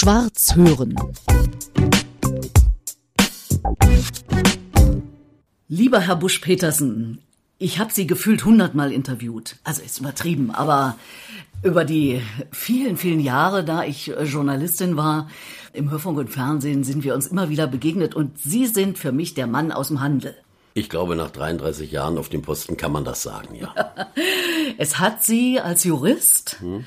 Schwarz 0.00 0.54
hören. 0.54 0.94
Lieber 5.66 5.98
Herr 5.98 6.14
Busch-Petersen, 6.14 7.18
ich 7.58 7.80
habe 7.80 7.92
Sie 7.92 8.06
gefühlt 8.06 8.44
hundertmal 8.44 8.92
interviewt. 8.92 9.56
Also 9.64 9.82
ist 9.82 9.98
übertrieben, 9.98 10.52
aber 10.52 10.96
über 11.64 11.84
die 11.84 12.22
vielen, 12.52 12.96
vielen 12.96 13.18
Jahre, 13.18 13.64
da 13.64 13.82
ich 13.82 14.16
äh, 14.16 14.22
Journalistin 14.22 14.96
war, 14.96 15.28
im 15.72 15.90
Hörfunk 15.90 16.16
und 16.18 16.30
Fernsehen 16.30 16.84
sind 16.84 17.02
wir 17.02 17.12
uns 17.12 17.26
immer 17.26 17.48
wieder 17.48 17.66
begegnet 17.66 18.14
und 18.14 18.38
Sie 18.38 18.66
sind 18.66 18.98
für 18.98 19.10
mich 19.10 19.34
der 19.34 19.48
Mann 19.48 19.72
aus 19.72 19.88
dem 19.88 20.00
Handel. 20.00 20.36
Ich 20.74 20.88
glaube, 20.88 21.16
nach 21.16 21.32
33 21.32 21.90
Jahren 21.90 22.18
auf 22.18 22.28
dem 22.28 22.42
Posten 22.42 22.76
kann 22.76 22.92
man 22.92 23.04
das 23.04 23.24
sagen, 23.24 23.56
ja. 23.56 23.74
es 24.78 25.00
hat 25.00 25.24
Sie 25.24 25.58
als 25.58 25.82
Jurist 25.82 26.58
hm? 26.60 26.84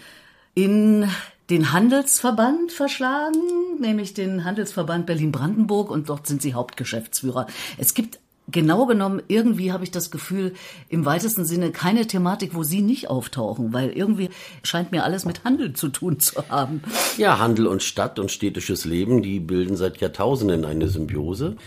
in 0.53 1.09
den 1.51 1.73
Handelsverband 1.73 2.71
verschlagen, 2.71 3.41
nämlich 3.77 4.13
den 4.13 4.45
Handelsverband 4.45 5.05
Berlin-Brandenburg 5.05 5.91
und 5.91 6.07
dort 6.07 6.25
sind 6.25 6.41
Sie 6.41 6.53
Hauptgeschäftsführer. 6.53 7.45
Es 7.77 7.93
gibt 7.93 8.19
genau 8.47 8.85
genommen, 8.85 9.21
irgendwie 9.27 9.73
habe 9.73 9.83
ich 9.83 9.91
das 9.91 10.11
Gefühl, 10.11 10.53
im 10.87 11.05
weitesten 11.05 11.43
Sinne 11.43 11.71
keine 11.71 12.07
Thematik, 12.07 12.55
wo 12.55 12.63
Sie 12.63 12.81
nicht 12.81 13.09
auftauchen, 13.09 13.73
weil 13.73 13.89
irgendwie 13.89 14.29
scheint 14.63 14.93
mir 14.93 15.03
alles 15.03 15.25
mit 15.25 15.43
Handel 15.43 15.73
zu 15.73 15.89
tun 15.89 16.21
zu 16.21 16.41
haben. 16.47 16.83
Ja, 17.17 17.37
Handel 17.37 17.67
und 17.67 17.83
Stadt 17.83 18.17
und 18.17 18.31
städtisches 18.31 18.85
Leben, 18.85 19.21
die 19.21 19.41
bilden 19.41 19.75
seit 19.75 19.97
Jahrtausenden 19.97 20.63
eine 20.63 20.87
Symbiose. 20.87 21.57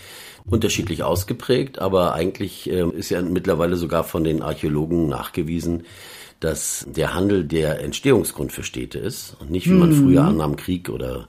Unterschiedlich 0.46 1.02
ausgeprägt, 1.02 1.78
aber 1.78 2.14
eigentlich 2.14 2.70
äh, 2.70 2.88
ist 2.90 3.10
ja 3.10 3.20
mittlerweile 3.20 3.76
sogar 3.76 4.04
von 4.04 4.24
den 4.24 4.42
Archäologen 4.42 5.08
nachgewiesen, 5.08 5.84
dass 6.44 6.84
der 6.86 7.14
Handel 7.14 7.44
der 7.44 7.80
Entstehungsgrund 7.80 8.52
für 8.52 8.62
Städte 8.62 8.98
ist 8.98 9.34
und 9.40 9.50
nicht, 9.50 9.66
wie 9.66 9.74
man 9.74 9.90
mhm. 9.90 10.04
früher 10.04 10.24
annahm, 10.24 10.56
Krieg 10.56 10.90
oder 10.90 11.28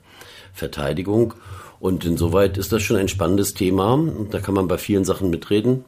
Verteidigung. 0.54 1.34
Und 1.80 2.04
insoweit 2.04 2.58
ist 2.58 2.74
das 2.74 2.84
schon 2.84 2.98
ein 2.98 3.08
spannendes 3.08 3.54
Thema. 3.54 3.98
Da 4.32 4.42
kann 4.42 4.54
man 4.56 4.68
bei 4.68 4.78
vielen 4.78 5.06
Sachen 5.06 5.30
mitreden. 5.30 5.86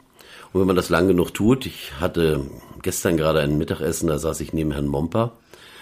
Und 0.53 0.61
wenn 0.61 0.67
man 0.67 0.77
das 0.77 0.87
lang 0.87 1.09
genug 1.09 1.33
tut, 1.33 1.65
ich 1.65 1.91
hatte 1.99 2.45
gestern 2.83 3.17
gerade 3.17 3.41
ein 3.41 3.57
Mittagessen, 3.57 4.07
da 4.07 4.17
saß 4.17 4.39
ich 4.39 4.53
neben 4.53 4.71
Herrn 4.71 4.87
Momper. 4.87 5.33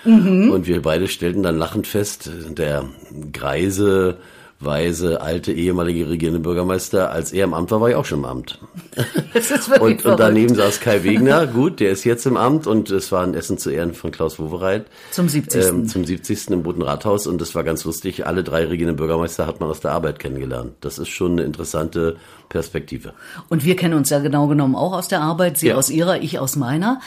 Mhm. 0.06 0.50
Und 0.50 0.66
wir 0.66 0.82
beide 0.82 1.08
stellten 1.08 1.44
dann 1.44 1.58
lachend 1.58 1.86
fest, 1.86 2.32
der 2.50 2.86
greise 3.32 4.18
weise, 4.60 5.22
alte, 5.22 5.52
ehemalige 5.52 6.10
regierende 6.10 6.40
Bürgermeister, 6.40 7.12
als 7.12 7.34
er 7.34 7.44
im 7.44 7.54
Amt 7.54 7.72
war, 7.72 7.82
war 7.82 7.90
ich 7.90 7.96
auch 7.96 8.06
schon 8.06 8.20
im 8.20 8.26
Amt. 8.26 8.60
Das 9.34 9.52
ist 9.52 9.68
und, 9.82 10.06
und 10.06 10.18
daneben 10.18 10.56
saß 10.56 10.80
Kai 10.80 11.04
Wegner, 11.04 11.46
gut, 11.46 11.82
der 11.82 11.92
ist 11.92 12.06
jetzt 12.06 12.26
im 12.26 12.38
Amt 12.38 12.68
und 12.68 12.90
es 12.90 13.12
war 13.12 13.22
ein 13.22 13.34
Essen 13.34 13.58
zu 13.58 13.70
Ehren 13.70 13.94
von 13.94 14.12
Klaus 14.12 14.40
Wowereit. 14.40 14.86
Zum 15.12 15.28
70. 15.28 15.66
Ähm, 15.66 15.88
zum 15.90 16.06
70. 16.06 16.52
im 16.52 16.62
Roten 16.62 16.82
Rathaus 16.82 17.28
und 17.28 17.42
das 17.42 17.54
war 17.54 17.66
ganz 17.66 17.84
lustig. 17.84 18.26
Alle 18.26 18.46
drei 18.46 18.64
regierende 18.64 18.96
Bürgermeister 18.96 19.46
hat 19.46 19.60
man 19.60 19.70
aus 19.70 19.82
der 19.82 19.92
Arbeit 19.92 20.20
kennengelernt. 20.20 20.76
Das 20.80 21.00
ist 21.00 21.10
schon 21.10 21.34
eine 21.34 21.44
interessante 21.44 22.16
Perspektive. 22.48 23.14
Und 23.50 23.66
wir 23.66 23.76
kennen 23.76 23.94
uns 23.94 24.10
ja 24.10 24.20
genau 24.20 24.48
genommen 24.48 24.76
auch 24.76 24.94
aus 24.94 25.10
der 25.10 25.20
Arbeit, 25.20 25.58
Sie 25.58 25.68
ja. 25.68 25.76
aus 25.76 25.90
Ihrer, 25.90 26.22
ich 26.22 26.40
aus 26.40 26.56
meiner. 26.56 27.02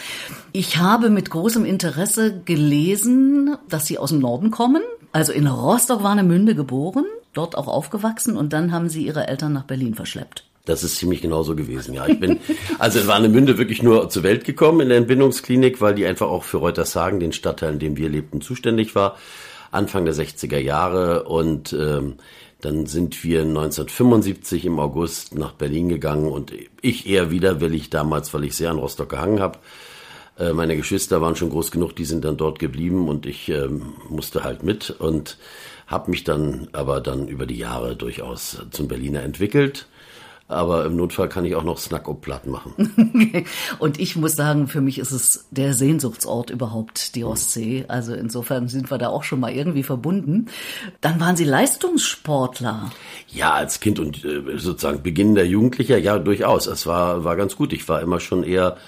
Ich 0.52 0.76
habe 0.76 1.08
mit 1.08 1.30
großem 1.30 1.64
Interesse 1.64 2.42
gelesen, 2.44 3.56
dass 3.70 3.86
Sie 3.86 3.96
aus 3.96 4.10
dem 4.10 4.18
Norden 4.18 4.50
kommen. 4.50 4.82
Also 5.12 5.32
in 5.32 5.46
Rostock-Warnemünde 5.46 6.54
geboren 6.54 7.06
dort 7.38 7.56
auch 7.56 7.68
aufgewachsen 7.68 8.36
und 8.36 8.52
dann 8.52 8.72
haben 8.72 8.88
Sie 8.88 9.06
Ihre 9.06 9.28
Eltern 9.28 9.52
nach 9.52 9.64
Berlin 9.64 9.94
verschleppt. 9.94 10.44
Das 10.66 10.84
ist 10.84 10.96
ziemlich 10.96 11.22
genauso 11.22 11.56
gewesen, 11.56 11.94
ja. 11.94 12.06
Ich 12.06 12.20
bin 12.20 12.40
also 12.78 12.98
in 12.98 13.06
Warnemünde 13.06 13.56
wirklich 13.56 13.82
nur 13.82 14.10
zur 14.10 14.22
Welt 14.22 14.44
gekommen 14.44 14.80
in 14.80 14.88
der 14.90 14.98
Entbindungsklinik, 14.98 15.80
weil 15.80 15.94
die 15.94 16.04
einfach 16.04 16.28
auch 16.28 16.44
für 16.44 16.58
Reutershagen, 16.58 17.20
den 17.20 17.32
Stadtteil, 17.32 17.72
in 17.74 17.78
dem 17.78 17.96
wir 17.96 18.10
lebten, 18.10 18.42
zuständig 18.42 18.94
war. 18.94 19.16
Anfang 19.70 20.04
der 20.04 20.14
60er 20.14 20.58
Jahre 20.58 21.24
und 21.24 21.72
ähm, 21.72 22.16
dann 22.60 22.86
sind 22.86 23.22
wir 23.22 23.42
1975 23.42 24.64
im 24.64 24.78
August 24.78 25.34
nach 25.34 25.52
Berlin 25.52 25.88
gegangen 25.88 26.30
und 26.30 26.52
ich 26.82 27.08
eher 27.08 27.30
widerwillig 27.30 27.88
damals, 27.88 28.34
weil 28.34 28.44
ich 28.44 28.56
sehr 28.56 28.70
an 28.70 28.78
Rostock 28.78 29.10
gehangen 29.10 29.40
habe. 29.40 29.58
Äh, 30.38 30.52
meine 30.52 30.76
Geschwister 30.76 31.20
waren 31.20 31.36
schon 31.36 31.50
groß 31.50 31.70
genug, 31.70 31.94
die 31.96 32.04
sind 32.04 32.24
dann 32.24 32.36
dort 32.36 32.58
geblieben 32.58 33.08
und 33.08 33.26
ich 33.26 33.48
ähm, 33.48 33.94
musste 34.08 34.42
halt 34.42 34.62
mit 34.62 34.90
und 34.90 35.38
habe 35.88 36.10
mich 36.10 36.22
dann 36.22 36.68
aber 36.72 37.00
dann 37.00 37.26
über 37.26 37.46
die 37.46 37.56
Jahre 37.56 37.96
durchaus 37.96 38.58
zum 38.70 38.86
Berliner 38.86 39.22
entwickelt. 39.22 39.88
Aber 40.50 40.86
im 40.86 40.96
Notfall 40.96 41.28
kann 41.28 41.44
ich 41.44 41.54
auch 41.54 41.62
noch 41.62 41.76
Snack 41.76 42.08
platt 42.22 42.46
machen. 42.46 43.44
und 43.78 44.00
ich 44.00 44.16
muss 44.16 44.32
sagen, 44.32 44.66
für 44.66 44.80
mich 44.80 44.98
ist 44.98 45.10
es 45.10 45.46
der 45.50 45.74
Sehnsuchtsort 45.74 46.48
überhaupt, 46.48 47.14
die 47.14 47.24
Ostsee. 47.24 47.84
Also 47.88 48.14
insofern 48.14 48.68
sind 48.68 48.90
wir 48.90 48.96
da 48.96 49.08
auch 49.08 49.24
schon 49.24 49.40
mal 49.40 49.52
irgendwie 49.52 49.82
verbunden. 49.82 50.46
Dann 51.02 51.20
waren 51.20 51.36
Sie 51.36 51.44
Leistungssportler. 51.44 52.90
Ja, 53.28 53.52
als 53.52 53.80
Kind 53.80 53.98
und 53.98 54.24
äh, 54.24 54.56
sozusagen 54.56 55.02
beginnender 55.02 55.44
Jugendlicher, 55.44 55.98
ja, 55.98 56.18
durchaus. 56.18 56.66
Es 56.66 56.86
war, 56.86 57.24
war 57.24 57.36
ganz 57.36 57.54
gut. 57.54 57.74
Ich 57.74 57.86
war 57.86 58.00
immer 58.00 58.18
schon 58.18 58.42
eher 58.42 58.78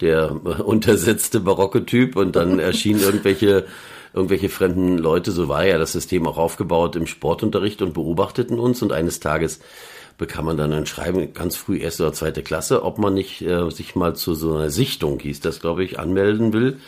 der 0.00 0.30
untersetzte 0.64 1.40
barocke 1.40 1.84
Typ 1.84 2.14
und 2.14 2.36
dann 2.36 2.58
erschienen 2.60 3.00
irgendwelche 3.00 3.66
irgendwelche 4.18 4.48
fremden 4.48 4.98
Leute, 4.98 5.30
so 5.30 5.48
war 5.48 5.64
ja 5.64 5.78
das 5.78 5.92
System 5.92 6.26
auch 6.26 6.38
aufgebaut 6.38 6.96
im 6.96 7.06
Sportunterricht 7.06 7.80
und 7.82 7.94
beobachteten 7.94 8.58
uns 8.58 8.82
und 8.82 8.92
eines 8.92 9.20
Tages 9.20 9.60
bekam 10.18 10.46
man 10.46 10.56
dann 10.56 10.72
ein 10.72 10.86
Schreiben, 10.86 11.32
ganz 11.32 11.56
früh 11.56 11.78
erste 11.78 12.02
oder 12.02 12.12
zweite 12.12 12.42
Klasse, 12.42 12.82
ob 12.82 12.98
man 12.98 13.14
nicht 13.14 13.40
äh, 13.42 13.70
sich 13.70 13.94
mal 13.94 14.16
zu 14.16 14.34
so 14.34 14.56
einer 14.56 14.70
Sichtung, 14.70 15.20
hieß 15.20 15.40
das, 15.40 15.60
glaube 15.60 15.84
ich, 15.84 16.00
anmelden 16.00 16.52
will. 16.52 16.78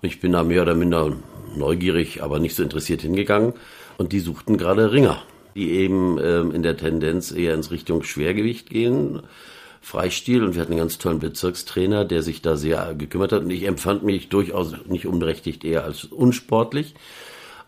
Und 0.00 0.08
ich 0.08 0.20
bin 0.20 0.30
da 0.30 0.44
mehr 0.44 0.62
oder 0.62 0.76
minder 0.76 1.12
neugierig, 1.56 2.22
aber 2.22 2.38
nicht 2.38 2.54
so 2.54 2.62
interessiert 2.62 3.02
hingegangen. 3.02 3.54
Und 3.96 4.12
die 4.12 4.20
suchten 4.20 4.56
gerade 4.56 4.92
Ringer, 4.92 5.20
die 5.56 5.72
eben 5.72 6.18
ähm, 6.22 6.52
in 6.52 6.62
der 6.62 6.76
Tendenz 6.76 7.32
eher 7.32 7.54
ins 7.54 7.72
Richtung 7.72 8.04
Schwergewicht 8.04 8.70
gehen. 8.70 9.22
Freistil 9.80 10.44
und 10.44 10.54
wir 10.54 10.62
hatten 10.62 10.72
einen 10.72 10.80
ganz 10.80 10.98
tollen 10.98 11.18
Bezirkstrainer, 11.18 12.04
der 12.04 12.22
sich 12.22 12.42
da 12.42 12.56
sehr 12.56 12.94
gekümmert 12.94 13.32
hat. 13.32 13.42
Und 13.42 13.50
ich 13.50 13.64
empfand 13.64 14.02
mich 14.02 14.28
durchaus 14.28 14.74
nicht 14.86 15.06
unberechtigt 15.06 15.64
eher 15.64 15.84
als 15.84 16.04
unsportlich. 16.04 16.94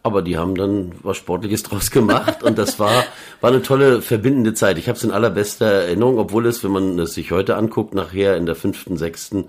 Aber 0.03 0.23
die 0.23 0.39
haben 0.39 0.55
dann 0.55 0.93
was 1.03 1.17
Sportliches 1.17 1.63
draus 1.65 1.91
gemacht 1.91 2.43
und 2.43 2.59
das 2.59 2.79
war, 2.79 3.05
war 3.41 3.51
eine 3.51 3.63
tolle 3.63 4.01
verbindende 4.01 4.55
Zeit. 4.55 4.79
Ich 4.79 4.89
habe 4.89 4.97
es 4.97 5.05
in 5.05 5.11
allerbester 5.11 5.67
Erinnerung, 5.67 6.19
obwohl 6.19 6.47
es, 6.47 6.65
wenn 6.65 6.73
man 6.73 6.99
es 6.99 7.15
sich 7.15 7.33
heute 7.33 7.57
anguckt, 7.57 7.95
nachher 7.95 8.37
in 8.37 8.47
der 8.47 8.55
fünften, 8.55 8.97
sechsten 8.97 9.47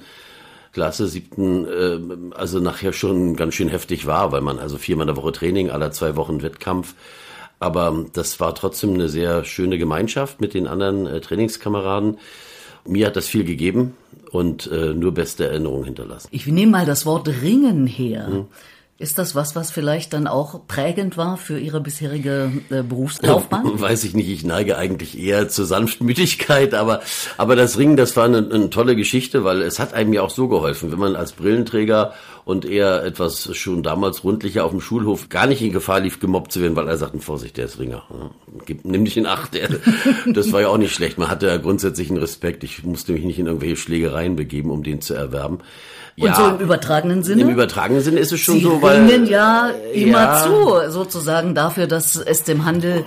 Klasse, 0.73 1.07
siebten, 1.07 1.65
äh, 1.65 2.35
also 2.35 2.59
nachher 2.59 2.93
schon 2.93 3.35
ganz 3.35 3.55
schön 3.55 3.67
heftig 3.67 4.05
war, 4.05 4.31
weil 4.31 4.41
man 4.41 4.59
also 4.59 4.77
viermal 4.77 5.07
in 5.07 5.15
der 5.15 5.21
Woche 5.21 5.31
Training, 5.31 5.69
aller 5.69 5.91
zwei 5.91 6.15
Wochen 6.15 6.41
Wettkampf. 6.41 6.95
Aber 7.59 8.05
das 8.13 8.39
war 8.39 8.55
trotzdem 8.55 8.93
eine 8.93 9.07
sehr 9.07 9.43
schöne 9.43 9.77
Gemeinschaft 9.77 10.41
mit 10.41 10.53
den 10.53 10.67
anderen 10.67 11.07
äh, 11.07 11.21
Trainingskameraden. 11.21 12.17
Mir 12.85 13.07
hat 13.07 13.15
das 13.15 13.27
viel 13.27 13.43
gegeben 13.43 13.93
und 14.31 14.69
äh, 14.71 14.93
nur 14.93 15.13
beste 15.13 15.47
Erinnerungen 15.47 15.85
hinterlassen. 15.85 16.29
Ich 16.31 16.47
nehme 16.47 16.71
mal 16.71 16.85
das 16.85 17.05
Wort 17.05 17.27
Ringen 17.27 17.87
her. 17.87 18.27
Hm. 18.27 18.45
Ist 19.01 19.17
das 19.17 19.33
was, 19.33 19.55
was 19.55 19.71
vielleicht 19.71 20.13
dann 20.13 20.27
auch 20.27 20.67
prägend 20.67 21.17
war 21.17 21.37
für 21.37 21.57
Ihre 21.57 21.81
bisherige 21.81 22.51
äh, 22.69 22.83
Berufslaufbahn? 22.83 23.63
Weiß 23.81 24.03
ich 24.03 24.13
nicht. 24.13 24.29
Ich 24.29 24.43
neige 24.43 24.77
eigentlich 24.77 25.17
eher 25.17 25.49
zur 25.49 25.65
Sanftmütigkeit, 25.65 26.75
aber, 26.75 27.01
aber 27.35 27.55
das 27.55 27.79
Ringen, 27.79 27.97
das 27.97 28.15
war 28.15 28.25
eine, 28.25 28.37
eine 28.37 28.69
tolle 28.69 28.95
Geschichte, 28.95 29.43
weil 29.43 29.63
es 29.63 29.79
hat 29.79 29.95
einem 29.95 30.13
ja 30.13 30.21
auch 30.21 30.29
so 30.29 30.47
geholfen, 30.47 30.91
wenn 30.91 30.99
man 30.99 31.15
als 31.15 31.31
Brillenträger 31.31 32.13
und 32.45 32.63
eher 32.63 33.03
etwas 33.03 33.55
schon 33.57 33.81
damals 33.81 34.23
rundlicher 34.23 34.65
auf 34.65 34.71
dem 34.71 34.81
Schulhof 34.81 35.29
gar 35.29 35.47
nicht 35.47 35.63
in 35.63 35.71
Gefahr 35.71 36.01
lief, 36.01 36.19
gemobbt 36.19 36.51
zu 36.51 36.61
werden, 36.61 36.75
weil 36.75 36.87
er 36.87 36.97
sagten, 36.97 37.21
Vorsicht, 37.21 37.57
der 37.57 37.65
ist 37.65 37.79
Ringer. 37.79 38.03
Nimm 38.83 39.05
dich 39.05 39.17
in 39.17 39.25
Acht. 39.25 39.55
Der, 39.55 39.69
das 40.31 40.51
war 40.51 40.61
ja 40.61 40.67
auch 40.67 40.77
nicht 40.77 40.93
schlecht. 40.93 41.17
Man 41.17 41.29
hatte 41.29 41.47
ja 41.47 41.57
grundsätzlichen 41.57 42.17
Respekt. 42.17 42.63
Ich 42.63 42.83
musste 42.83 43.13
mich 43.13 43.23
nicht 43.23 43.39
in 43.39 43.47
irgendwelche 43.47 43.77
Schlägereien 43.77 44.35
begeben, 44.35 44.69
um 44.69 44.83
den 44.83 45.01
zu 45.01 45.15
erwerben. 45.15 45.59
Und 46.17 46.27
ja, 46.27 46.35
so 46.35 46.55
im 46.55 46.59
übertragenen 46.59 47.23
Sinne? 47.23 47.41
Im 47.41 47.49
übertragenen 47.49 48.03
Sinne 48.03 48.19
ist 48.19 48.31
es 48.31 48.39
schon 48.39 48.55
Sie 48.55 48.63
so, 48.63 48.81
weil. 48.81 49.07
Sie 49.07 49.31
ja 49.31 49.71
immer 49.93 50.23
ja, 50.23 50.43
zu, 50.43 50.91
sozusagen 50.91 51.55
dafür, 51.55 51.87
dass 51.87 52.15
es 52.15 52.43
dem 52.43 52.65
Handel 52.65 53.05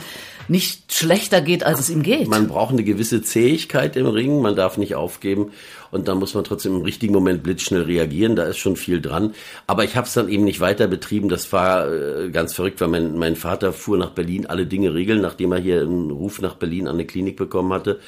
nicht 0.49 0.93
schlechter 0.93 1.41
geht, 1.41 1.65
als 1.65 1.81
es 1.81 1.91
ihm 1.91 2.03
geht. 2.03 2.29
Man 2.29 2.49
braucht 2.49 2.73
eine 2.73 2.85
gewisse 2.85 3.23
Zähigkeit 3.23 3.97
im 3.97 4.07
Ring, 4.07 4.43
man 4.43 4.55
darf 4.57 4.77
nicht 4.77 4.95
aufgeben 4.95 5.53
und 5.91 6.09
da 6.09 6.15
muss 6.15 6.35
man 6.35 6.45
trotzdem 6.45 6.77
im 6.77 6.83
richtigen 6.83 7.15
Moment 7.15 7.43
blitzschnell 7.43 7.83
reagieren, 7.83 8.37
da 8.37 8.45
ist 8.45 8.59
schon 8.59 8.77
viel 8.77 9.01
dran. 9.01 9.35
Aber 9.67 9.85
ich 9.85 9.97
habe 9.97 10.07
es 10.07 10.13
dann 10.13 10.29
eben 10.29 10.45
nicht 10.45 10.61
weiter 10.61 10.87
betrieben, 10.87 11.29
das 11.29 11.51
war 11.53 11.91
äh, 11.91 12.31
ganz 12.31 12.55
verrückt, 12.55 12.81
weil 12.81 12.89
mein, 12.89 13.17
mein 13.17 13.37
Vater 13.37 13.73
fuhr 13.73 13.97
nach 13.97 14.11
Berlin 14.11 14.47
alle 14.47 14.67
Dinge 14.67 14.93
regeln, 14.93 15.21
nachdem 15.23 15.53
er 15.53 15.59
hier 15.59 15.81
einen 15.81 16.11
Ruf 16.11 16.41
nach 16.41 16.55
Berlin 16.55 16.89
an 16.89 16.97
eine 16.97 17.07
Klinik 17.07 17.37
bekommen 17.37 17.73
hatte 17.73 18.01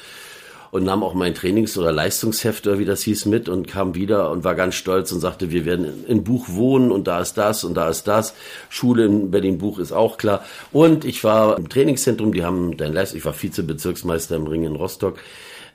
und 0.71 0.83
nahm 0.83 1.03
auch 1.03 1.13
mein 1.13 1.33
Trainings- 1.33 1.77
oder 1.77 1.91
Leistungsheft 1.91 2.67
oder 2.67 2.79
wie 2.79 2.85
das 2.85 3.01
hieß 3.03 3.25
mit 3.25 3.49
und 3.49 3.67
kam 3.67 3.95
wieder 3.95 4.31
und 4.31 4.43
war 4.43 4.55
ganz 4.55 4.75
stolz 4.75 5.11
und 5.11 5.19
sagte, 5.19 5.51
wir 5.51 5.65
werden 5.65 6.05
in 6.07 6.23
Buch 6.23 6.47
wohnen 6.49 6.91
und 6.91 7.07
da 7.07 7.21
ist 7.21 7.37
das 7.37 7.63
und 7.63 7.75
da 7.75 7.89
ist 7.89 8.07
das. 8.07 8.33
Schule 8.69 9.05
in 9.05 9.31
Berlin-Buch 9.31 9.79
ist 9.79 9.91
auch 9.91 10.17
klar. 10.17 10.43
Und 10.71 11.05
ich 11.05 11.23
war 11.23 11.57
im 11.57 11.69
Trainingszentrum, 11.69 12.33
die 12.33 12.43
haben 12.43 12.77
dein 12.77 12.93
Leistung, 12.93 13.17
ich 13.17 13.25
war 13.25 13.41
Vizebezirksmeister 13.41 14.35
im 14.35 14.47
Ring 14.47 14.63
in 14.63 14.75
Rostock. 14.75 15.17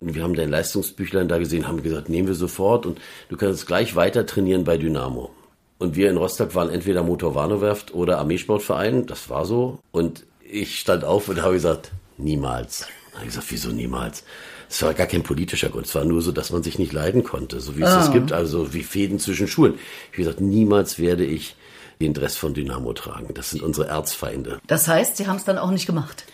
Wir 0.00 0.24
haben 0.24 0.34
dein 0.34 0.50
Leistungsbüchlein 0.50 1.28
da 1.28 1.38
gesehen, 1.38 1.68
haben 1.68 1.82
gesagt, 1.82 2.08
nehmen 2.08 2.26
wir 2.26 2.34
sofort 2.34 2.86
und 2.86 3.00
du 3.28 3.36
kannst 3.36 3.66
gleich 3.66 3.94
weiter 3.94 4.26
trainieren 4.26 4.64
bei 4.64 4.76
Dynamo. 4.76 5.30
Und 5.78 5.96
wir 5.96 6.10
in 6.10 6.16
Rostock 6.16 6.54
waren 6.54 6.70
entweder 6.70 7.02
Motor 7.02 7.34
Warnow 7.34 7.84
oder 7.92 8.18
Armeesportverein, 8.18 9.06
das 9.06 9.30
war 9.30 9.44
so. 9.44 9.78
Und 9.90 10.24
ich 10.40 10.78
stand 10.78 11.04
auf 11.04 11.28
und 11.28 11.42
habe 11.42 11.54
gesagt, 11.54 11.92
niemals. 12.18 12.86
Ich 13.08 13.16
habe 13.16 13.26
gesagt, 13.26 13.46
wieso 13.50 13.70
niemals? 13.70 14.24
Es 14.72 14.82
war 14.82 14.94
gar 14.94 15.06
kein 15.06 15.22
politischer 15.22 15.68
Grund. 15.68 15.84
Es 15.84 15.94
war 15.94 16.06
nur 16.06 16.22
so, 16.22 16.32
dass 16.32 16.50
man 16.50 16.62
sich 16.62 16.78
nicht 16.78 16.94
leiden 16.94 17.24
konnte, 17.24 17.60
so 17.60 17.76
wie 17.76 17.82
es 17.82 17.90
es 17.90 18.08
ah. 18.08 18.12
gibt, 18.12 18.32
also 18.32 18.72
wie 18.72 18.82
Fäden 18.82 19.18
zwischen 19.18 19.46
Schulen. 19.46 19.74
Ich 19.74 20.12
habe 20.12 20.24
gesagt, 20.24 20.40
niemals 20.40 20.98
werde 20.98 21.26
ich 21.26 21.56
den 22.00 22.14
Dress 22.14 22.38
von 22.38 22.54
Dynamo 22.54 22.94
tragen. 22.94 23.34
Das 23.34 23.50
sind 23.50 23.62
unsere 23.62 23.88
Erzfeinde. 23.88 24.60
Das 24.66 24.88
heißt, 24.88 25.18
Sie 25.18 25.26
haben 25.26 25.36
es 25.36 25.44
dann 25.44 25.58
auch 25.58 25.70
nicht 25.70 25.84
gemacht? 25.84 26.24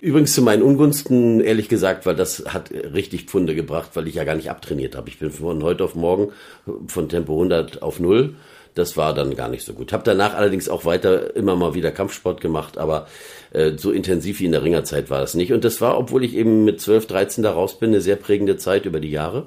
Übrigens 0.00 0.32
zu 0.32 0.40
meinen 0.40 0.62
Ungunsten, 0.62 1.40
ehrlich 1.40 1.68
gesagt, 1.68 2.06
weil 2.06 2.16
das 2.16 2.44
hat 2.46 2.70
richtig 2.70 3.24
Pfunde 3.24 3.54
gebracht, 3.54 3.90
weil 3.94 4.08
ich 4.08 4.14
ja 4.14 4.24
gar 4.24 4.34
nicht 4.34 4.48
abtrainiert 4.48 4.96
habe. 4.96 5.10
Ich 5.10 5.18
bin 5.18 5.30
von 5.30 5.62
heute 5.62 5.84
auf 5.84 5.94
morgen 5.94 6.32
von 6.86 7.10
Tempo 7.10 7.34
100 7.34 7.82
auf 7.82 8.00
null. 8.00 8.36
Das 8.74 8.96
war 8.96 9.12
dann 9.12 9.36
gar 9.36 9.48
nicht 9.48 9.66
so 9.66 9.74
gut. 9.74 9.92
Habe 9.92 10.04
danach 10.04 10.34
allerdings 10.34 10.70
auch 10.70 10.86
weiter 10.86 11.36
immer 11.36 11.54
mal 11.54 11.74
wieder 11.74 11.90
Kampfsport 11.90 12.40
gemacht, 12.40 12.78
aber 12.78 13.08
äh, 13.52 13.72
so 13.76 13.90
intensiv 13.90 14.40
wie 14.40 14.46
in 14.46 14.52
der 14.52 14.62
Ringerzeit 14.62 15.10
war 15.10 15.20
das 15.20 15.34
nicht. 15.34 15.52
Und 15.52 15.64
das 15.64 15.80
war, 15.80 15.98
obwohl 15.98 16.24
ich 16.24 16.34
eben 16.34 16.64
mit 16.64 16.80
12, 16.80 17.06
13 17.06 17.44
da 17.44 17.52
raus 17.52 17.78
bin, 17.78 17.90
eine 17.90 18.00
sehr 18.00 18.16
prägende 18.16 18.56
Zeit 18.56 18.86
über 18.86 19.00
die 19.00 19.10
Jahre. 19.10 19.46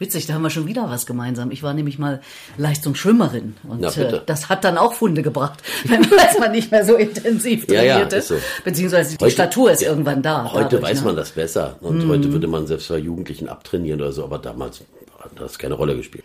Witzig, 0.00 0.26
da 0.26 0.34
haben 0.34 0.42
wir 0.42 0.50
schon 0.50 0.66
wieder 0.66 0.88
was 0.88 1.06
gemeinsam. 1.06 1.50
Ich 1.50 1.64
war 1.64 1.74
nämlich 1.74 1.98
mal 1.98 2.20
Leistungsschwimmerin 2.56 3.56
und 3.68 3.82
äh, 3.96 4.20
das 4.24 4.48
hat 4.48 4.62
dann 4.62 4.78
auch 4.78 4.92
Funde 4.92 5.22
gebracht, 5.22 5.58
wenn 5.84 6.06
man 6.38 6.52
nicht 6.52 6.70
mehr 6.70 6.84
so 6.84 6.94
intensiv 6.94 7.66
trainierte. 7.66 8.16
Ja, 8.16 8.20
ja, 8.20 8.22
so. 8.22 8.36
Beziehungsweise 8.64 9.16
die 9.16 9.24
heute, 9.24 9.32
Statur 9.32 9.72
ist 9.72 9.82
ja, 9.82 9.88
irgendwann 9.88 10.22
da. 10.22 10.52
Heute 10.52 10.76
dadurch, 10.76 10.82
weiß 10.84 11.00
ne? 11.00 11.06
man 11.06 11.16
das 11.16 11.30
besser 11.30 11.78
und 11.80 12.02
hm. 12.02 12.08
heute 12.10 12.32
würde 12.32 12.46
man 12.46 12.68
selbst 12.68 12.88
bei 12.88 12.98
Jugendlichen 12.98 13.48
abtrainieren 13.48 14.00
oder 14.00 14.12
so, 14.12 14.22
aber 14.22 14.38
damals 14.38 14.82
hat 15.18 15.32
das 15.36 15.58
keine 15.58 15.74
Rolle 15.74 15.96
gespielt. 15.96 16.24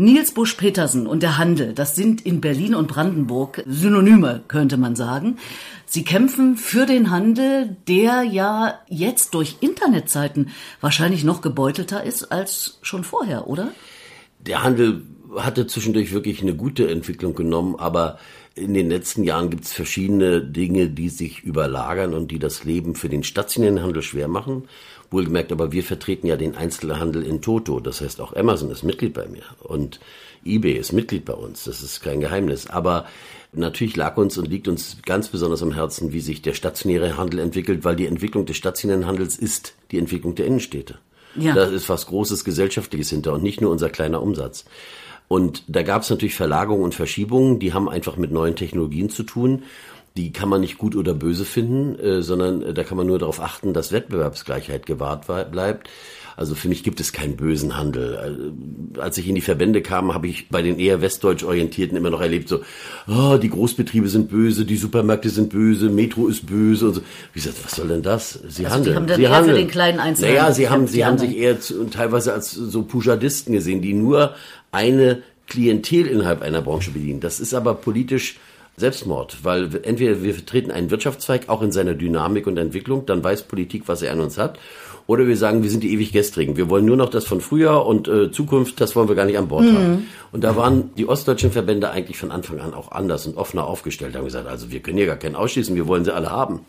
Niels 0.00 0.32
Busch-Petersen 0.32 1.06
und 1.06 1.22
der 1.22 1.36
Handel, 1.36 1.74
das 1.74 1.94
sind 1.94 2.24
in 2.24 2.40
Berlin 2.40 2.74
und 2.74 2.88
Brandenburg 2.88 3.62
Synonyme, 3.66 4.42
könnte 4.48 4.78
man 4.78 4.96
sagen. 4.96 5.36
Sie 5.84 6.04
kämpfen 6.04 6.56
für 6.56 6.86
den 6.86 7.10
Handel, 7.10 7.76
der 7.86 8.22
ja 8.22 8.78
jetzt 8.88 9.34
durch 9.34 9.58
Internetzeiten 9.60 10.52
wahrscheinlich 10.80 11.22
noch 11.22 11.42
gebeutelter 11.42 12.02
ist 12.02 12.32
als 12.32 12.78
schon 12.80 13.04
vorher, 13.04 13.46
oder? 13.46 13.72
Der 14.38 14.62
Handel 14.62 15.02
hatte 15.36 15.66
zwischendurch 15.66 16.12
wirklich 16.12 16.40
eine 16.40 16.54
gute 16.54 16.90
Entwicklung 16.90 17.34
genommen, 17.34 17.76
aber 17.76 18.18
in 18.54 18.72
den 18.72 18.88
letzten 18.88 19.22
Jahren 19.22 19.50
gibt 19.50 19.64
es 19.64 19.72
verschiedene 19.74 20.40
Dinge, 20.40 20.88
die 20.88 21.10
sich 21.10 21.40
überlagern 21.42 22.14
und 22.14 22.30
die 22.30 22.38
das 22.38 22.64
Leben 22.64 22.94
für 22.94 23.10
den 23.10 23.22
stationären 23.22 23.82
Handel 23.82 24.00
schwer 24.00 24.28
machen. 24.28 24.64
Wohlgemerkt, 25.10 25.50
aber 25.50 25.72
wir 25.72 25.82
vertreten 25.82 26.26
ja 26.26 26.36
den 26.36 26.56
Einzelhandel 26.56 27.22
in 27.24 27.42
Toto. 27.42 27.80
Das 27.80 28.00
heißt, 28.00 28.20
auch 28.20 28.34
Amazon 28.34 28.70
ist 28.70 28.84
Mitglied 28.84 29.12
bei 29.12 29.26
mir 29.26 29.42
und 29.60 29.98
eBay 30.44 30.74
ist 30.74 30.92
Mitglied 30.92 31.24
bei 31.24 31.34
uns. 31.34 31.64
Das 31.64 31.82
ist 31.82 32.00
kein 32.00 32.20
Geheimnis. 32.20 32.68
Aber 32.68 33.06
natürlich 33.52 33.96
lag 33.96 34.16
uns 34.16 34.38
und 34.38 34.48
liegt 34.48 34.68
uns 34.68 34.98
ganz 35.04 35.28
besonders 35.28 35.62
am 35.62 35.72
Herzen, 35.72 36.12
wie 36.12 36.20
sich 36.20 36.42
der 36.42 36.54
stationäre 36.54 37.16
Handel 37.16 37.40
entwickelt, 37.40 37.84
weil 37.84 37.96
die 37.96 38.06
Entwicklung 38.06 38.46
des 38.46 38.56
stationären 38.56 39.06
Handels 39.06 39.36
ist 39.36 39.74
die 39.90 39.98
Entwicklung 39.98 40.34
der 40.34 40.46
Innenstädte. 40.46 40.98
Ja. 41.34 41.54
Da 41.54 41.64
ist 41.64 41.88
was 41.88 42.06
Großes 42.06 42.44
Gesellschaftliches 42.44 43.10
hinter 43.10 43.34
und 43.34 43.42
nicht 43.42 43.60
nur 43.60 43.70
unser 43.70 43.90
kleiner 43.90 44.22
Umsatz. 44.22 44.64
Und 45.28 45.62
da 45.68 45.82
gab 45.82 46.02
es 46.02 46.10
natürlich 46.10 46.34
Verlagerungen 46.34 46.84
und 46.84 46.94
Verschiebungen, 46.94 47.60
die 47.60 47.72
haben 47.72 47.88
einfach 47.88 48.16
mit 48.16 48.32
neuen 48.32 48.56
Technologien 48.56 49.10
zu 49.10 49.22
tun 49.22 49.62
die 50.16 50.32
kann 50.32 50.48
man 50.48 50.60
nicht 50.60 50.78
gut 50.78 50.96
oder 50.96 51.14
böse 51.14 51.44
finden, 51.44 51.98
äh, 51.98 52.22
sondern 52.22 52.62
äh, 52.62 52.74
da 52.74 52.84
kann 52.84 52.96
man 52.96 53.06
nur 53.06 53.18
darauf 53.18 53.40
achten, 53.40 53.72
dass 53.72 53.92
Wettbewerbsgleichheit 53.92 54.86
gewahrt 54.86 55.26
bleibt. 55.50 55.88
Also 56.36 56.54
für 56.54 56.68
mich 56.68 56.82
gibt 56.82 57.00
es 57.00 57.12
keinen 57.12 57.36
bösen 57.36 57.76
Handel. 57.76 58.94
Äh, 58.96 59.00
als 59.00 59.18
ich 59.18 59.28
in 59.28 59.34
die 59.34 59.40
Verbände 59.40 59.82
kam, 59.82 60.14
habe 60.14 60.26
ich 60.26 60.48
bei 60.48 60.62
den 60.62 60.78
eher 60.78 61.00
westdeutsch 61.00 61.44
orientierten 61.44 61.96
immer 61.96 62.10
noch 62.10 62.20
erlebt, 62.20 62.48
so, 62.48 62.60
oh, 63.06 63.36
die 63.36 63.50
Großbetriebe 63.50 64.08
sind 64.08 64.30
böse, 64.30 64.64
die 64.64 64.76
Supermärkte 64.76 65.28
sind 65.28 65.50
böse, 65.50 65.90
Metro 65.90 66.28
ist 66.28 66.46
böse 66.46 66.88
und 66.88 66.94
so. 66.94 67.00
Wie 67.32 67.40
gesagt, 67.40 67.58
was 67.62 67.76
soll 67.76 67.88
denn 67.88 68.02
das? 68.02 68.40
Sie 68.48 68.64
also 68.64 68.76
handeln. 68.76 68.92
Die 68.92 68.96
haben 68.96 69.06
dann 69.06 69.16
sie 69.16 69.22
eher 69.22 69.30
handeln. 69.30 69.54
für 69.54 69.60
den 69.62 69.70
kleinen 69.70 70.00
Einzelnen. 70.00 70.34
Naja, 70.34 70.52
sie 70.52 70.68
haben, 70.68 70.86
sie 70.86 71.04
haben 71.04 71.18
sich 71.18 71.36
eher 71.36 71.60
zu, 71.60 71.84
teilweise 71.84 72.32
als 72.32 72.52
so 72.52 72.82
Pujadisten 72.82 73.52
gesehen, 73.52 73.82
die 73.82 73.92
nur 73.92 74.34
eine 74.72 75.22
Klientel 75.46 76.06
innerhalb 76.06 76.42
einer 76.42 76.62
Branche 76.62 76.90
bedienen. 76.90 77.20
Das 77.20 77.38
ist 77.38 77.54
aber 77.54 77.74
politisch 77.74 78.38
Selbstmord, 78.80 79.38
weil 79.44 79.68
entweder 79.82 80.22
wir 80.22 80.34
vertreten 80.34 80.70
einen 80.70 80.90
Wirtschaftszweig 80.90 81.48
auch 81.48 81.62
in 81.62 81.70
seiner 81.72 81.94
Dynamik 81.94 82.46
und 82.46 82.56
Entwicklung, 82.56 83.06
dann 83.06 83.22
weiß 83.22 83.42
Politik, 83.42 83.84
was 83.86 84.02
er 84.02 84.12
an 84.12 84.20
uns 84.20 84.38
hat, 84.38 84.58
oder 85.06 85.26
wir 85.26 85.36
sagen, 85.36 85.64
wir 85.64 85.70
sind 85.70 85.82
die 85.82 85.92
ewig 85.92 86.12
Gestrigen. 86.12 86.56
Wir 86.56 86.70
wollen 86.70 86.84
nur 86.84 86.96
noch 86.96 87.08
das 87.08 87.24
von 87.24 87.40
früher 87.40 87.84
und 87.84 88.06
äh, 88.06 88.30
Zukunft, 88.30 88.80
das 88.80 88.94
wollen 88.94 89.08
wir 89.08 89.16
gar 89.16 89.24
nicht 89.24 89.38
an 89.38 89.48
Bord 89.48 89.64
mhm. 89.64 89.74
haben. 89.76 90.06
Und 90.30 90.44
da 90.44 90.54
waren 90.54 90.90
die 90.96 91.08
ostdeutschen 91.08 91.50
Verbände 91.50 91.90
eigentlich 91.90 92.16
von 92.16 92.30
Anfang 92.30 92.60
an 92.60 92.74
auch 92.74 92.92
anders 92.92 93.26
und 93.26 93.36
offener 93.36 93.66
aufgestellt. 93.66 94.14
Haben 94.14 94.24
gesagt, 94.24 94.46
also 94.46 94.70
wir 94.70 94.80
können 94.80 94.98
hier 94.98 95.06
gar 95.06 95.16
keinen 95.16 95.34
ausschließen, 95.34 95.74
wir 95.74 95.88
wollen 95.88 96.04
sie 96.04 96.14
alle 96.14 96.30
haben. 96.30 96.60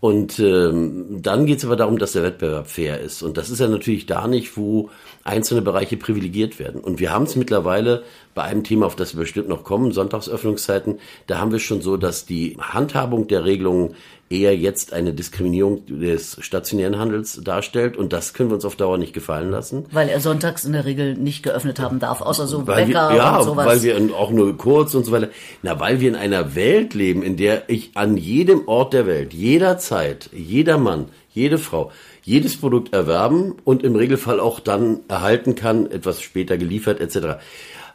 Und 0.00 0.40
ähm, 0.40 1.22
dann 1.22 1.46
geht 1.46 1.58
es 1.58 1.64
aber 1.64 1.76
darum, 1.76 1.96
dass 1.96 2.10
der 2.10 2.24
Wettbewerb 2.24 2.66
fair 2.66 2.98
ist. 2.98 3.22
Und 3.22 3.36
das 3.36 3.50
ist 3.50 3.60
ja 3.60 3.68
natürlich 3.68 4.06
da 4.06 4.26
nicht, 4.26 4.56
wo 4.56 4.90
einzelne 5.22 5.62
Bereiche 5.62 5.96
privilegiert 5.96 6.58
werden. 6.58 6.80
Und 6.80 6.98
wir 6.98 7.12
haben 7.12 7.26
es 7.26 7.36
mittlerweile 7.36 8.02
bei 8.34 8.42
einem 8.42 8.64
Thema, 8.64 8.86
auf 8.86 8.96
das 8.96 9.14
wir 9.14 9.20
bestimmt 9.20 9.48
noch 9.48 9.64
kommen, 9.64 9.92
Sonntagsöffnungszeiten, 9.92 10.98
da 11.26 11.38
haben 11.38 11.52
wir 11.52 11.58
schon 11.58 11.82
so, 11.82 11.96
dass 11.96 12.24
die 12.26 12.56
Handhabung 12.60 13.28
der 13.28 13.44
Regelungen 13.44 13.94
eher 14.32 14.56
jetzt 14.56 14.92
eine 14.92 15.12
Diskriminierung 15.12 15.84
des 15.86 16.38
stationären 16.40 16.98
Handels 16.98 17.40
darstellt. 17.44 17.96
Und 17.96 18.12
das 18.12 18.32
können 18.32 18.50
wir 18.50 18.54
uns 18.54 18.64
auf 18.64 18.76
Dauer 18.76 18.98
nicht 18.98 19.12
gefallen 19.12 19.50
lassen. 19.50 19.84
Weil 19.92 20.08
er 20.08 20.20
sonntags 20.20 20.64
in 20.64 20.72
der 20.72 20.84
Regel 20.84 21.14
nicht 21.14 21.42
geöffnet 21.42 21.78
haben 21.78 21.98
darf, 21.98 22.22
außer 22.22 22.46
so 22.46 22.66
weil 22.66 22.86
Bäcker 22.86 23.10
wir, 23.10 23.16
ja, 23.16 23.36
und 23.38 23.44
sowas. 23.44 23.66
weil 23.66 23.82
wir 23.82 24.16
auch 24.16 24.30
nur 24.30 24.56
kurz 24.56 24.94
und 24.94 25.04
so 25.04 25.12
weiter. 25.12 25.28
Na, 25.62 25.78
weil 25.78 26.00
wir 26.00 26.08
in 26.08 26.16
einer 26.16 26.54
Welt 26.54 26.94
leben, 26.94 27.22
in 27.22 27.36
der 27.36 27.68
ich 27.68 27.90
an 27.94 28.16
jedem 28.16 28.66
Ort 28.66 28.94
der 28.94 29.06
Welt, 29.06 29.34
jederzeit, 29.34 30.30
jeder 30.32 30.78
Mann, 30.78 31.06
jede 31.34 31.58
Frau, 31.58 31.90
jedes 32.22 32.56
Produkt 32.58 32.92
erwerben 32.92 33.54
und 33.64 33.82
im 33.82 33.96
Regelfall 33.96 34.38
auch 34.38 34.60
dann 34.60 35.00
erhalten 35.08 35.54
kann, 35.54 35.90
etwas 35.90 36.22
später 36.22 36.56
geliefert 36.56 37.00
etc. 37.00 37.40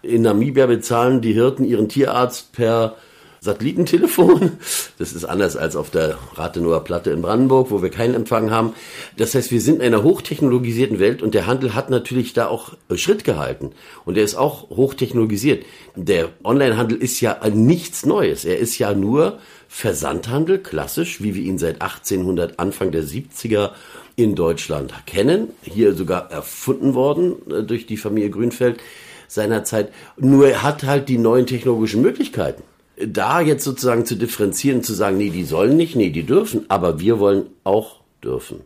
In 0.02 0.22
Namibia 0.22 0.66
bezahlen 0.66 1.22
die 1.22 1.34
Hirten 1.34 1.66
ihren 1.66 1.90
Tierarzt 1.90 2.52
per 2.52 2.96
Satellitentelefon. 3.40 4.58
Das 4.98 5.14
ist 5.14 5.26
anders 5.26 5.56
als 5.56 5.76
auf 5.76 5.90
der 5.92 6.18
Rathenower 6.36 6.84
Platte 6.84 7.12
in 7.12 7.22
Brandenburg, 7.22 7.70
wo 7.70 7.82
wir 7.82 7.90
keinen 7.90 8.16
Empfang 8.16 8.50
haben. 8.52 8.74
Das 9.16 9.36
heißt, 9.36 9.52
wir 9.52 9.62
sind 9.62 9.76
in 9.76 9.82
einer 9.84 10.04
hochtechnologisierten 10.04 11.00
Welt 11.00 11.22
und 11.22 11.34
der 11.34 11.46
Handel 11.46 11.76
hat 11.76 11.90
natürlich 11.90 12.34
da 12.34 12.48
auch 12.48 12.74
Schritt 12.96 13.24
gehalten. 13.24 13.72
Und 14.06 14.18
er 14.18 14.24
ist 14.24 14.36
auch 14.36 14.70
hochtechnologisiert. 14.70 15.66
Der 15.96 16.30
Onlinehandel 16.44 16.98
ist 16.98 17.22
ja 17.22 17.38
nichts 17.54 18.06
Neues. 18.06 18.44
Er 18.44 18.58
ist 18.58 18.78
ja 18.80 18.94
nur 18.94 19.40
Versandhandel, 19.68 20.60
klassisch, 20.60 21.22
wie 21.22 21.36
wir 21.36 21.44
ihn 21.44 21.58
seit 21.58 21.82
1800, 21.82 22.60
Anfang 22.60 22.92
der 22.92 23.04
70er 23.04 23.72
in 24.16 24.34
Deutschland 24.34 24.94
kennen. 25.06 25.50
Hier 25.62 25.94
sogar 25.94 26.32
erfunden 26.32 26.96
worden 26.96 27.36
äh, 27.52 27.64
durch 27.64 27.86
die 27.86 27.98
Familie 27.98 28.32
Grünfeld 28.32 28.80
seinerzeit. 29.28 29.92
Nur 30.18 30.48
er 30.48 30.64
hat 30.64 30.84
halt 30.84 31.10
die 31.10 31.18
neuen 31.18 31.46
technologischen 31.46 32.02
Möglichkeiten 32.02 32.64
da 33.06 33.42
jetzt 33.42 33.64
sozusagen 33.64 34.06
zu 34.06 34.16
differenzieren, 34.16 34.84
zu 34.84 34.94
sagen, 34.94 35.18
nee, 35.18 35.30
die 35.30 35.44
sollen 35.44 35.78
nicht, 35.78 35.96
nee, 35.96 36.10
die 36.10 36.24
dürfen, 36.24 36.66
aber 36.68 37.00
wir 37.00 37.20
wollen 37.20 37.46
auch 37.64 37.98
dürfen. 38.24 38.62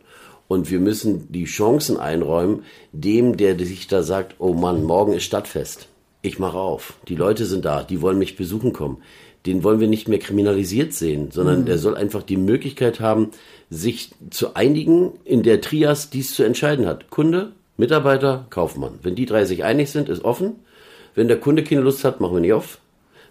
Und 0.48 0.70
wir 0.70 0.80
müssen 0.80 1.30
die 1.32 1.44
Chancen 1.44 1.98
einräumen, 1.98 2.64
dem, 2.92 3.36
der 3.36 3.58
sich 3.58 3.86
da 3.86 4.02
sagt, 4.02 4.36
oh 4.38 4.54
Mann, 4.54 4.84
morgen 4.84 5.12
ist 5.12 5.24
Stadtfest. 5.24 5.88
Ich 6.22 6.38
mache 6.38 6.58
auf. 6.58 6.94
Die 7.08 7.16
Leute 7.16 7.46
sind 7.46 7.64
da, 7.64 7.82
die 7.82 8.00
wollen 8.00 8.18
mich 8.18 8.36
besuchen 8.36 8.72
kommen. 8.72 8.98
Den 9.44 9.64
wollen 9.64 9.80
wir 9.80 9.88
nicht 9.88 10.08
mehr 10.08 10.18
kriminalisiert 10.18 10.92
sehen, 10.92 11.30
sondern 11.30 11.60
mhm. 11.60 11.64
der 11.66 11.78
soll 11.78 11.96
einfach 11.96 12.22
die 12.22 12.36
Möglichkeit 12.36 13.00
haben, 13.00 13.30
sich 13.70 14.12
zu 14.30 14.54
einigen 14.54 15.12
in 15.24 15.42
der 15.42 15.60
Trias, 15.60 16.10
die 16.10 16.20
es 16.20 16.34
zu 16.34 16.42
entscheiden 16.42 16.86
hat. 16.86 17.10
Kunde, 17.10 17.52
Mitarbeiter, 17.82 18.46
Kaufmann. 18.48 19.00
Wenn 19.02 19.16
die 19.16 19.26
drei 19.26 19.44
sich 19.44 19.64
einig 19.64 19.90
sind, 19.90 20.08
ist 20.08 20.24
offen. 20.24 20.60
Wenn 21.16 21.26
der 21.26 21.40
Kunde 21.40 21.64
keine 21.64 21.80
Lust 21.80 22.04
hat, 22.04 22.20
machen 22.20 22.34
wir 22.34 22.40
nicht 22.40 22.52
auf. 22.52 22.78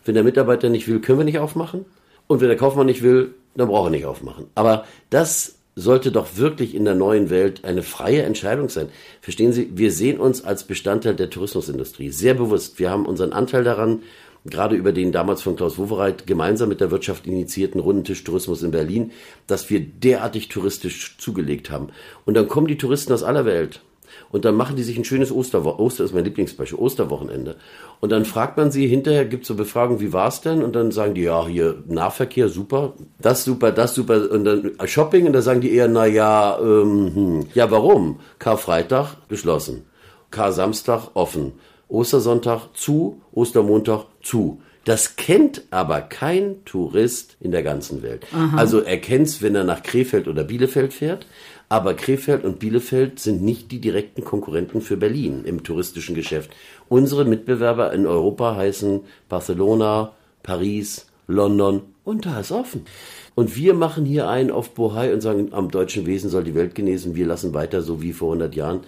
Wenn 0.03 0.13
der 0.13 0.25
Mitarbeiter 0.25 0.67
nicht 0.67 0.89
will, 0.89 0.99
können 0.99 1.19
wir 1.19 1.25
nicht 1.25 1.39
aufmachen. 1.39 1.85
Und 2.27 2.41
wenn 2.41 2.49
der 2.49 2.57
Kaufmann 2.57 2.85
nicht 2.85 3.01
will, 3.01 3.33
dann 3.55 3.69
braucht 3.69 3.87
er 3.87 3.91
nicht 3.91 4.05
aufmachen. 4.05 4.47
Aber 4.53 4.83
das 5.09 5.55
sollte 5.77 6.11
doch 6.11 6.35
wirklich 6.35 6.75
in 6.75 6.83
der 6.83 6.95
neuen 6.95 7.29
Welt 7.29 7.63
eine 7.63 7.81
freie 7.81 8.23
Entscheidung 8.23 8.67
sein. 8.67 8.89
Verstehen 9.21 9.53
Sie, 9.53 9.69
wir 9.73 9.89
sehen 9.89 10.19
uns 10.19 10.43
als 10.43 10.65
Bestandteil 10.65 11.15
der 11.15 11.29
Tourismusindustrie 11.29 12.09
sehr 12.09 12.33
bewusst. 12.33 12.77
Wir 12.77 12.89
haben 12.89 13.05
unseren 13.05 13.31
Anteil 13.31 13.63
daran, 13.63 14.01
gerade 14.43 14.75
über 14.75 14.91
den 14.91 15.13
damals 15.13 15.41
von 15.41 15.55
Klaus 15.55 15.77
Wowereit 15.77 16.27
gemeinsam 16.27 16.67
mit 16.67 16.81
der 16.81 16.91
Wirtschaft 16.91 17.25
initiierten 17.25 17.79
Rundentisch 17.79 18.25
Tourismus 18.25 18.63
in 18.63 18.71
Berlin, 18.71 19.11
dass 19.47 19.69
wir 19.69 19.79
derartig 19.79 20.49
touristisch 20.49 21.17
zugelegt 21.17 21.69
haben. 21.69 21.87
Und 22.25 22.33
dann 22.33 22.49
kommen 22.49 22.67
die 22.67 22.77
Touristen 22.77 23.13
aus 23.13 23.23
aller 23.23 23.45
Welt. 23.45 23.81
Und 24.31 24.45
dann 24.45 24.55
machen 24.55 24.75
die 24.75 24.83
sich 24.83 24.97
ein 24.97 25.03
schönes 25.03 25.31
Osterwochenende. 25.31 25.83
Oster 25.83 26.03
ist 26.03 26.13
mein 26.13 26.23
Lieblingsbeispiel, 26.23 26.79
Osterwochenende. 26.79 27.55
Und 27.99 28.11
dann 28.11 28.25
fragt 28.25 28.57
man 28.57 28.71
sie 28.71 28.87
hinterher, 28.87 29.25
gibt 29.25 29.43
es 29.43 29.47
so 29.49 29.55
Befragungen, 29.55 29.99
wie 30.01 30.13
war 30.13 30.29
es 30.29 30.41
denn? 30.41 30.63
Und 30.63 30.75
dann 30.75 30.91
sagen 30.91 31.13
die, 31.13 31.23
ja, 31.23 31.45
hier 31.45 31.83
Nahverkehr, 31.87 32.49
super, 32.49 32.93
das 33.19 33.43
super, 33.43 33.71
das 33.71 33.93
super. 33.93 34.31
Und 34.31 34.45
dann 34.45 34.71
Shopping, 34.85 35.27
und 35.27 35.33
da 35.33 35.41
sagen 35.41 35.61
die 35.61 35.73
eher, 35.73 35.87
na 35.87 36.05
ja, 36.05 36.57
ähm, 36.59 37.11
hm. 37.13 37.47
ja, 37.53 37.69
warum? 37.71 38.19
Karfreitag 38.39 39.15
geschlossen, 39.27 39.83
Kar-Samstag 40.31 41.09
offen, 41.13 41.53
Ostersonntag 41.89 42.69
zu, 42.73 43.21
Ostermontag 43.33 44.05
zu. 44.23 44.61
Das 44.85 45.15
kennt 45.15 45.63
aber 45.69 46.01
kein 46.01 46.65
Tourist 46.65 47.37
in 47.39 47.51
der 47.51 47.61
ganzen 47.61 48.01
Welt. 48.01 48.25
Aha. 48.33 48.57
Also 48.57 48.79
er 48.79 48.97
kennt's, 48.97 49.41
wenn 49.43 49.53
er 49.53 49.63
nach 49.63 49.83
Krefeld 49.83 50.27
oder 50.27 50.43
Bielefeld 50.43 50.91
fährt. 50.91 51.27
Aber 51.71 51.93
Krefeld 51.93 52.43
und 52.43 52.59
Bielefeld 52.59 53.17
sind 53.19 53.41
nicht 53.41 53.71
die 53.71 53.79
direkten 53.79 54.25
Konkurrenten 54.25 54.81
für 54.81 54.97
Berlin 54.97 55.45
im 55.45 55.63
touristischen 55.63 56.15
Geschäft. 56.15 56.51
Unsere 56.89 57.23
Mitbewerber 57.23 57.93
in 57.93 58.05
Europa 58.05 58.57
heißen 58.57 58.99
Barcelona, 59.29 60.11
Paris, 60.43 61.05
London 61.27 61.83
und 62.03 62.25
da 62.25 62.41
ist 62.41 62.51
offen. 62.51 62.83
Und 63.35 63.55
wir 63.55 63.73
machen 63.73 64.03
hier 64.03 64.27
einen 64.27 64.51
auf 64.51 64.71
Bohai 64.71 65.13
und 65.13 65.21
sagen, 65.21 65.53
am 65.53 65.71
deutschen 65.71 66.05
Wesen 66.05 66.29
soll 66.29 66.43
die 66.43 66.55
Welt 66.55 66.75
genesen. 66.75 67.15
Wir 67.15 67.25
lassen 67.25 67.53
weiter, 67.53 67.81
so 67.81 68.01
wie 68.01 68.11
vor 68.11 68.33
100 68.33 68.53
Jahren, 68.53 68.81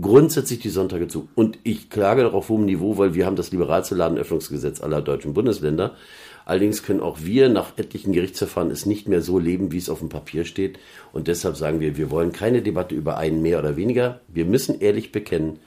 grundsätzlich 0.00 0.60
die 0.60 0.68
Sonntage 0.68 1.08
zu. 1.08 1.26
Und 1.34 1.58
ich 1.64 1.90
klage 1.90 2.22
doch 2.22 2.34
auf 2.34 2.50
hohem 2.50 2.66
Niveau, 2.66 2.98
weil 2.98 3.14
wir 3.14 3.26
haben 3.26 3.34
das 3.34 3.50
liberalste 3.50 3.96
Ladenöffnungsgesetz 3.96 4.80
aller 4.80 5.02
deutschen 5.02 5.34
Bundesländer. 5.34 5.96
Allerdings 6.48 6.82
können 6.82 7.00
auch 7.00 7.18
wir 7.20 7.50
nach 7.50 7.76
etlichen 7.76 8.14
Gerichtsverfahren 8.14 8.70
es 8.70 8.86
nicht 8.86 9.06
mehr 9.06 9.20
so 9.20 9.38
leben, 9.38 9.70
wie 9.70 9.76
es 9.76 9.90
auf 9.90 9.98
dem 9.98 10.08
Papier 10.08 10.46
steht. 10.46 10.78
Und 11.12 11.28
deshalb 11.28 11.58
sagen 11.58 11.78
wir, 11.78 11.98
wir 11.98 12.10
wollen 12.10 12.32
keine 12.32 12.62
Debatte 12.62 12.94
über 12.94 13.18
einen 13.18 13.42
mehr 13.42 13.58
oder 13.58 13.76
weniger. 13.76 14.22
Wir 14.28 14.46
müssen 14.46 14.80
ehrlich 14.80 15.12
bekennen, 15.12 15.58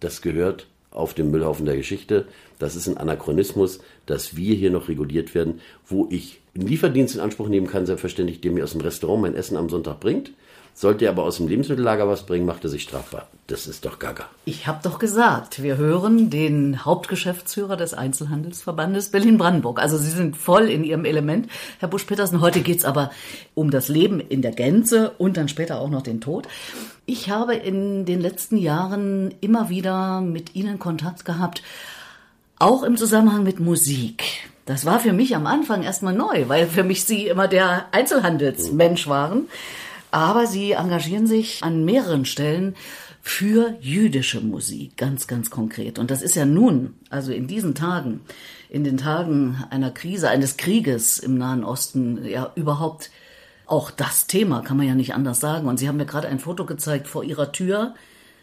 das 0.00 0.22
gehört 0.22 0.66
auf 0.92 1.12
dem 1.12 1.30
Müllhaufen 1.30 1.66
der 1.66 1.76
Geschichte. 1.76 2.26
Das 2.58 2.74
ist 2.74 2.88
ein 2.88 2.96
Anachronismus, 2.96 3.80
dass 4.06 4.34
wir 4.34 4.54
hier 4.54 4.70
noch 4.70 4.88
reguliert 4.88 5.34
werden, 5.34 5.60
wo 5.86 6.08
ich 6.10 6.40
einen 6.54 6.68
Lieferdienst 6.68 7.16
in 7.16 7.20
Anspruch 7.20 7.48
nehmen 7.48 7.66
kann, 7.66 7.84
selbstverständlich, 7.84 8.40
der 8.40 8.52
mir 8.52 8.64
aus 8.64 8.72
dem 8.72 8.80
Restaurant 8.80 9.20
mein 9.20 9.34
Essen 9.34 9.58
am 9.58 9.68
Sonntag 9.68 10.00
bringt. 10.00 10.32
Sollte 10.80 11.04
er 11.04 11.10
aber 11.10 11.24
aus 11.24 11.36
dem 11.36 11.46
Lebensmittellager 11.46 12.08
was 12.08 12.24
bringen, 12.24 12.46
macht 12.46 12.64
er 12.64 12.70
sich 12.70 12.84
strafbar. 12.84 13.26
Das 13.48 13.66
ist 13.66 13.84
doch 13.84 13.98
gaga. 13.98 14.24
Ich 14.46 14.66
habe 14.66 14.80
doch 14.82 14.98
gesagt, 14.98 15.62
wir 15.62 15.76
hören 15.76 16.30
den 16.30 16.86
Hauptgeschäftsführer 16.86 17.76
des 17.76 17.92
Einzelhandelsverbandes 17.92 19.10
Berlin-Brandenburg. 19.10 19.78
Also 19.78 19.98
Sie 19.98 20.08
sind 20.08 20.38
voll 20.38 20.70
in 20.70 20.82
Ihrem 20.82 21.04
Element, 21.04 21.50
Herr 21.80 21.88
Busch-Petersen. 21.88 22.40
Heute 22.40 22.62
geht's 22.62 22.86
aber 22.86 23.10
um 23.54 23.70
das 23.70 23.88
Leben 23.88 24.20
in 24.20 24.40
der 24.40 24.52
Gänze 24.52 25.10
und 25.18 25.36
dann 25.36 25.48
später 25.48 25.82
auch 25.82 25.90
noch 25.90 26.00
den 26.00 26.22
Tod. 26.22 26.48
Ich 27.04 27.28
habe 27.28 27.56
in 27.56 28.06
den 28.06 28.22
letzten 28.22 28.56
Jahren 28.56 29.34
immer 29.42 29.68
wieder 29.68 30.22
mit 30.22 30.54
Ihnen 30.54 30.78
Kontakt 30.78 31.26
gehabt, 31.26 31.62
auch 32.58 32.84
im 32.84 32.96
Zusammenhang 32.96 33.42
mit 33.42 33.60
Musik. 33.60 34.24
Das 34.64 34.86
war 34.86 34.98
für 34.98 35.12
mich 35.12 35.36
am 35.36 35.46
Anfang 35.46 35.82
erstmal 35.82 36.14
neu, 36.14 36.44
weil 36.48 36.66
für 36.66 36.84
mich 36.84 37.04
Sie 37.04 37.26
immer 37.26 37.48
der 37.48 37.84
Einzelhandelsmensch 37.92 39.08
waren. 39.08 39.46
Aber 40.10 40.46
Sie 40.46 40.72
engagieren 40.72 41.26
sich 41.26 41.62
an 41.62 41.84
mehreren 41.84 42.24
Stellen 42.24 42.74
für 43.22 43.74
jüdische 43.80 44.40
Musik, 44.40 44.96
ganz, 44.96 45.26
ganz 45.26 45.50
konkret. 45.50 45.98
Und 45.98 46.10
das 46.10 46.22
ist 46.22 46.36
ja 46.36 46.46
nun, 46.46 46.94
also 47.10 47.32
in 47.32 47.46
diesen 47.46 47.74
Tagen, 47.74 48.20
in 48.68 48.84
den 48.84 48.96
Tagen 48.96 49.62
einer 49.70 49.90
Krise, 49.90 50.30
eines 50.30 50.56
Krieges 50.56 51.18
im 51.18 51.36
Nahen 51.36 51.64
Osten, 51.64 52.24
ja 52.24 52.52
überhaupt 52.54 53.10
auch 53.66 53.90
das 53.90 54.26
Thema, 54.26 54.62
kann 54.62 54.76
man 54.76 54.88
ja 54.88 54.94
nicht 54.94 55.14
anders 55.14 55.38
sagen. 55.38 55.68
Und 55.68 55.78
Sie 55.78 55.86
haben 55.86 55.98
mir 55.98 56.06
gerade 56.06 56.28
ein 56.28 56.38
Foto 56.40 56.64
gezeigt 56.64 57.06
vor 57.06 57.22
Ihrer 57.22 57.52
Tür. 57.52 57.94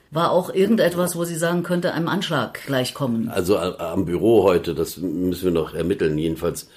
War 0.10 0.32
auch 0.32 0.54
irgendetwas, 0.54 1.18
wo 1.18 1.26
Sie 1.26 1.36
sagen 1.36 1.64
könnte, 1.64 1.94
einem 1.94 2.08
Anschlag 2.08 2.66
gleichkommen? 2.66 3.28
Also 3.28 3.58
am 3.58 4.06
Büro 4.06 4.44
heute, 4.44 4.74
das 4.74 4.98
müssen 4.98 5.44
wir 5.44 5.52
noch 5.52 5.74
ermitteln. 5.74 6.18
Jedenfalls 6.18 6.70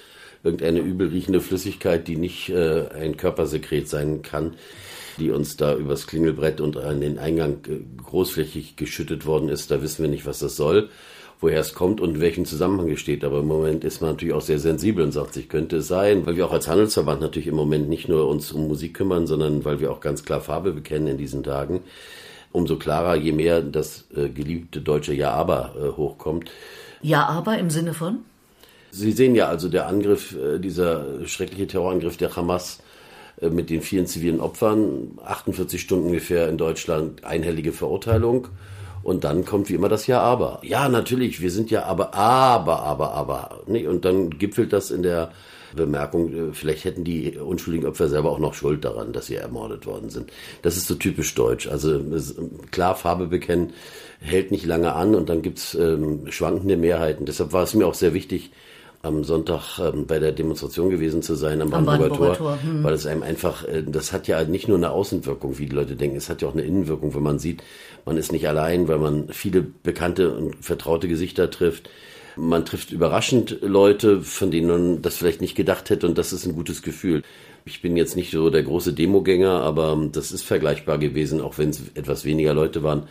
irgendeine 0.43 0.79
übelriechende 0.79 1.41
Flüssigkeit, 1.41 2.07
die 2.07 2.15
nicht 2.15 2.49
äh, 2.49 2.87
ein 2.89 3.17
Körpersekret 3.17 3.87
sein 3.87 4.21
kann, 4.21 4.55
die 5.17 5.31
uns 5.31 5.57
da 5.57 5.75
übers 5.75 6.07
Klingelbrett 6.07 6.61
und 6.61 6.77
an 6.77 7.01
den 7.01 7.19
Eingang 7.19 7.59
äh, 7.67 7.79
großflächig 8.03 8.75
geschüttet 8.75 9.25
worden 9.25 9.49
ist. 9.49 9.71
Da 9.71 9.81
wissen 9.81 10.03
wir 10.03 10.09
nicht, 10.09 10.25
was 10.25 10.39
das 10.39 10.55
soll 10.55 10.89
woher 11.41 11.59
es 11.59 11.73
kommt 11.73 11.99
und 11.99 12.15
in 12.15 12.21
welchem 12.21 12.45
Zusammenhang 12.45 12.89
es 12.91 12.99
steht. 12.99 13.23
Aber 13.23 13.39
im 13.39 13.47
Moment 13.47 13.83
ist 13.83 13.99
man 13.99 14.11
natürlich 14.11 14.33
auch 14.33 14.41
sehr 14.41 14.59
sensibel 14.59 15.03
und 15.03 15.11
sagt 15.11 15.33
sich, 15.33 15.49
könnte 15.49 15.77
es 15.77 15.87
sein, 15.87 16.25
weil 16.25 16.37
wir 16.37 16.45
auch 16.45 16.53
als 16.53 16.67
Handelsverband 16.67 17.19
natürlich 17.19 17.47
im 17.47 17.55
Moment 17.55 17.89
nicht 17.89 18.07
nur 18.07 18.29
uns 18.29 18.51
um 18.51 18.67
Musik 18.67 18.93
kümmern, 18.93 19.27
sondern 19.27 19.65
weil 19.65 19.79
wir 19.79 19.91
auch 19.91 19.99
ganz 19.99 20.23
klar 20.23 20.39
Farbe 20.39 20.71
bekennen 20.71 21.07
in 21.07 21.17
diesen 21.17 21.43
Tagen. 21.43 21.81
Umso 22.51 22.77
klarer, 22.77 23.15
je 23.15 23.31
mehr 23.31 23.61
das 23.61 24.05
äh, 24.15 24.29
geliebte 24.29 24.81
deutsche 24.81 25.13
Ja 25.13 25.31
aber 25.31 25.73
äh, 25.77 25.97
hochkommt. 25.97 26.51
Ja 27.01 27.27
aber 27.27 27.57
im 27.57 27.69
Sinne 27.69 27.93
von? 27.93 28.19
Sie 28.91 29.11
sehen 29.13 29.35
ja 29.35 29.47
also 29.47 29.69
der 29.69 29.87
Angriff, 29.87 30.35
äh, 30.35 30.59
dieser 30.59 31.25
schreckliche 31.25 31.67
Terrorangriff 31.67 32.17
der 32.17 32.35
Hamas 32.35 32.79
äh, 33.41 33.49
mit 33.49 33.69
den 33.69 33.81
vielen 33.81 34.05
zivilen 34.05 34.39
Opfern, 34.41 35.17
48 35.23 35.81
Stunden 35.81 36.07
ungefähr 36.07 36.49
in 36.49 36.57
Deutschland, 36.57 37.23
einhellige 37.23 37.71
Verurteilung. 37.71 38.49
Und 39.03 39.23
dann 39.23 39.45
kommt 39.45 39.69
wie 39.69 39.73
immer 39.73 39.89
das 39.89 40.05
Ja, 40.05 40.19
aber. 40.19 40.59
Ja, 40.61 40.87
natürlich, 40.87 41.41
wir 41.41 41.49
sind 41.49 41.71
ja 41.71 41.85
aber, 41.85 42.13
aber, 42.13 42.81
aber, 42.81 43.13
aber. 43.13 43.61
Und 43.65 44.05
dann 44.05 44.29
gipfelt 44.29 44.73
das 44.73 44.91
in 44.91 45.01
der 45.01 45.31
Bemerkung, 45.75 46.33
äh, 46.33 46.53
vielleicht 46.53 46.85
hätten 46.85 47.03
die 47.03 47.37
unschuldigen 47.37 47.87
Opfer 47.87 48.09
selber 48.09 48.31
auch 48.31 48.39
noch 48.39 48.53
Schuld 48.53 48.85
daran, 48.85 49.13
dass 49.13 49.27
sie 49.27 49.35
ermordet 49.35 49.85
worden 49.85 50.09
sind. 50.09 50.31
Das 50.61 50.77
ist 50.77 50.87
so 50.87 50.95
typisch 50.95 51.33
deutsch. 51.33 51.67
Also 51.67 52.01
klar, 52.71 52.95
Farbe 52.95 53.27
bekennen 53.27 53.73
hält 54.19 54.51
nicht 54.51 54.65
lange 54.65 54.93
an 54.93 55.15
und 55.15 55.29
dann 55.29 55.41
gibt's 55.41 55.73
ähm, 55.73 56.27
schwankende 56.29 56.77
Mehrheiten. 56.77 57.25
Deshalb 57.25 57.53
war 57.53 57.63
es 57.63 57.73
mir 57.73 57.87
auch 57.87 57.95
sehr 57.95 58.13
wichtig, 58.13 58.51
am 59.03 59.23
Sonntag 59.23 59.79
ähm, 59.79 60.05
bei 60.05 60.19
der 60.19 60.31
Demonstration 60.31 60.89
gewesen 60.89 61.21
zu 61.21 61.35
sein 61.35 61.61
am, 61.61 61.73
am 61.73 61.85
Brandenburger, 61.85 62.35
Tor, 62.35 62.37
Tor. 62.37 62.59
Hm. 62.61 62.83
weil 62.83 62.93
es 62.93 63.05
einem 63.05 63.23
einfach, 63.23 63.67
äh, 63.67 63.83
das 63.85 64.13
hat 64.13 64.27
ja 64.27 64.43
nicht 64.43 64.67
nur 64.67 64.77
eine 64.77 64.91
Außenwirkung, 64.91 65.57
wie 65.57 65.65
die 65.65 65.75
Leute 65.75 65.95
denken, 65.95 66.17
es 66.17 66.29
hat 66.29 66.41
ja 66.41 66.47
auch 66.47 66.53
eine 66.53 66.63
Innenwirkung, 66.63 67.13
wenn 67.15 67.23
man 67.23 67.39
sieht, 67.39 67.63
man 68.05 68.17
ist 68.17 68.31
nicht 68.31 68.47
allein, 68.47 68.87
weil 68.87 68.99
man 68.99 69.29
viele 69.29 69.61
bekannte 69.61 70.35
und 70.35 70.55
vertraute 70.63 71.07
Gesichter 71.07 71.49
trifft. 71.49 71.89
Man 72.37 72.65
trifft 72.65 72.91
überraschend 72.91 73.57
Leute, 73.61 74.21
von 74.21 74.51
denen 74.51 74.67
man 74.67 75.01
das 75.01 75.17
vielleicht 75.17 75.41
nicht 75.41 75.55
gedacht 75.55 75.89
hätte 75.89 76.07
und 76.07 76.17
das 76.17 76.31
ist 76.31 76.45
ein 76.45 76.55
gutes 76.55 76.81
Gefühl. 76.81 77.23
Ich 77.65 77.81
bin 77.81 77.97
jetzt 77.97 78.15
nicht 78.15 78.31
so 78.31 78.49
der 78.49 78.63
große 78.63 78.93
Demogänger, 78.93 79.61
aber 79.61 79.99
das 80.11 80.31
ist 80.31 80.43
vergleichbar 80.43 80.97
gewesen, 80.97 81.41
auch 81.41 81.57
wenn 81.57 81.69
es 81.69 81.81
etwas 81.93 82.23
weniger 82.23 82.53
Leute 82.53 82.83
waren, 82.83 83.03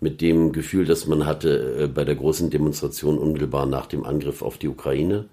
mit 0.00 0.20
dem 0.20 0.52
Gefühl, 0.52 0.84
das 0.84 1.06
man 1.06 1.26
hatte 1.26 1.84
äh, 1.84 1.86
bei 1.86 2.04
der 2.04 2.16
großen 2.16 2.50
Demonstration 2.50 3.18
unmittelbar 3.18 3.66
nach 3.66 3.86
dem 3.86 4.04
Angriff 4.04 4.42
auf 4.42 4.58
die 4.58 4.68
Ukraine. 4.68 5.26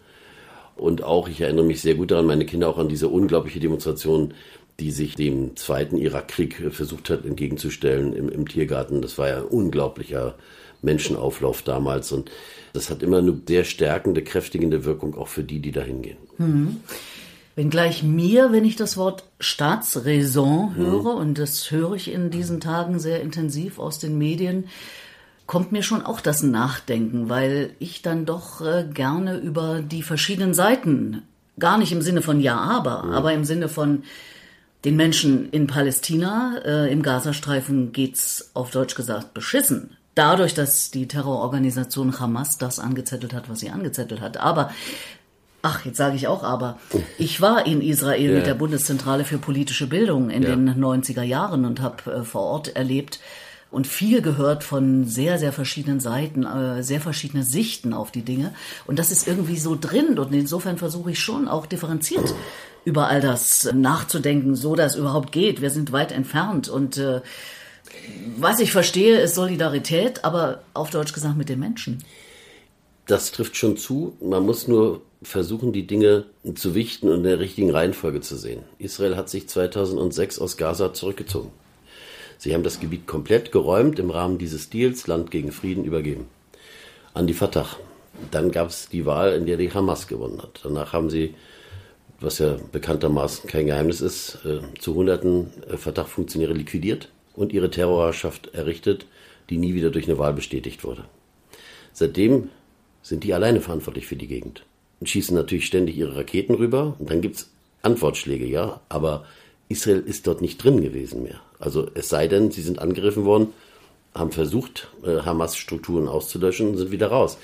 Und 0.76 1.04
auch, 1.04 1.28
ich 1.28 1.42
erinnere 1.42 1.66
mich 1.66 1.82
sehr 1.82 1.96
gut 1.96 2.12
daran, 2.12 2.26
meine 2.26 2.46
Kinder 2.46 2.70
auch 2.70 2.78
an 2.78 2.90
diese 2.90 3.08
unglaubliche 3.08 3.60
Demonstration, 3.60 4.34
die 4.80 4.92
sich 4.92 5.16
dem 5.16 5.56
zweiten 5.56 5.98
Irakkrieg 5.98 6.72
versucht 6.72 7.10
hat 7.10 7.26
entgegenzustellen 7.26 8.14
im, 8.14 8.30
im 8.30 8.48
Tiergarten. 8.48 9.02
Das 9.02 9.18
war 9.18 9.28
ja 9.30 9.38
ein 9.38 9.46
unglaublicher 9.46 10.36
Menschenauflauf 10.82 11.62
damals 11.62 12.12
und 12.12 12.32
das 12.74 12.90
hat 12.90 13.04
immer 13.04 13.20
eine 13.20 13.40
sehr 13.48 13.64
stärkende, 13.64 14.24
kräftigende 14.24 14.84
Wirkung 14.84 15.16
auch 15.16 15.28
für 15.28 15.44
die, 15.44 15.60
die 15.60 15.72
da 15.72 15.82
hingehen. 15.82 16.18
Mhm. 16.38 16.78
Wenngleich 17.56 18.02
mir, 18.02 18.52
wenn 18.52 18.66
ich 18.66 18.76
das 18.76 18.98
Wort 18.98 19.26
Staatsräson 19.40 20.76
höre, 20.76 21.14
mhm. 21.14 21.22
und 21.22 21.38
das 21.38 21.70
höre 21.70 21.94
ich 21.94 22.12
in 22.12 22.32
diesen 22.32 22.60
Tagen 22.60 22.98
sehr 22.98 23.22
intensiv 23.22 23.78
aus 23.78 24.00
den 24.00 24.18
Medien, 24.18 24.66
kommt 25.54 25.72
mir 25.72 25.84
schon 25.84 26.04
auch 26.04 26.20
das 26.20 26.42
Nachdenken, 26.42 27.30
weil 27.30 27.76
ich 27.78 28.02
dann 28.02 28.26
doch 28.26 28.62
äh, 28.62 28.88
gerne 28.92 29.38
über 29.38 29.84
die 29.84 30.02
verschiedenen 30.02 30.56
Seiten, 30.56 31.22
gar 31.60 31.78
nicht 31.78 31.92
im 31.92 32.02
Sinne 32.02 32.24
von 32.24 32.40
Ja, 32.40 32.58
aber, 32.58 33.04
mhm. 33.04 33.12
aber 33.12 33.34
im 33.34 33.46
Sinne 33.46 33.70
von 33.70 34.02
den 34.84 34.96
Menschen 34.96 35.52
in 35.52 35.68
Palästina, 35.68 36.58
äh, 36.66 36.92
im 36.92 37.04
Gazastreifen 37.04 37.92
geht's 37.92 38.50
auf 38.56 38.72
Deutsch 38.72 38.96
gesagt 38.96 39.36
beschissen. 39.36 39.96
Dadurch, 40.16 40.56
dass 40.56 40.90
die 40.90 41.08
Terrororganisation 41.08 42.20
Hamas 42.20 42.58
das 42.58 42.80
angezettelt 42.80 43.36
hat, 43.36 43.48
was 43.48 43.60
sie 43.60 43.70
angezettelt 43.70 44.22
hat. 44.22 44.38
Aber 44.38 44.72
Ach, 45.66 45.86
jetzt 45.86 45.98
sage 45.98 46.16
ich 46.16 46.28
auch 46.28 46.44
aber. 46.44 46.80
Ich 47.20 47.42
war 47.42 47.68
in 47.68 47.82
Israel 47.82 48.32
ja. 48.32 48.38
mit 48.38 48.48
der 48.48 48.56
Bundeszentrale 48.56 49.24
für 49.24 49.38
politische 49.38 49.86
Bildung 49.86 50.32
in 50.32 50.42
ja. 50.42 50.50
den 50.50 50.84
90er 50.84 51.22
Jahren 51.22 51.64
und 51.64 51.80
habe 51.80 52.12
äh, 52.12 52.24
vor 52.24 52.42
Ort 52.42 52.76
erlebt 52.76 53.20
und 53.74 53.88
viel 53.88 54.22
gehört 54.22 54.64
von 54.64 55.06
sehr, 55.06 55.40
sehr 55.40 55.52
verschiedenen 55.52 56.00
Seiten, 56.00 56.46
äh, 56.46 56.84
sehr 56.84 57.02
verschiedene 57.02 57.42
Sichten 57.44 57.92
auf 57.92 58.12
die 58.12 58.22
Dinge. 58.22 58.54
Und 58.86 59.00
das 59.00 59.10
ist 59.10 59.28
irgendwie 59.28 59.58
so 59.58 59.76
drin. 59.80 60.20
Und 60.20 60.32
insofern 60.32 60.78
versuche 60.78 61.10
ich 61.12 61.20
schon 61.20 61.48
auch 61.48 61.66
differenziert 61.66 62.36
über 62.86 63.08
all 63.08 63.20
das 63.20 63.74
nachzudenken, 63.74 64.56
so 64.56 64.76
dass 64.76 64.96
überhaupt 64.96 65.32
geht. 65.32 65.60
Wir 65.62 65.72
sind 65.72 65.92
weit 65.92 66.12
entfernt 66.12 66.70
und 66.70 66.98
äh, 66.98 67.22
was 68.38 68.60
ich 68.60 68.72
verstehe, 68.72 69.20
ist 69.20 69.34
Solidarität, 69.34 70.24
aber 70.24 70.62
auf 70.76 70.92
Deutsch 70.92 71.14
gesagt 71.14 71.38
mit 71.38 71.50
den 71.50 71.60
Menschen. 71.60 72.04
Das 73.08 73.32
trifft 73.32 73.58
schon 73.58 73.76
zu. 73.78 74.16
Man 74.22 74.46
muss 74.46 74.68
nur 74.68 75.02
versuchen, 75.24 75.74
die 75.74 75.88
Dinge 75.88 76.26
zu 76.54 76.76
wichten 76.76 77.10
und 77.10 77.18
in 77.18 77.24
der 77.24 77.40
richtigen 77.40 77.72
Reihenfolge 77.72 78.22
zu 78.22 78.36
sehen. 78.36 78.64
Israel 78.78 79.16
hat 79.16 79.30
sich 79.30 79.50
2006 79.50 80.38
aus 80.38 80.58
Gaza 80.58 80.94
zurückgezogen. 80.94 81.52
Sie 82.44 82.54
haben 82.54 82.64
das 82.64 82.82
Gebiet 82.82 83.08
komplett 83.08 83.54
geräumt 83.54 84.00
im 84.00 84.10
Rahmen 84.10 84.38
dieses 84.38 84.70
Deals, 84.70 85.08
Land 85.08 85.32
gegen 85.32 85.54
Frieden 85.54 85.86
übergeben. 85.86 86.26
An 87.14 87.26
die 87.26 87.34
Fatah. 87.34 87.70
Dann 88.32 88.52
gab 88.52 88.68
es 88.68 88.90
die 88.90 89.06
Wahl, 89.06 89.32
in 89.32 89.46
der 89.46 89.56
die 89.56 89.72
Hamas 89.72 90.10
gewonnen 90.10 90.42
hat. 90.42 90.60
Danach 90.62 90.92
haben 90.92 91.10
sie, 91.10 91.36
was 92.20 92.40
ja 92.40 92.58
bekanntermaßen 92.74 93.50
kein 93.50 93.68
Geheimnis 93.68 94.02
ist, 94.02 94.40
äh, 94.44 94.60
zu 94.78 94.94
Hunderten 94.94 95.52
äh, 95.70 95.78
Fatah-Funktionäre 95.78 96.52
liquidiert 96.52 97.08
und 97.34 97.54
ihre 97.54 97.72
Terrorherrschaft 97.72 98.54
errichtet, 98.54 99.06
die 99.50 99.58
nie 99.58 99.74
wieder 99.74 99.90
durch 99.90 100.10
eine 100.10 100.18
Wahl 100.18 100.34
bestätigt 100.34 100.84
wurde. 100.84 101.06
Seitdem 101.94 102.50
sind 103.04 103.24
die 103.24 103.34
alleine 103.34 103.62
verantwortlich 103.62 104.06
für 104.06 104.18
die 104.18 104.28
Gegend. 104.28 104.66
schießen 105.02 105.34
natürlich 105.34 105.66
ständig 105.66 105.96
ihre 105.96 106.18
Raketen 106.18 106.56
rüber 106.56 106.98
und 107.00 107.10
dann 107.10 107.22
gibt's 107.22 107.52
Antwortschläge, 107.84 108.46
ja, 108.46 108.82
aber 108.90 109.24
Israel 109.70 110.04
ist 110.06 110.28
dort 110.28 110.42
nicht 110.42 110.62
drin 110.62 110.82
gewesen 110.82 111.24
mehr. 111.24 111.40
Also 111.64 111.88
es 111.94 112.10
sei 112.10 112.28
denn, 112.28 112.52
sie 112.52 112.62
sind 112.62 112.80
angegriffen 112.80 113.24
worden, 113.24 113.54
haben 114.14 114.32
versucht, 114.32 114.90
äh, 115.06 115.22
Hamas-Strukturen 115.22 116.10
auszulöschen 116.10 116.72
und 116.72 116.78
sind 116.78 116.92
wieder 116.92 117.08
raus. 117.08 117.38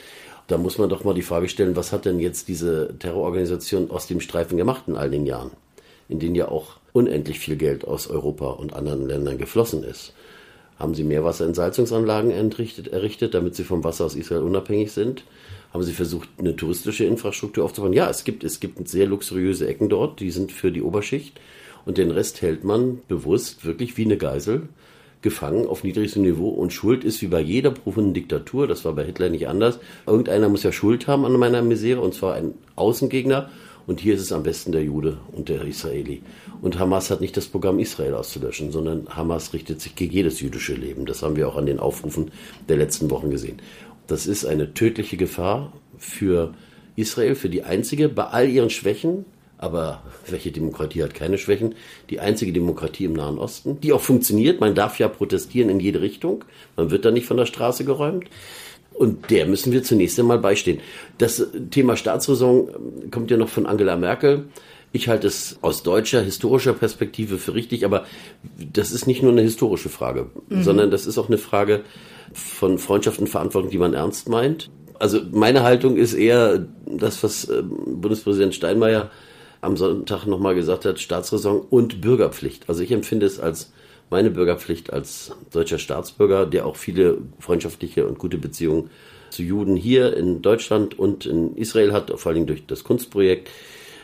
Da 0.47 0.57
muss 0.57 0.77
man 0.77 0.89
doch 0.89 1.05
mal 1.05 1.13
die 1.13 1.21
Frage 1.21 1.47
stellen, 1.47 1.77
was 1.77 1.93
hat 1.93 2.03
denn 2.03 2.19
jetzt 2.19 2.49
diese 2.49 2.93
Terrororganisation 2.99 3.89
aus 3.91 4.07
dem 4.07 4.19
Streifen 4.19 4.57
gemacht 4.57 4.83
in 4.87 4.97
all 4.97 5.09
den 5.09 5.25
Jahren, 5.25 5.51
in 6.09 6.19
denen 6.19 6.35
ja 6.35 6.49
auch 6.49 6.77
unendlich 6.91 7.39
viel 7.39 7.55
Geld 7.55 7.85
aus 7.85 8.07
Europa 8.07 8.49
und 8.49 8.73
anderen 8.73 9.07
Ländern 9.07 9.37
geflossen 9.37 9.83
ist. 9.83 10.13
Haben 10.77 10.95
sie 10.95 11.05
Meerwasserentsalzungsanlagen 11.05 12.31
errichtet, 12.31 12.89
errichtet, 12.89 13.33
damit 13.33 13.55
sie 13.55 13.63
vom 13.63 13.85
Wasser 13.85 14.05
aus 14.05 14.15
Israel 14.15 14.41
unabhängig 14.41 14.91
sind? 14.91 15.23
Haben 15.71 15.83
sie 15.83 15.93
versucht, 15.93 16.27
eine 16.37 16.55
touristische 16.57 17.05
Infrastruktur 17.05 17.63
aufzubauen? 17.63 17.93
Ja, 17.93 18.09
es 18.09 18.25
gibt, 18.25 18.43
es 18.43 18.59
gibt 18.59 18.85
sehr 18.89 19.05
luxuriöse 19.05 19.67
Ecken 19.67 19.87
dort, 19.87 20.19
die 20.19 20.31
sind 20.31 20.51
für 20.51 20.71
die 20.71 20.81
Oberschicht. 20.81 21.39
Und 21.85 21.97
den 21.97 22.11
Rest 22.11 22.41
hält 22.41 22.63
man 22.63 22.99
bewusst 23.07 23.65
wirklich 23.65 23.97
wie 23.97 24.05
eine 24.05 24.17
Geisel 24.17 24.69
gefangen 25.21 25.67
auf 25.67 25.83
niedrigstem 25.83 26.21
Niveau 26.21 26.49
und 26.49 26.71
Schuld 26.71 27.03
ist 27.03 27.21
wie 27.21 27.27
bei 27.27 27.41
jeder 27.41 27.71
profunden 27.71 28.13
Diktatur, 28.13 28.67
das 28.67 28.85
war 28.85 28.93
bei 28.93 29.03
Hitler 29.03 29.29
nicht 29.29 29.47
anders. 29.47 29.79
Irgendeiner 30.07 30.47
muss 30.47 30.63
ja 30.63 30.71
Schuld 30.71 31.07
haben 31.07 31.25
an 31.25 31.33
meiner 31.33 31.61
Misere 31.61 31.99
und 31.99 32.13
zwar 32.13 32.35
ein 32.35 32.53
Außengegner 32.75 33.49
und 33.85 33.99
hier 33.99 34.13
ist 34.13 34.21
es 34.21 34.31
am 34.31 34.43
besten 34.43 34.71
der 34.71 34.83
Jude 34.83 35.17
und 35.31 35.49
der 35.49 35.65
Israeli. 35.65 36.21
Und 36.61 36.79
Hamas 36.79 37.09
hat 37.09 37.21
nicht 37.21 37.35
das 37.35 37.47
Programm, 37.47 37.79
Israel 37.79 38.13
auszulöschen, 38.13 38.71
sondern 38.71 39.07
Hamas 39.09 39.53
richtet 39.53 39.81
sich 39.81 39.95
gegen 39.95 40.13
jedes 40.13 40.39
jüdische 40.39 40.75
Leben. 40.75 41.05
Das 41.05 41.21
haben 41.21 41.35
wir 41.35 41.47
auch 41.47 41.57
an 41.57 41.65
den 41.65 41.79
Aufrufen 41.79 42.31
der 42.69 42.77
letzten 42.77 43.09
Wochen 43.09 43.29
gesehen. 43.29 43.57
Das 44.07 44.27
ist 44.27 44.45
eine 44.45 44.73
tödliche 44.73 45.17
Gefahr 45.17 45.73
für 45.97 46.53
Israel, 46.95 47.35
für 47.35 47.49
die 47.49 47.63
einzige, 47.63 48.09
bei 48.09 48.25
all 48.25 48.47
ihren 48.47 48.69
Schwächen, 48.69 49.25
aber 49.59 50.01
welche 50.27 50.51
Demokratie 50.51 51.03
hat 51.03 51.13
keine 51.13 51.37
Schwächen? 51.37 51.75
Die 52.09 52.21
einzige 52.21 52.53
Demokratie 52.53 53.03
im 53.03 53.13
Nahen 53.13 53.37
Osten, 53.37 53.79
die 53.81 53.91
auch 53.91 54.01
funktioniert. 54.01 54.61
Man 54.61 54.73
darf 54.73 54.97
ja 54.99 55.09
protestieren 55.09 55.69
in 55.69 55.81
jede 55.81 55.99
Richtung. 56.01 56.45
Man 56.77 56.91
wird 56.91 57.03
da 57.03 57.11
nicht 57.11 57.27
von 57.27 57.35
der 57.35 57.45
Straße 57.45 57.83
geräumt. 57.83 58.25
Und 58.93 59.29
der 59.29 59.45
müssen 59.45 59.73
wir 59.73 59.83
zunächst 59.83 60.17
einmal 60.17 60.39
beistehen. 60.39 60.79
Das 61.17 61.45
Thema 61.71 61.97
Staatsräson 61.97 62.69
kommt 63.11 63.31
ja 63.31 63.37
noch 63.37 63.49
von 63.49 63.65
Angela 63.65 63.97
Merkel. 63.97 64.45
Ich 64.93 65.09
halte 65.09 65.27
es 65.27 65.57
aus 65.61 65.83
deutscher, 65.83 66.21
historischer 66.21 66.73
Perspektive 66.73 67.37
für 67.37 67.53
richtig, 67.53 67.83
aber 67.83 68.05
das 68.57 68.91
ist 68.91 69.07
nicht 69.07 69.21
nur 69.21 69.31
eine 69.33 69.41
historische 69.41 69.89
Frage, 69.89 70.27
mhm. 70.47 70.63
sondern 70.63 70.89
das 70.89 71.05
ist 71.05 71.17
auch 71.17 71.27
eine 71.27 71.37
Frage 71.37 71.81
von 72.33 72.77
Freundschaft 72.77 73.19
und 73.19 73.27
Verantwortung, 73.27 73.71
die 73.71 73.77
man 73.77 73.93
ernst 73.93 74.29
meint. 74.29 74.69
Also 74.99 75.19
meine 75.31 75.63
Haltung 75.63 75.97
ist 75.97 76.13
eher 76.13 76.65
das, 76.85 77.23
was 77.23 77.47
ähm, 77.49 77.71
Bundespräsident 78.01 78.55
Steinmeier 78.55 79.11
am 79.61 79.77
Sonntag 79.77 80.25
nochmal 80.25 80.55
gesagt 80.55 80.85
hat, 80.85 80.99
Staatsräson 80.99 81.61
und 81.61 82.01
Bürgerpflicht. 82.01 82.69
Also 82.69 82.83
ich 82.83 82.91
empfinde 82.91 83.25
es 83.25 83.39
als 83.39 83.71
meine 84.09 84.31
Bürgerpflicht 84.31 84.91
als 84.91 85.31
deutscher 85.51 85.77
Staatsbürger, 85.77 86.45
der 86.45 86.65
auch 86.65 86.75
viele 86.75 87.19
freundschaftliche 87.39 88.07
und 88.07 88.17
gute 88.17 88.37
Beziehungen 88.37 88.89
zu 89.29 89.43
Juden 89.43 89.75
hier 89.75 90.15
in 90.17 90.41
Deutschland 90.41 90.97
und 90.97 91.25
in 91.25 91.55
Israel 91.55 91.93
hat, 91.93 92.11
vor 92.19 92.29
allen 92.29 92.35
Dingen 92.35 92.47
durch 92.47 92.65
das 92.65 92.83
Kunstprojekt, 92.83 93.49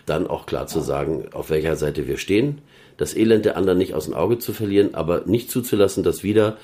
dann 0.06 0.28
auch 0.28 0.46
klar 0.46 0.68
zu 0.68 0.82
sagen, 0.82 1.26
auf 1.34 1.50
welcher 1.50 1.76
Seite 1.76 2.08
wir 2.08 2.18
stehen, 2.18 2.60
das 2.98 3.16
Elend 3.16 3.46
der 3.46 3.58
anderen 3.58 3.80
nicht 3.80 3.96
aus 3.96 4.06
dem 4.06 4.14
Auge 4.14 4.38
zu 4.38 4.54
verlieren, 4.54 4.94
aber 4.94 5.24
nicht 5.26 5.50
zuzulassen, 5.50 6.04
dass 6.04 6.24
wieder 6.24 6.58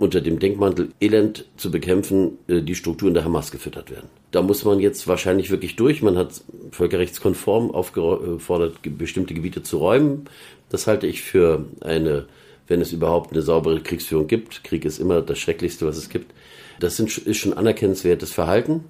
unter 0.00 0.20
dem 0.20 0.38
Denkmantel 0.38 0.88
Elend 1.00 1.44
zu 1.56 1.70
bekämpfen, 1.70 2.38
äh, 2.48 2.62
die 2.62 2.74
Strukturen 2.74 3.14
der 3.14 3.24
Hamas 3.24 3.50
gefüttert 3.50 3.90
werden. 3.90 4.08
Da 4.30 4.42
muss 4.42 4.64
man 4.64 4.80
jetzt 4.80 5.06
wahrscheinlich 5.06 5.50
wirklich 5.50 5.76
durch. 5.76 6.02
Man 6.02 6.16
hat 6.16 6.42
völkerrechtskonform 6.72 7.70
aufgefordert, 7.70 8.76
bestimmte 8.82 9.34
Gebiete 9.34 9.62
zu 9.62 9.78
räumen. 9.78 10.24
Das 10.70 10.86
halte 10.86 11.06
ich 11.06 11.22
für 11.22 11.66
eine 11.80 12.26
wenn 12.70 12.80
es 12.80 12.92
überhaupt 12.92 13.32
eine 13.32 13.42
saubere 13.42 13.80
Kriegsführung 13.80 14.28
gibt. 14.28 14.62
Krieg 14.62 14.84
ist 14.84 15.00
immer 15.00 15.20
das 15.20 15.38
Schrecklichste, 15.40 15.86
was 15.86 15.96
es 15.96 16.08
gibt. 16.08 16.32
Das 16.78 16.96
sind, 16.96 17.18
ist 17.18 17.36
schon 17.36 17.52
anerkennenswertes 17.52 18.32
Verhalten. 18.32 18.84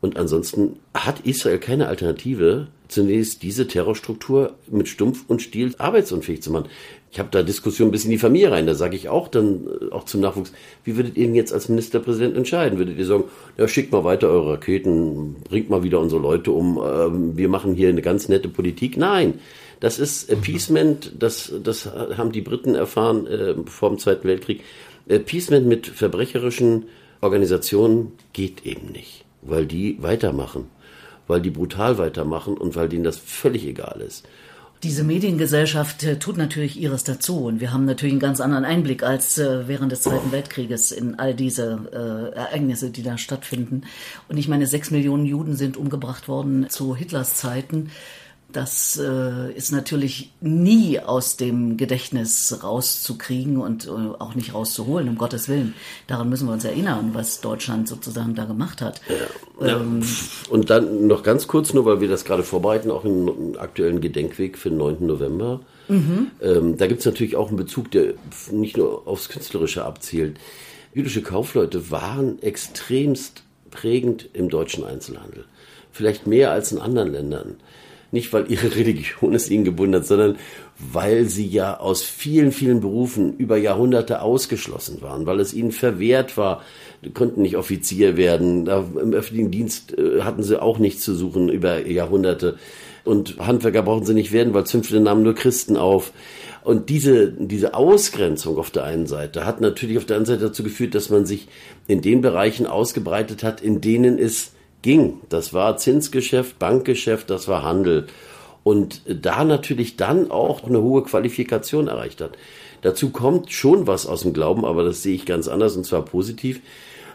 Und 0.00 0.16
ansonsten 0.16 0.76
hat 0.94 1.20
Israel 1.26 1.58
keine 1.58 1.88
Alternative, 1.88 2.68
zunächst 2.88 3.42
diese 3.42 3.68
Terrorstruktur 3.68 4.54
mit 4.70 4.88
Stumpf 4.88 5.24
und 5.28 5.42
Stiel 5.42 5.74
arbeitsunfähig 5.78 6.42
zu 6.42 6.50
machen. 6.50 6.68
Ich 7.12 7.18
habe 7.18 7.28
da 7.30 7.42
Diskussionen 7.42 7.90
bis 7.90 8.04
in 8.04 8.10
die 8.10 8.18
Familie 8.18 8.52
rein. 8.52 8.66
Da 8.66 8.74
sage 8.74 8.96
ich 8.96 9.08
auch 9.08 9.28
dann 9.28 9.66
äh, 9.66 9.92
auch 9.92 10.04
zum 10.04 10.20
Nachwuchs, 10.20 10.52
wie 10.84 10.96
würdet 10.96 11.16
ihr 11.16 11.26
denn 11.26 11.34
jetzt 11.34 11.52
als 11.52 11.68
Ministerpräsident 11.68 12.36
entscheiden? 12.36 12.78
Würdet 12.78 12.98
ihr 12.98 13.06
sagen, 13.06 13.24
ja, 13.58 13.68
schickt 13.68 13.92
mal 13.92 14.04
weiter 14.04 14.28
eure 14.28 14.52
Raketen, 14.52 15.36
bringt 15.48 15.70
mal 15.70 15.82
wieder 15.82 16.00
unsere 16.00 16.20
Leute 16.20 16.52
um, 16.52 16.78
ähm, 16.78 17.36
wir 17.36 17.48
machen 17.48 17.74
hier 17.74 17.88
eine 17.88 18.02
ganz 18.02 18.28
nette 18.28 18.48
Politik? 18.48 18.96
Nein, 18.96 19.40
das 19.80 19.98
ist 19.98 20.30
Appeasement, 20.30 21.12
das, 21.18 21.52
das 21.64 21.86
haben 21.86 22.32
die 22.32 22.42
Briten 22.42 22.74
erfahren 22.74 23.26
äh, 23.26 23.54
vor 23.66 23.88
dem 23.88 23.98
Zweiten 23.98 24.28
Weltkrieg. 24.28 24.62
Appeasement 25.08 25.66
mit 25.66 25.86
verbrecherischen 25.86 26.84
Organisationen 27.22 28.12
geht 28.32 28.64
eben 28.64 28.92
nicht, 28.92 29.19
weil 29.42 29.66
die 29.66 30.02
weitermachen, 30.02 30.68
weil 31.26 31.40
die 31.40 31.50
brutal 31.50 31.98
weitermachen 31.98 32.56
und 32.56 32.76
weil 32.76 32.88
denen 32.88 33.04
das 33.04 33.18
völlig 33.18 33.66
egal 33.66 34.00
ist. 34.00 34.26
Diese 34.82 35.04
Mediengesellschaft 35.04 36.04
äh, 36.04 36.18
tut 36.18 36.38
natürlich 36.38 36.80
ihres 36.80 37.04
dazu 37.04 37.44
und 37.44 37.60
wir 37.60 37.70
haben 37.70 37.84
natürlich 37.84 38.14
einen 38.14 38.20
ganz 38.20 38.40
anderen 38.40 38.64
Einblick 38.64 39.02
als 39.02 39.36
äh, 39.36 39.68
während 39.68 39.92
des 39.92 40.02
Zweiten 40.02 40.32
Weltkrieges 40.32 40.90
in 40.90 41.18
all 41.18 41.34
diese 41.34 41.80
äh, 41.92 42.34
Ereignisse, 42.34 42.90
die 42.90 43.02
da 43.02 43.18
stattfinden. 43.18 43.82
Und 44.28 44.38
ich 44.38 44.48
meine, 44.48 44.66
sechs 44.66 44.90
Millionen 44.90 45.26
Juden 45.26 45.54
sind 45.54 45.76
umgebracht 45.76 46.28
worden 46.28 46.70
zu 46.70 46.96
Hitlers 46.96 47.34
Zeiten. 47.34 47.90
Das 48.52 48.98
äh, 48.98 49.52
ist 49.52 49.72
natürlich 49.72 50.32
nie 50.40 50.98
aus 50.98 51.36
dem 51.36 51.76
Gedächtnis 51.76 52.60
rauszukriegen 52.62 53.58
und 53.58 53.86
äh, 53.86 53.90
auch 53.90 54.34
nicht 54.34 54.54
rauszuholen, 54.54 55.08
um 55.08 55.16
Gottes 55.16 55.48
Willen. 55.48 55.74
Daran 56.06 56.28
müssen 56.28 56.46
wir 56.46 56.52
uns 56.52 56.64
erinnern, 56.64 57.10
was 57.12 57.40
Deutschland 57.40 57.88
sozusagen 57.88 58.34
da 58.34 58.44
gemacht 58.44 58.82
hat. 58.82 59.00
Ja, 59.60 59.76
ähm, 59.76 60.02
ja. 60.02 60.06
Und 60.50 60.70
dann 60.70 61.06
noch 61.06 61.22
ganz 61.22 61.46
kurz, 61.46 61.72
nur 61.74 61.84
weil 61.84 62.00
wir 62.00 62.08
das 62.08 62.24
gerade 62.24 62.42
vorbereiten, 62.42 62.90
auch 62.90 63.04
einen 63.04 63.56
aktuellen 63.56 64.00
Gedenkweg 64.00 64.58
für 64.58 64.70
den 64.70 64.78
9. 64.78 65.06
November. 65.06 65.60
Mhm. 65.88 66.30
Ähm, 66.40 66.76
da 66.76 66.86
gibt 66.86 67.00
es 67.00 67.06
natürlich 67.06 67.36
auch 67.36 67.48
einen 67.48 67.56
Bezug, 67.56 67.90
der 67.90 68.14
nicht 68.50 68.76
nur 68.76 69.06
aufs 69.06 69.28
Künstlerische 69.28 69.84
abzielt. 69.84 70.38
Jüdische 70.92 71.22
Kaufleute 71.22 71.90
waren 71.90 72.42
extremst 72.42 73.44
prägend 73.70 74.28
im 74.32 74.48
deutschen 74.48 74.84
Einzelhandel. 74.84 75.44
Vielleicht 75.92 76.26
mehr 76.26 76.50
als 76.50 76.72
in 76.72 76.78
anderen 76.78 77.12
Ländern 77.12 77.56
nicht 78.12 78.32
weil 78.32 78.50
ihre 78.50 78.74
Religion 78.76 79.34
es 79.34 79.50
ihnen 79.50 79.64
gebunden 79.64 79.96
hat, 79.96 80.06
sondern 80.06 80.36
weil 80.78 81.26
sie 81.26 81.46
ja 81.46 81.78
aus 81.78 82.02
vielen, 82.02 82.52
vielen 82.52 82.80
Berufen 82.80 83.36
über 83.36 83.56
Jahrhunderte 83.56 84.22
ausgeschlossen 84.22 85.02
waren, 85.02 85.26
weil 85.26 85.40
es 85.40 85.52
ihnen 85.52 85.72
verwehrt 85.72 86.36
war, 86.36 86.62
konnten 87.14 87.42
nicht 87.42 87.56
Offizier 87.56 88.16
werden, 88.16 88.66
im 88.66 89.12
öffentlichen 89.12 89.50
Dienst 89.50 89.96
äh, 89.96 90.22
hatten 90.22 90.42
sie 90.42 90.60
auch 90.60 90.78
nichts 90.78 91.02
zu 91.02 91.14
suchen 91.14 91.48
über 91.48 91.86
Jahrhunderte 91.86 92.58
und 93.04 93.38
Handwerker 93.38 93.82
brauchen 93.82 94.04
sie 94.04 94.14
nicht 94.14 94.32
werden, 94.32 94.54
weil 94.54 94.66
Zünfte 94.66 95.00
nahmen 95.00 95.22
nur 95.22 95.34
Christen 95.34 95.76
auf. 95.76 96.12
Und 96.62 96.90
diese, 96.90 97.32
diese 97.32 97.74
Ausgrenzung 97.74 98.58
auf 98.58 98.70
der 98.70 98.84
einen 98.84 99.06
Seite 99.06 99.46
hat 99.46 99.60
natürlich 99.60 99.96
auf 99.96 100.04
der 100.04 100.18
anderen 100.18 100.38
Seite 100.38 100.50
dazu 100.50 100.62
geführt, 100.62 100.94
dass 100.94 101.08
man 101.08 101.24
sich 101.24 101.48
in 101.86 102.02
den 102.02 102.20
Bereichen 102.20 102.66
ausgebreitet 102.66 103.42
hat, 103.42 103.62
in 103.62 103.80
denen 103.80 104.18
es 104.18 104.52
ging. 104.82 105.20
Das 105.28 105.52
war 105.52 105.76
Zinsgeschäft, 105.76 106.58
Bankgeschäft, 106.58 107.30
das 107.30 107.48
war 107.48 107.62
Handel. 107.62 108.06
Und 108.62 109.02
da 109.06 109.44
natürlich 109.44 109.96
dann 109.96 110.30
auch 110.30 110.64
eine 110.64 110.82
hohe 110.82 111.02
Qualifikation 111.02 111.88
erreicht 111.88 112.20
hat. 112.20 112.36
Dazu 112.82 113.10
kommt 113.10 113.52
schon 113.52 113.86
was 113.86 114.06
aus 114.06 114.22
dem 114.22 114.32
Glauben, 114.32 114.64
aber 114.64 114.84
das 114.84 115.02
sehe 115.02 115.14
ich 115.14 115.26
ganz 115.26 115.48
anders 115.48 115.76
und 115.76 115.84
zwar 115.84 116.04
positiv. 116.04 116.60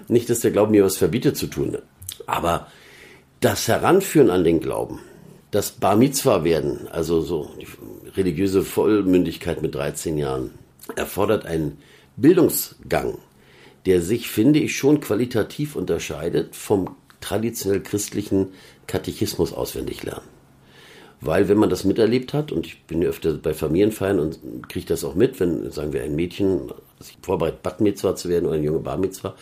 Nicht, 0.07 0.29
dass 0.29 0.39
der 0.39 0.51
Glauben 0.51 0.71
mir 0.71 0.83
was 0.83 0.97
verbietet 0.97 1.37
zu 1.37 1.47
tun, 1.47 1.77
aber 2.27 2.67
das 3.39 3.67
Heranführen 3.67 4.29
an 4.29 4.43
den 4.43 4.59
Glauben, 4.59 4.99
das 5.51 5.71
Bar 5.71 5.95
Mitzvah 5.95 6.43
werden, 6.43 6.87
also 6.91 7.21
so 7.21 7.49
religiöse 8.15 8.63
Vollmündigkeit 8.63 9.61
mit 9.61 9.73
13 9.73 10.17
Jahren, 10.17 10.51
erfordert 10.95 11.45
einen 11.45 11.77
Bildungsgang, 12.17 13.17
der 13.85 14.01
sich, 14.01 14.29
finde 14.29 14.59
ich, 14.59 14.75
schon 14.75 14.99
qualitativ 14.99 15.75
unterscheidet 15.75 16.55
vom 16.55 16.95
traditionell 17.25 17.81
christlichen 17.81 18.49
Katechismus 18.85 19.51
auswendig 19.51 20.03
lernen. 20.03 20.27
Weil 21.21 21.47
wenn 21.49 21.57
man 21.57 21.69
das 21.69 21.85
miterlebt 21.85 22.33
hat, 22.33 22.51
und 22.51 22.67
ich 22.67 22.83
bin 22.83 23.01
ja 23.01 23.09
öfter 23.09 23.33
bei 23.33 23.53
Familienfeiern 23.53 24.19
und 24.19 24.39
kriege 24.69 24.85
das 24.85 25.03
auch 25.03 25.15
mit, 25.15 25.39
wenn, 25.39 25.71
sagen 25.71 25.91
wir, 25.91 26.03
ein 26.03 26.15
Mädchen 26.15 26.71
sich 26.99 27.17
vorbereitet, 27.21 27.63
Bat 27.63 27.81
Mitzvah 27.81 28.15
zu 28.15 28.29
werden 28.29 28.45
oder 28.45 28.55
ein 28.55 28.63
junge 28.63 28.79
Bar 28.79 28.97
Mitzvah, 28.97 29.35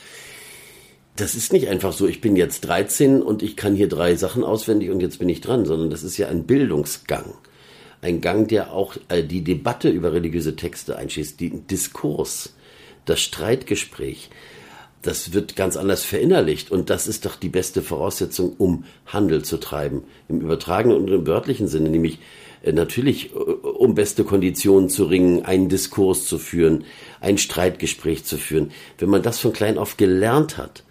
das 1.18 1.36
ist 1.36 1.52
nicht 1.52 1.68
einfach 1.68 1.92
so, 1.92 2.08
ich 2.08 2.22
bin 2.22 2.36
jetzt 2.36 2.62
13 2.62 3.22
und 3.22 3.44
ich 3.44 3.56
kann 3.58 3.76
hier 3.76 3.90
drei 3.90 4.16
Sachen 4.16 4.44
auswendig 4.44 4.90
und 4.90 5.02
jetzt 5.02 5.20
bin 5.20 5.30
ich 5.30 5.42
dran, 5.42 5.66
sondern 5.66 5.90
das 5.90 6.04
ist 6.04 6.18
ja 6.18 6.28
ein 6.28 6.46
Bildungsgang. 6.46 7.34
Ein 8.02 8.22
Gang, 8.22 8.48
der 8.48 8.72
auch 8.72 8.96
äh, 9.10 9.24
die 9.24 9.44
Debatte 9.44 9.90
über 9.90 10.14
religiöse 10.14 10.56
Texte 10.56 10.98
einschließt, 10.98 11.40
den 11.40 11.68
Diskurs, 11.68 12.54
das 13.06 13.20
Streitgespräch, 13.20 14.30
das 15.04 15.34
wird 15.34 15.56
ganz 15.56 15.78
anders 15.78 16.04
verinnerlicht. 16.04 16.72
Und 16.72 16.90
das 16.90 17.08
ist 17.08 17.26
doch 17.26 17.36
die 17.36 17.50
beste 17.50 17.82
Voraussetzung, 17.82 18.54
um 18.58 18.86
Handel 19.06 19.44
zu 19.44 19.58
treiben. 19.58 20.04
Im 20.28 20.42
übertragenen 20.42 20.98
und 20.98 21.10
im 21.10 21.28
wörtlichen 21.28 21.68
Sinne, 21.68 21.90
nämlich 21.90 22.20
äh, 22.64 22.72
natürlich, 22.72 23.36
äh, 23.36 23.38
um 23.38 23.94
beste 23.94 24.24
Konditionen 24.24 24.90
zu 24.90 25.06
ringen, 25.06 25.46
einen 25.46 25.70
Diskurs 25.70 26.26
zu 26.26 26.40
führen, 26.40 26.86
ein 27.20 27.38
Streitgespräch 27.38 28.24
zu 28.24 28.38
führen. 28.38 28.72
Wenn 28.98 29.10
man 29.10 29.22
das 29.22 29.40
von 29.40 29.54
klein 29.54 29.78
auf 29.78 29.98
gelernt 29.98 30.58
hat, 30.58 30.84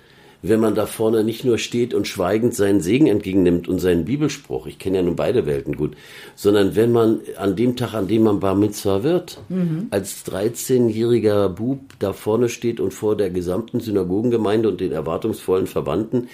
wenn 0.43 0.61
man 0.61 0.75
da 0.75 0.87
vorne 0.87 1.23
nicht 1.23 1.45
nur 1.45 1.57
steht 1.57 1.95
und 1.95 2.09
schweigend 2.09 2.55
seinen 2.55 2.81
Segen 2.81 3.07
entgegennimmt 3.07 3.69
und 3.69 3.79
seinen 3.79 4.05
Bibelspruch, 4.05 4.67
ich 4.67 4.79
kenne 4.79 4.99
ja 4.99 5.03
nun 5.03 5.17
beide 5.17 5.47
Welten 5.47 5.77
gut, 5.77 5.97
sondern 6.35 6.75
wenn 6.75 6.91
man 6.93 7.21
an 7.37 7.55
dem 7.55 7.77
Tag, 7.77 7.95
an 7.95 8.09
dem 8.09 8.25
man 8.25 8.41
Bar 8.41 8.57
Mitzvah 8.57 9.05
wird, 9.05 9.41
mhm. 9.49 9.87
als 9.91 10.27
13-jähriger 10.27 11.49
Bub 11.49 11.81
da 12.01 12.13
vorne 12.13 12.49
steht 12.49 12.81
und 12.81 12.93
vor 12.93 13.17
der 13.17 13.31
gesamten 13.31 13.81
Synagogengemeinde 13.81 14.69
und 14.69 14.81
den 14.81 14.93
erwartungsvollen 14.93 15.69
Verwandten 15.69 16.29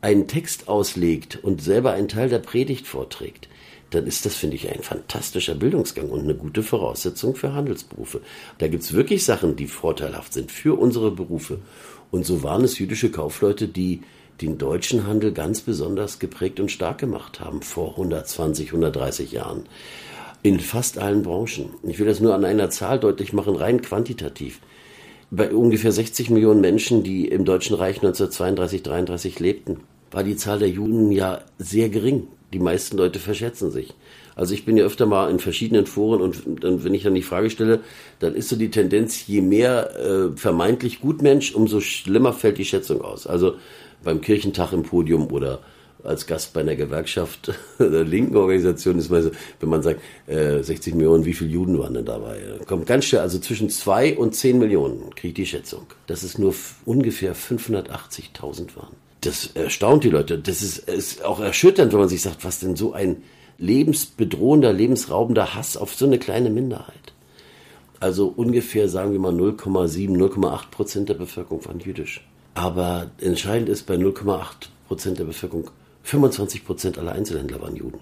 einen 0.00 0.28
Text 0.28 0.68
auslegt 0.68 1.40
und 1.42 1.60
selber 1.60 1.92
einen 1.92 2.08
Teil 2.08 2.28
der 2.28 2.38
Predigt 2.38 2.86
vorträgt, 2.86 3.48
dann 3.90 4.06
ist 4.06 4.26
das, 4.26 4.36
finde 4.36 4.56
ich, 4.56 4.70
ein 4.70 4.82
fantastischer 4.82 5.54
Bildungsgang 5.54 6.10
und 6.10 6.20
eine 6.20 6.34
gute 6.34 6.62
Voraussetzung 6.62 7.34
für 7.34 7.54
Handelsberufe. 7.54 8.20
Da 8.58 8.68
gibt's 8.68 8.92
wirklich 8.92 9.24
Sachen, 9.24 9.56
die 9.56 9.66
vorteilhaft 9.66 10.34
sind 10.34 10.52
für 10.52 10.78
unsere 10.78 11.10
Berufe. 11.10 11.60
Und 12.10 12.24
so 12.24 12.42
waren 12.42 12.64
es 12.64 12.78
jüdische 12.78 13.10
Kaufleute, 13.10 13.68
die 13.68 14.02
den 14.40 14.58
deutschen 14.58 15.06
Handel 15.06 15.32
ganz 15.32 15.60
besonders 15.60 16.18
geprägt 16.18 16.60
und 16.60 16.70
stark 16.70 16.98
gemacht 16.98 17.40
haben 17.40 17.62
vor 17.62 17.90
120, 17.92 18.68
130 18.68 19.32
Jahren. 19.32 19.64
In 20.42 20.60
fast 20.60 20.98
allen 20.98 21.22
Branchen. 21.22 21.70
Ich 21.82 21.98
will 21.98 22.06
das 22.06 22.20
nur 22.20 22.34
an 22.34 22.44
einer 22.44 22.70
Zahl 22.70 23.00
deutlich 23.00 23.32
machen, 23.32 23.56
rein 23.56 23.82
quantitativ. 23.82 24.60
Bei 25.30 25.52
ungefähr 25.52 25.92
60 25.92 26.30
Millionen 26.30 26.60
Menschen, 26.60 27.02
die 27.02 27.26
im 27.28 27.44
Deutschen 27.44 27.76
Reich 27.76 27.96
1932, 27.96 28.82
33 28.82 29.40
lebten, 29.40 29.80
war 30.10 30.24
die 30.24 30.36
Zahl 30.36 30.60
der 30.60 30.70
Juden 30.70 31.12
ja 31.12 31.42
sehr 31.58 31.88
gering. 31.88 32.28
Die 32.52 32.60
meisten 32.60 32.96
Leute 32.96 33.18
verschätzen 33.18 33.70
sich. 33.70 33.94
Also 34.38 34.54
ich 34.54 34.64
bin 34.64 34.76
ja 34.76 34.84
öfter 34.84 35.04
mal 35.04 35.30
in 35.30 35.40
verschiedenen 35.40 35.84
Foren 35.84 36.20
und 36.20 36.62
dann, 36.62 36.84
wenn 36.84 36.94
ich 36.94 37.02
dann 37.02 37.16
die 37.16 37.22
Frage 37.22 37.50
stelle, 37.50 37.80
dann 38.20 38.36
ist 38.36 38.48
so 38.48 38.54
die 38.54 38.70
Tendenz, 38.70 39.26
je 39.26 39.40
mehr 39.40 39.96
äh, 39.98 40.36
vermeintlich 40.36 41.00
Gutmensch, 41.00 41.56
umso 41.56 41.80
schlimmer 41.80 42.32
fällt 42.32 42.58
die 42.58 42.64
Schätzung 42.64 43.02
aus. 43.02 43.26
Also 43.26 43.56
beim 44.04 44.20
Kirchentag 44.20 44.72
im 44.72 44.84
Podium 44.84 45.26
oder 45.32 45.58
als 46.04 46.28
Gast 46.28 46.52
bei 46.52 46.60
einer 46.60 46.76
Gewerkschaft 46.76 47.52
der 47.80 48.04
linken 48.04 48.36
Organisation 48.36 49.00
ist 49.00 49.10
man 49.10 49.24
so, 49.24 49.32
wenn 49.58 49.70
man 49.70 49.82
sagt, 49.82 50.00
äh, 50.28 50.62
60 50.62 50.94
Millionen, 50.94 51.24
wie 51.24 51.34
viele 51.34 51.50
Juden 51.50 51.76
waren 51.76 51.94
denn 51.94 52.04
dabei? 52.04 52.38
Kommt 52.64 52.86
ganz 52.86 53.06
schnell, 53.06 53.22
also 53.22 53.40
zwischen 53.40 53.68
zwei 53.70 54.16
und 54.16 54.36
zehn 54.36 54.60
Millionen 54.60 55.12
kriegt 55.16 55.36
die 55.36 55.46
Schätzung. 55.46 55.86
Dass 56.06 56.22
es 56.22 56.38
nur 56.38 56.54
ungefähr 56.84 57.34
580.000 57.34 58.76
waren. 58.76 58.94
Das 59.22 59.50
erstaunt 59.54 60.04
die 60.04 60.10
Leute. 60.10 60.38
Das 60.38 60.62
ist, 60.62 60.88
ist 60.88 61.24
auch 61.24 61.40
erschütternd, 61.40 61.92
wenn 61.92 61.98
man 61.98 62.08
sich 62.08 62.22
sagt, 62.22 62.44
was 62.44 62.60
denn 62.60 62.76
so 62.76 62.92
ein 62.92 63.16
lebensbedrohender, 63.58 64.72
lebensraubender 64.72 65.54
Hass 65.54 65.76
auf 65.76 65.94
so 65.94 66.06
eine 66.06 66.18
kleine 66.18 66.50
Minderheit. 66.50 67.12
Also 68.00 68.28
ungefähr, 68.28 68.88
sagen 68.88 69.12
wir 69.12 69.18
mal, 69.18 69.34
0,7, 69.34 70.16
0,8 70.16 70.70
Prozent 70.70 71.08
der 71.08 71.14
Bevölkerung 71.14 71.64
waren 71.66 71.80
jüdisch. 71.80 72.24
Aber 72.54 73.10
entscheidend 73.20 73.68
ist 73.68 73.86
bei 73.86 73.94
0,8 73.94 74.68
Prozent 74.86 75.18
der 75.18 75.24
Bevölkerung, 75.24 75.70
25 76.04 76.64
Prozent 76.64 76.98
aller 76.98 77.12
Einzelhändler 77.12 77.60
waren 77.60 77.76
Juden. 77.76 77.98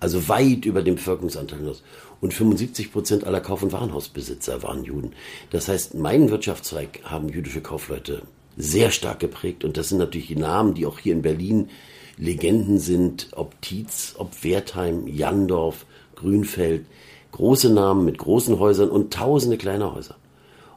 Also 0.00 0.28
weit 0.28 0.66
über 0.66 0.82
dem 0.82 0.96
Bevölkerungsanteil 0.96 1.60
hinaus. 1.60 1.82
Und 2.20 2.34
75 2.34 2.92
Prozent 2.92 3.24
aller 3.24 3.40
Kauf- 3.40 3.62
und 3.62 3.72
Warenhausbesitzer 3.72 4.62
waren 4.62 4.84
Juden. 4.84 5.12
Das 5.50 5.68
heißt, 5.68 5.94
meinen 5.94 6.30
Wirtschaftszweig 6.30 7.00
haben 7.04 7.28
jüdische 7.28 7.62
Kaufleute 7.62 8.22
sehr 8.56 8.90
stark 8.90 9.20
geprägt. 9.20 9.64
Und 9.64 9.76
das 9.76 9.88
sind 9.88 9.98
natürlich 9.98 10.28
die 10.28 10.36
Namen, 10.36 10.74
die 10.74 10.86
auch 10.86 10.98
hier 10.98 11.14
in 11.14 11.22
Berlin 11.22 11.70
Legenden 12.16 12.78
sind, 12.78 13.28
ob 13.32 13.60
Tietz, 13.60 14.14
ob 14.18 14.42
Wertheim, 14.42 15.06
Jandorf, 15.06 15.86
Grünfeld, 16.14 16.86
große 17.32 17.70
Namen 17.70 18.04
mit 18.04 18.18
großen 18.18 18.58
Häusern 18.58 18.88
und 18.88 19.12
tausende 19.12 19.58
kleiner 19.58 19.94
Häuser. 19.94 20.16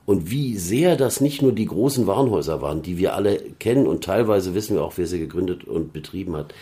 Und 0.06 0.32
wie 0.32 0.58
sehr 0.58 0.96
das 0.96 1.22
nicht 1.22 1.42
nur 1.42 1.52
die 1.52 1.68
großen 1.68 2.08
Warenhäuser 2.08 2.62
waren, 2.62 2.82
die 2.82 2.98
wir 2.98 3.14
alle 3.14 3.38
kennen 3.60 3.86
und 3.86 4.04
teilweise 4.04 4.56
wissen 4.56 4.76
wir 4.76 4.84
auch, 4.84 4.94
wer 4.98 5.06
sie 5.06 5.20
gegründet 5.20 5.66
und 5.66 5.94
betrieben 5.94 6.36
hat, 6.36 6.54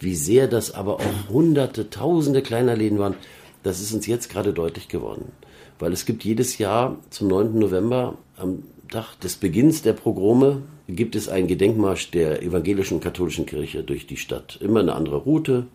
wie 0.00 0.14
sehr 0.14 0.48
das 0.48 0.72
aber 0.72 0.94
auch 0.94 1.28
hunderte, 1.28 1.90
tausende 1.90 2.40
kleiner 2.40 2.74
Läden 2.74 2.98
waren, 2.98 3.14
das 3.62 3.80
ist 3.80 3.92
uns 3.92 4.06
jetzt 4.06 4.30
gerade 4.30 4.52
deutlich 4.52 4.88
geworden. 4.88 5.32
Weil 5.78 5.92
es 5.92 6.06
gibt 6.06 6.24
jedes 6.24 6.58
Jahr 6.58 6.96
zum 7.10 7.28
9. 7.28 7.58
November 7.58 8.16
am 8.36 8.62
Tag 8.90 9.20
des 9.20 9.36
Beginns 9.36 9.82
der 9.82 9.92
Progrome 9.92 10.62
gibt 10.88 11.16
es 11.16 11.28
einen 11.28 11.46
Gedenkmarsch 11.46 12.10
der 12.10 12.42
evangelischen 12.42 13.00
katholischen 13.00 13.46
Kirche 13.46 13.82
durch 13.82 14.06
die 14.06 14.16
Stadt. 14.16 14.58
Immer 14.60 14.80
eine 14.80 14.94
andere 14.94 15.16
Route. 15.16 15.66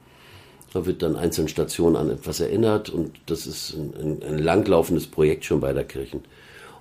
Da 0.71 0.85
wird 0.85 1.01
dann 1.01 1.15
einzelne 1.15 1.49
Stationen 1.49 1.95
an 1.95 2.11
etwas 2.11 2.39
erinnert 2.39 2.89
und 2.89 3.11
das 3.25 3.47
ist 3.47 3.75
ein, 3.75 4.21
ein, 4.21 4.37
langlaufendes 4.37 5.07
Projekt 5.07 5.45
schon 5.45 5.61
beider 5.61 5.83
Kirchen. 5.83 6.21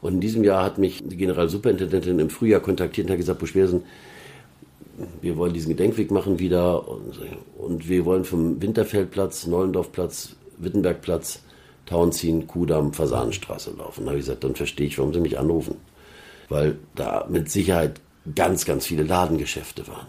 Und 0.02 0.14
in 0.14 0.20
diesem 0.20 0.44
Jahr 0.44 0.62
hat 0.62 0.76
mich 0.76 1.02
die 1.02 1.16
Generalsuperintendentin 1.16 2.18
im 2.18 2.28
Frühjahr 2.28 2.60
kontaktiert 2.60 3.06
und 3.06 3.12
hat 3.12 3.18
gesagt, 3.18 3.38
Buschwersen, 3.38 3.82
wir 5.22 5.36
wollen 5.38 5.54
diesen 5.54 5.70
Gedenkweg 5.70 6.10
machen 6.10 6.38
wieder 6.38 6.86
und, 6.86 7.18
und 7.56 7.88
wir 7.88 8.04
wollen 8.04 8.24
vom 8.24 8.60
Winterfeldplatz, 8.60 9.46
Neulendorfplatz, 9.46 10.36
Wittenbergplatz, 10.58 11.40
Tauenziehen, 11.86 12.46
Kudamm, 12.46 12.92
Fasanenstraße 12.92 13.72
laufen. 13.78 14.04
Da 14.04 14.10
habe 14.10 14.18
ich 14.18 14.26
gesagt, 14.26 14.44
dann 14.44 14.54
verstehe 14.54 14.86
ich, 14.86 14.98
warum 14.98 15.14
Sie 15.14 15.20
mich 15.20 15.38
anrufen. 15.38 15.76
Weil 16.50 16.78
da 16.94 17.26
mit 17.30 17.50
Sicherheit 17.50 18.00
ganz, 18.34 18.64
ganz 18.64 18.86
viele 18.86 19.02
Ladengeschäfte 19.02 19.86
waren. 19.88 20.08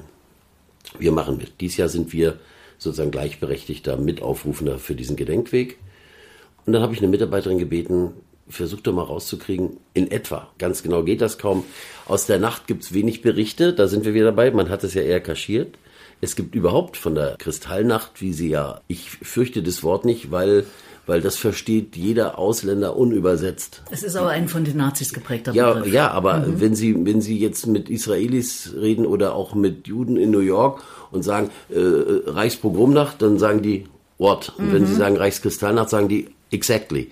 Wir 0.97 1.11
machen 1.11 1.37
mit. 1.37 1.61
Dieses 1.61 1.77
Jahr 1.77 1.89
sind 1.89 2.13
wir 2.13 2.39
sozusagen 2.77 3.11
gleichberechtigter 3.11 3.97
Mitaufrufender 3.97 4.79
für 4.79 4.95
diesen 4.95 5.15
Gedenkweg. 5.15 5.77
Und 6.65 6.73
dann 6.73 6.81
habe 6.81 6.93
ich 6.93 6.99
eine 6.99 7.09
Mitarbeiterin 7.09 7.59
gebeten, 7.59 8.13
versucht 8.47 8.87
doch 8.87 8.93
mal 8.93 9.03
rauszukriegen, 9.03 9.77
in 9.93 10.09
etwa, 10.09 10.49
ganz 10.57 10.81
genau 10.81 11.03
geht 11.03 11.21
das 11.21 11.37
kaum. 11.37 11.63
Aus 12.07 12.25
der 12.25 12.39
Nacht 12.39 12.67
gibt 12.67 12.83
es 12.83 12.93
wenig 12.93 13.21
Berichte, 13.21 13.73
da 13.73 13.87
sind 13.87 14.05
wir 14.05 14.13
wieder 14.13 14.25
dabei, 14.25 14.51
man 14.51 14.69
hat 14.69 14.83
es 14.83 14.93
ja 14.93 15.01
eher 15.01 15.21
kaschiert. 15.21 15.77
Es 16.21 16.35
gibt 16.35 16.55
überhaupt 16.55 16.97
von 16.97 17.15
der 17.15 17.35
Kristallnacht, 17.37 18.21
wie 18.21 18.33
sie 18.33 18.49
ja, 18.49 18.81
ich 18.87 19.09
fürchte 19.09 19.63
das 19.63 19.83
Wort 19.83 20.03
nicht, 20.03 20.31
weil 20.31 20.65
weil 21.09 21.21
das 21.21 21.37
versteht 21.37 21.95
jeder 21.95 22.37
Ausländer 22.37 22.95
unübersetzt. 22.95 23.81
Es 23.89 24.03
ist 24.03 24.15
aber 24.15 24.29
ein 24.29 24.47
von 24.47 24.63
den 24.63 24.77
Nazis 24.77 25.11
geprägter 25.11 25.53
ja, 25.53 25.73
Begriff. 25.73 25.91
Ja, 25.91 26.11
aber 26.11 26.37
mhm. 26.37 26.61
wenn 26.61 26.75
Sie 26.75 26.95
wenn 27.03 27.19
Sie 27.19 27.39
jetzt 27.39 27.65
mit 27.65 27.89
Israelis 27.89 28.73
reden 28.79 29.07
oder 29.07 29.33
auch 29.33 29.55
mit 29.55 29.87
Juden 29.87 30.17
in 30.17 30.29
New 30.29 30.39
York 30.39 30.83
und 31.09 31.23
sagen 31.23 31.49
äh, 31.69 31.79
Reichspogromnacht, 31.79 33.23
dann 33.23 33.39
sagen 33.39 33.63
die 33.63 33.85
what? 34.19 34.53
Und 34.59 34.67
mhm. 34.67 34.73
wenn 34.73 34.85
Sie 34.85 34.93
sagen 34.93 35.17
Reichskristallnacht, 35.17 35.89
sagen 35.89 36.09
die 36.09 36.27
exactly. 36.51 37.09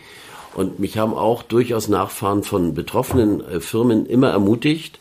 Und 0.53 0.79
mich 0.79 0.99
haben 0.99 1.15
auch 1.15 1.41
durchaus 1.41 1.87
Nachfahren 1.87 2.43
von 2.43 2.75
betroffenen 2.75 3.43
äh, 3.47 3.59
Firmen 3.59 4.05
immer 4.05 4.29
ermutigt. 4.29 4.99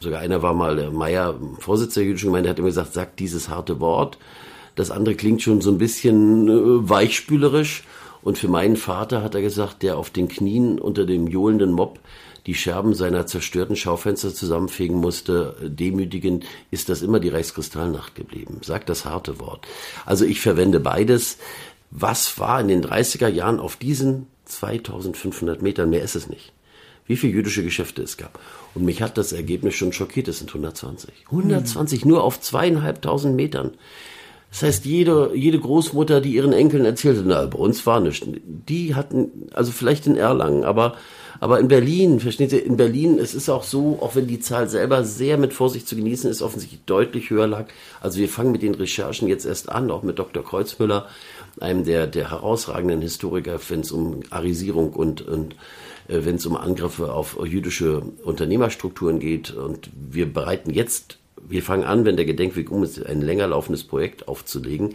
Sogar 0.00 0.20
einer 0.20 0.40
war 0.40 0.54
mal 0.54 0.76
der 0.76 0.90
Meier, 0.90 1.38
Vorsitzender 1.58 2.04
der 2.04 2.08
jüdischen 2.08 2.28
Gemeinde, 2.28 2.48
hat 2.48 2.58
immer 2.58 2.68
gesagt, 2.68 2.94
sagt 2.94 3.20
dieses 3.20 3.50
harte 3.50 3.80
Wort. 3.80 4.16
Das 4.76 4.90
andere 4.90 5.14
klingt 5.14 5.42
schon 5.42 5.60
so 5.60 5.70
ein 5.70 5.76
bisschen 5.76 6.48
äh, 6.48 6.88
weichspülerisch. 6.88 7.84
Und 8.22 8.38
für 8.38 8.48
meinen 8.48 8.76
Vater 8.76 9.22
hat 9.22 9.34
er 9.34 9.40
gesagt, 9.40 9.82
der 9.82 9.96
auf 9.96 10.10
den 10.10 10.28
Knien 10.28 10.78
unter 10.78 11.06
dem 11.06 11.26
johlenden 11.26 11.72
Mob 11.72 11.98
die 12.46 12.54
Scherben 12.54 12.94
seiner 12.94 13.26
zerstörten 13.26 13.76
Schaufenster 13.76 14.34
zusammenfegen 14.34 14.96
musste, 14.96 15.56
demütigend, 15.62 16.44
ist 16.70 16.88
das 16.88 17.02
immer 17.02 17.20
die 17.20 17.28
Reichskristallnacht 17.28 18.14
geblieben. 18.14 18.60
Sagt 18.62 18.88
das 18.88 19.04
harte 19.04 19.38
Wort. 19.40 19.66
Also 20.06 20.24
ich 20.24 20.40
verwende 20.40 20.80
beides. 20.80 21.38
Was 21.90 22.38
war 22.38 22.60
in 22.60 22.68
den 22.68 22.84
30er 22.84 23.28
Jahren 23.28 23.60
auf 23.60 23.76
diesen 23.76 24.26
2500 24.46 25.60
Metern? 25.60 25.90
Mehr 25.90 26.02
ist 26.02 26.16
es 26.16 26.28
nicht. 26.28 26.52
Wie 27.06 27.16
viele 27.16 27.32
jüdische 27.32 27.64
Geschäfte 27.64 28.02
es 28.02 28.16
gab. 28.16 28.38
Und 28.74 28.84
mich 28.84 29.02
hat 29.02 29.18
das 29.18 29.32
Ergebnis 29.32 29.74
schon 29.74 29.92
schockiert. 29.92 30.28
Es 30.28 30.38
sind 30.38 30.50
120. 30.50 31.12
120 31.26 32.04
nur 32.04 32.22
auf 32.22 32.40
zweieinhalbtausend 32.40 33.34
Metern. 33.34 33.72
Das 34.50 34.62
heißt, 34.62 34.84
jede, 34.84 35.30
jede 35.34 35.60
Großmutter, 35.60 36.20
die 36.20 36.34
ihren 36.34 36.52
Enkeln 36.52 36.84
erzählte, 36.84 37.22
na, 37.24 37.46
bei 37.46 37.58
uns 37.58 37.86
war 37.86 38.00
nichts. 38.00 38.26
Die 38.44 38.94
hatten, 38.96 39.48
also 39.52 39.70
vielleicht 39.70 40.08
in 40.08 40.16
Erlangen, 40.16 40.64
aber, 40.64 40.96
aber 41.38 41.60
in 41.60 41.68
Berlin, 41.68 42.18
verstehen 42.18 42.50
Sie, 42.50 42.58
in 42.58 42.76
Berlin, 42.76 43.18
es 43.20 43.32
ist 43.32 43.48
auch 43.48 43.62
so, 43.62 43.98
auch 44.00 44.16
wenn 44.16 44.26
die 44.26 44.40
Zahl 44.40 44.68
selber 44.68 45.04
sehr 45.04 45.38
mit 45.38 45.52
Vorsicht 45.52 45.86
zu 45.86 45.94
genießen 45.94 46.28
ist, 46.28 46.42
offensichtlich 46.42 46.80
deutlich 46.84 47.30
höher 47.30 47.46
lag. 47.46 47.66
Also 48.00 48.18
wir 48.18 48.28
fangen 48.28 48.50
mit 48.50 48.62
den 48.62 48.74
Recherchen 48.74 49.28
jetzt 49.28 49.46
erst 49.46 49.68
an, 49.68 49.90
auch 49.90 50.02
mit 50.02 50.18
Dr. 50.18 50.44
Kreuzmüller, 50.44 51.06
einem 51.60 51.84
der, 51.84 52.08
der 52.08 52.30
herausragenden 52.30 53.02
Historiker, 53.02 53.60
wenn 53.68 53.80
es 53.80 53.92
um 53.92 54.20
Arisierung 54.30 54.92
und, 54.92 55.22
und 55.22 55.54
äh, 56.08 56.24
wenn 56.24 56.36
es 56.36 56.46
um 56.46 56.56
Angriffe 56.56 57.12
auf 57.12 57.38
jüdische 57.46 58.02
Unternehmerstrukturen 58.24 59.20
geht. 59.20 59.52
Und 59.52 59.90
wir 59.94 60.30
bereiten 60.30 60.70
jetzt 60.70 61.19
wir 61.48 61.62
fangen 61.62 61.84
an, 61.84 62.04
wenn 62.04 62.16
der 62.16 62.24
Gedenkweg 62.24 62.70
um 62.70 62.82
ist, 62.82 63.04
ein 63.04 63.20
länger 63.20 63.46
laufendes 63.48 63.84
Projekt 63.84 64.28
aufzulegen, 64.28 64.94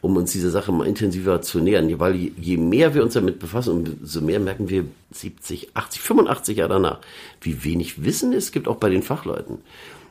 um 0.00 0.16
uns 0.16 0.32
dieser 0.32 0.50
Sache 0.50 0.72
mal 0.72 0.86
intensiver 0.86 1.42
zu 1.42 1.60
nähern. 1.60 1.98
Weil 2.00 2.14
je 2.14 2.56
mehr 2.56 2.94
wir 2.94 3.02
uns 3.02 3.14
damit 3.14 3.38
befassen, 3.38 3.94
umso 4.00 4.20
mehr 4.20 4.40
merken 4.40 4.68
wir 4.68 4.84
70, 5.10 5.70
80, 5.74 6.00
85 6.00 6.56
Jahre 6.58 6.74
danach, 6.74 6.98
wie 7.40 7.64
wenig 7.64 8.04
Wissen 8.04 8.32
es 8.32 8.52
gibt, 8.52 8.68
auch 8.68 8.76
bei 8.76 8.88
den 8.88 9.02
Fachleuten. 9.02 9.58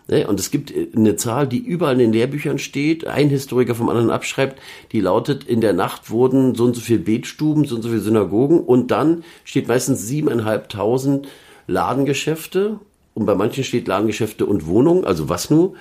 Ne? 0.10 0.28
Und 0.28 0.40
es 0.40 0.52
gibt 0.52 0.72
äh, 0.72 0.88
eine 0.96 1.16
Zahl, 1.16 1.48
die 1.48 1.60
überall 1.60 1.94
in 1.94 2.00
den 2.00 2.14
Lehrbüchern 2.14 2.60
steht, 2.60 3.06
ein 3.06 3.30
Historiker 3.30 3.76
vom 3.76 3.90
anderen 3.90 4.10
abschreibt, 4.10 4.60
die 4.92 5.00
lautet, 5.00 5.44
in 5.46 5.62
der 5.62 5.74
Nacht 5.74 6.10
wurden 6.10 6.56
so 6.56 6.66
und 6.66 6.76
so 6.76 6.82
viele 6.82 7.00
Betstuben, 7.00 7.66
so 7.66 7.76
und 7.76 7.84
so 7.84 7.90
viele 7.90 8.02
Synagogen 8.02 8.60
und 8.60 8.92
dann 8.92 9.24
steht 9.44 9.68
meistens 9.68 10.06
siebeneinhalbtausend 10.08 11.28
Ladengeschäfte 11.68 12.80
und 13.20 13.26
bei 13.26 13.36
manchen 13.36 13.66
steht 13.66 13.88
Ladengeschäfte 13.88 14.46
und 14.46 14.66
Wohnungen, 14.66 15.04
also 15.04 15.28
was 15.28 15.50
nur, 15.50 15.74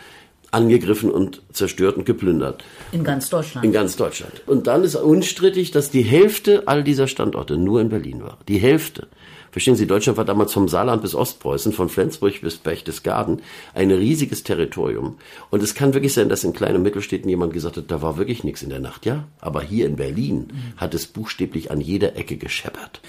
angegriffen 0.50 1.10
und 1.10 1.42
zerstört 1.52 1.96
und 1.96 2.04
geplündert. 2.04 2.64
In 2.90 3.04
ganz 3.04 3.30
Deutschland. 3.30 3.64
In 3.64 3.72
ganz 3.72 3.96
Deutschland. 3.96 4.42
Und 4.46 4.66
dann 4.66 4.82
ist 4.82 4.96
unstrittig, 4.96 5.70
dass 5.70 5.90
die 5.90 6.02
Hälfte 6.02 6.64
all 6.66 6.82
dieser 6.82 7.06
Standorte 7.06 7.56
nur 7.56 7.80
in 7.80 7.90
Berlin 7.90 8.22
war. 8.22 8.38
Die 8.48 8.58
Hälfte. 8.58 9.06
Verstehen 9.52 9.76
Sie, 9.76 9.86
Deutschland 9.86 10.18
war 10.18 10.24
damals 10.24 10.52
vom 10.52 10.68
Saarland 10.68 11.02
bis 11.02 11.14
Ostpreußen, 11.14 11.72
von 11.72 11.88
Flensburg 11.88 12.40
bis 12.40 12.56
Berchtesgaden 12.56 13.40
ein 13.72 13.90
riesiges 13.90 14.42
Territorium. 14.42 15.16
Und 15.50 15.62
es 15.62 15.74
kann 15.74 15.94
wirklich 15.94 16.14
sein, 16.14 16.28
dass 16.28 16.44
in 16.44 16.52
kleinen 16.52 16.82
Mittelstädten 16.82 17.30
jemand 17.30 17.52
gesagt 17.52 17.76
hat, 17.76 17.90
da 17.90 18.02
war 18.02 18.18
wirklich 18.18 18.42
nichts 18.42 18.62
in 18.62 18.70
der 18.70 18.80
Nacht. 18.80 19.06
Ja, 19.06 19.28
aber 19.40 19.62
hier 19.62 19.86
in 19.86 19.96
Berlin 19.96 20.48
hat 20.76 20.92
es 20.94 21.06
buchstäblich 21.06 21.70
an 21.70 21.80
jeder 21.80 22.16
Ecke 22.16 22.36
gescheppert. 22.36 23.00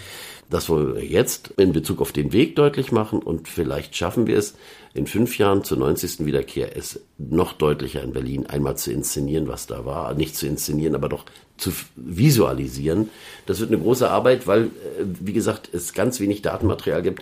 Das 0.50 0.68
wollen 0.68 0.96
wir 0.96 1.06
jetzt 1.06 1.54
in 1.58 1.74
Bezug 1.74 2.02
auf 2.02 2.12
den 2.12 2.34
Weg 2.34 2.56
deutlich 2.56 2.92
machen 2.92 3.20
und 3.20 3.48
vielleicht 3.48 3.96
schaffen 3.96 4.26
wir 4.26 4.36
es 4.36 4.56
in 4.96 5.06
fünf 5.06 5.38
Jahren 5.38 5.64
zur 5.64 5.78
90. 5.78 6.26
Wiederkehr, 6.26 6.76
es 6.76 7.02
noch 7.20 7.54
deutlicher 7.54 8.02
in 8.02 8.14
Berlin 8.14 8.48
einmal 8.48 8.76
zu 8.76 8.92
inszenieren, 8.92 9.48
was 9.48 9.68
da 9.68 9.86
war. 9.86 10.16
Nicht 10.16 10.36
zu 10.36 10.48
inszenieren, 10.48 10.96
aber 10.96 11.08
doch 11.08 11.26
zu 11.58 11.72
visualisieren. 11.96 13.10
Das 13.46 13.60
wird 13.60 13.72
eine 13.72 13.82
große 13.82 14.10
Arbeit, 14.10 14.48
weil, 14.48 14.66
äh, 14.66 15.06
wie 15.20 15.34
gesagt, 15.34 15.70
es 15.72 15.94
ganz 15.94 16.20
wenig 16.20 16.42
Datenmaterial 16.42 17.04
gibt. 17.04 17.22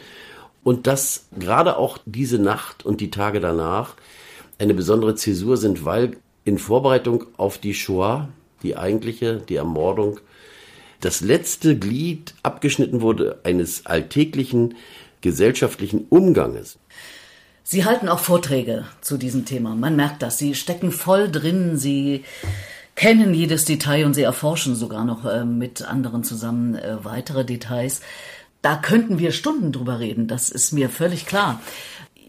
Und 0.64 0.88
dass 0.88 1.26
gerade 1.38 1.78
auch 1.78 1.98
diese 2.06 2.40
Nacht 2.40 2.86
und 2.86 3.02
die 3.02 3.12
Tage 3.12 3.42
danach 3.42 3.96
eine 4.58 4.74
besondere 4.74 5.16
Zäsur 5.16 5.58
sind, 5.58 5.84
weil 5.84 6.18
in 6.46 6.58
Vorbereitung 6.58 7.26
auf 7.36 7.58
die 7.58 7.74
Shoah, 7.74 8.30
die 8.64 8.78
eigentliche, 8.78 9.38
die 9.38 9.56
Ermordung, 9.56 10.20
das 11.00 11.22
letzte 11.22 11.78
Glied 11.78 12.34
abgeschnitten 12.44 13.02
wurde 13.02 13.40
eines 13.44 13.86
alltäglichen 13.86 14.76
gesellschaftlichen 15.22 16.06
Umganges. 16.10 16.78
Sie 17.64 17.84
halten 17.86 18.08
auch 18.08 18.20
Vorträge 18.20 18.86
zu 19.02 19.18
diesem 19.18 19.46
Thema. 19.46 19.76
Man 19.76 19.96
merkt 19.96 20.22
das. 20.22 20.38
Sie 20.38 20.56
stecken 20.56 20.92
voll 20.92 21.30
drin. 21.30 21.78
Sie 21.78 22.24
kennen 22.96 23.34
jedes 23.34 23.66
Detail 23.66 24.06
und 24.06 24.14
sie 24.14 24.24
erforschen 24.24 24.76
sogar 24.76 25.04
noch 25.04 25.26
äh, 25.26 25.44
mit 25.44 25.82
anderen 25.82 26.24
zusammen 26.24 26.76
äh, 26.76 27.04
weitere 27.04 27.44
Details. 27.44 28.02
Da 28.62 28.76
könnten 28.76 29.20
wir 29.20 29.32
Stunden 29.32 29.72
drüber 29.72 30.00
reden. 30.00 30.28
Das 30.28 30.50
ist 30.50 30.72
mir 30.72 30.90
völlig 30.90 31.26
klar. 31.26 31.62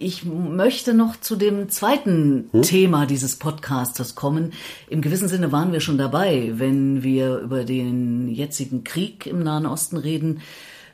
Ich 0.00 0.24
möchte 0.24 0.94
noch 0.94 1.18
zu 1.18 1.34
dem 1.34 1.70
zweiten 1.70 2.48
hm? 2.52 2.62
Thema 2.62 3.04
dieses 3.04 3.34
Podcastes 3.34 4.14
kommen. 4.14 4.52
Im 4.88 5.02
gewissen 5.02 5.26
Sinne 5.26 5.50
waren 5.50 5.72
wir 5.72 5.80
schon 5.80 5.98
dabei, 5.98 6.52
wenn 6.54 7.02
wir 7.02 7.38
über 7.38 7.64
den 7.64 8.28
jetzigen 8.28 8.84
Krieg 8.84 9.26
im 9.26 9.42
Nahen 9.42 9.66
Osten 9.66 9.96
reden, 9.96 10.40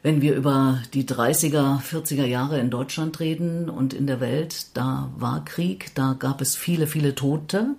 wenn 0.02 0.22
wir 0.22 0.34
über 0.34 0.80
die 0.94 1.04
30er, 1.04 1.82
40er 1.82 2.24
Jahre 2.24 2.58
in 2.58 2.70
Deutschland 2.70 3.20
reden 3.20 3.68
und 3.68 3.92
in 3.92 4.06
der 4.06 4.20
Welt. 4.20 4.68
Da 4.72 5.12
war 5.18 5.44
Krieg, 5.44 5.94
da 5.94 6.16
gab 6.18 6.40
es 6.40 6.56
viele, 6.56 6.86
viele 6.86 7.14
Tote. 7.14 7.74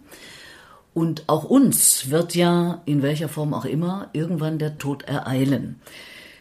Und 0.93 1.23
auch 1.25 1.43
uns 1.43 2.11
wird 2.11 2.35
ja 2.35 2.83
in 2.85 3.01
welcher 3.01 3.29
Form 3.29 3.55
auch 3.55 3.65
immer 3.65 4.11
irgendwann 4.13 4.59
der 4.59 4.77
Tod 4.77 5.01
ereilen. 5.01 5.81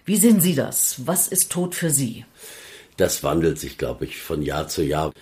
Wie 0.04 0.18
sehen 0.18 0.42
Sie 0.42 0.54
das? 0.54 1.06
Was 1.06 1.26
ist 1.26 1.50
Tod 1.50 1.74
für 1.74 1.88
Sie? 1.88 2.26
Das 2.96 3.22
wandelt 3.22 3.59
sich, 3.59 3.78
glaube 3.78 4.04
ich, 4.04 4.18
von 4.18 4.42
Jahr 4.42 4.68
zu 4.68 4.83
Jahr. 4.83 5.12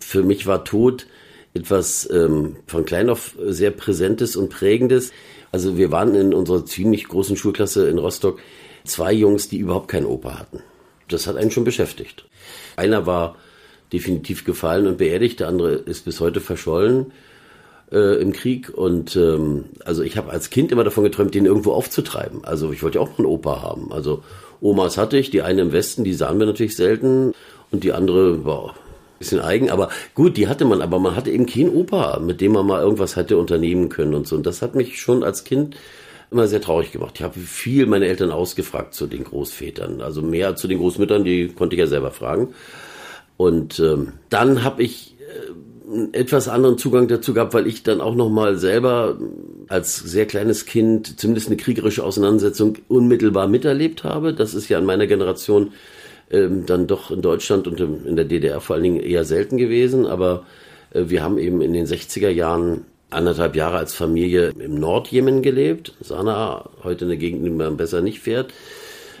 Für 0.00 0.22
mich 0.22 0.46
war 0.46 0.64
Tod 0.64 1.06
etwas 1.54 2.08
ähm, 2.10 2.56
von 2.66 2.84
klein 2.84 3.10
auf 3.10 3.36
sehr 3.40 3.70
Präsentes 3.70 4.36
und 4.36 4.50
Prägendes. 4.50 5.12
Also 5.50 5.76
wir 5.76 5.90
waren 5.90 6.14
in 6.14 6.34
unserer 6.34 6.64
ziemlich 6.64 7.08
großen 7.08 7.36
Schulklasse 7.36 7.88
in 7.88 7.98
Rostock 7.98 8.40
zwei 8.84 9.12
Jungs, 9.12 9.48
die 9.48 9.58
überhaupt 9.58 9.88
keinen 9.88 10.06
Opa 10.06 10.38
hatten. 10.38 10.62
Das 11.08 11.26
hat 11.26 11.36
einen 11.36 11.50
schon 11.50 11.64
beschäftigt. 11.64 12.24
Einer 12.76 13.06
war 13.06 13.36
definitiv 13.92 14.44
gefallen 14.44 14.86
und 14.86 14.98
beerdigt, 14.98 15.40
der 15.40 15.48
andere 15.48 15.74
ist 15.74 16.04
bis 16.04 16.20
heute 16.20 16.40
verschollen 16.40 17.12
äh, 17.90 18.20
im 18.20 18.32
Krieg. 18.32 18.70
Und 18.70 19.16
ähm, 19.16 19.66
also 19.84 20.02
ich 20.02 20.16
habe 20.16 20.30
als 20.30 20.50
Kind 20.50 20.72
immer 20.72 20.84
davon 20.84 21.04
geträumt, 21.04 21.34
den 21.34 21.46
irgendwo 21.46 21.72
aufzutreiben. 21.72 22.44
Also 22.44 22.72
ich 22.72 22.82
wollte 22.82 22.98
ja 22.98 23.04
auch 23.04 23.18
einen 23.18 23.26
Opa 23.26 23.60
haben. 23.60 23.92
Also 23.92 24.22
Omas 24.62 24.96
hatte 24.96 25.18
ich, 25.18 25.30
die 25.30 25.42
eine 25.42 25.62
im 25.62 25.72
Westen, 25.72 26.04
die 26.04 26.14
sahen 26.14 26.38
wir 26.38 26.46
natürlich 26.46 26.76
selten 26.76 27.34
und 27.72 27.82
die 27.84 27.92
andere 27.92 28.44
war 28.44 28.70
ein 28.70 29.18
bisschen 29.18 29.40
eigen, 29.40 29.70
aber 29.70 29.90
gut, 30.14 30.36
die 30.36 30.46
hatte 30.46 30.64
man, 30.64 30.80
aber 30.80 31.00
man 31.00 31.16
hatte 31.16 31.30
eben 31.30 31.46
keinen 31.46 31.74
Opa, 31.74 32.20
mit 32.20 32.40
dem 32.40 32.52
man 32.52 32.66
mal 32.66 32.80
irgendwas 32.80 33.16
hätte 33.16 33.36
unternehmen 33.36 33.88
können 33.88 34.14
und 34.14 34.28
so. 34.28 34.36
Und 34.36 34.46
das 34.46 34.62
hat 34.62 34.76
mich 34.76 35.00
schon 35.00 35.24
als 35.24 35.42
Kind 35.42 35.76
immer 36.30 36.46
sehr 36.46 36.60
traurig 36.60 36.92
gemacht. 36.92 37.14
Ich 37.16 37.22
habe 37.22 37.38
viel 37.38 37.86
meine 37.86 38.06
Eltern 38.06 38.30
ausgefragt 38.30 38.94
zu 38.94 39.06
den 39.08 39.24
Großvätern, 39.24 40.00
also 40.00 40.22
mehr 40.22 40.54
zu 40.54 40.68
den 40.68 40.78
Großmüttern, 40.78 41.24
die 41.24 41.48
konnte 41.48 41.74
ich 41.74 41.80
ja 41.80 41.88
selber 41.88 42.12
fragen. 42.12 42.54
Und 43.36 43.80
ähm, 43.80 44.12
dann 44.30 44.62
habe 44.62 44.82
ich 44.84 45.11
einen 45.92 46.14
etwas 46.14 46.48
anderen 46.48 46.78
Zugang 46.78 47.08
dazu 47.08 47.34
gehabt, 47.34 47.54
weil 47.54 47.66
ich 47.66 47.82
dann 47.82 48.00
auch 48.00 48.14
noch 48.14 48.30
mal 48.30 48.56
selber 48.56 49.18
als 49.68 49.96
sehr 49.96 50.26
kleines 50.26 50.66
Kind 50.66 51.18
zumindest 51.20 51.48
eine 51.48 51.56
kriegerische 51.56 52.04
Auseinandersetzung 52.04 52.78
unmittelbar 52.88 53.48
miterlebt 53.48 54.04
habe. 54.04 54.34
Das 54.34 54.54
ist 54.54 54.68
ja 54.68 54.78
in 54.78 54.84
meiner 54.84 55.06
Generation 55.06 55.72
ähm, 56.30 56.66
dann 56.66 56.86
doch 56.86 57.10
in 57.10 57.22
Deutschland 57.22 57.66
und 57.66 57.80
in 57.80 58.16
der 58.16 58.24
DDR 58.24 58.60
vor 58.60 58.74
allen 58.74 58.84
Dingen 58.84 59.00
eher 59.00 59.24
selten 59.24 59.56
gewesen. 59.56 60.06
Aber 60.06 60.46
äh, 60.92 61.04
wir 61.06 61.22
haben 61.22 61.38
eben 61.38 61.60
in 61.60 61.72
den 61.72 61.86
60er 61.86 62.30
Jahren 62.30 62.84
anderthalb 63.10 63.54
Jahre 63.54 63.76
als 63.76 63.94
Familie 63.94 64.52
im 64.58 64.74
Nordjemen 64.74 65.42
gelebt. 65.42 65.94
Sanaa, 66.00 66.70
heute 66.82 67.04
eine 67.04 67.16
Gegend, 67.18 67.44
die 67.44 67.50
man 67.50 67.76
besser 67.76 68.00
nicht 68.00 68.20
fährt. 68.20 68.52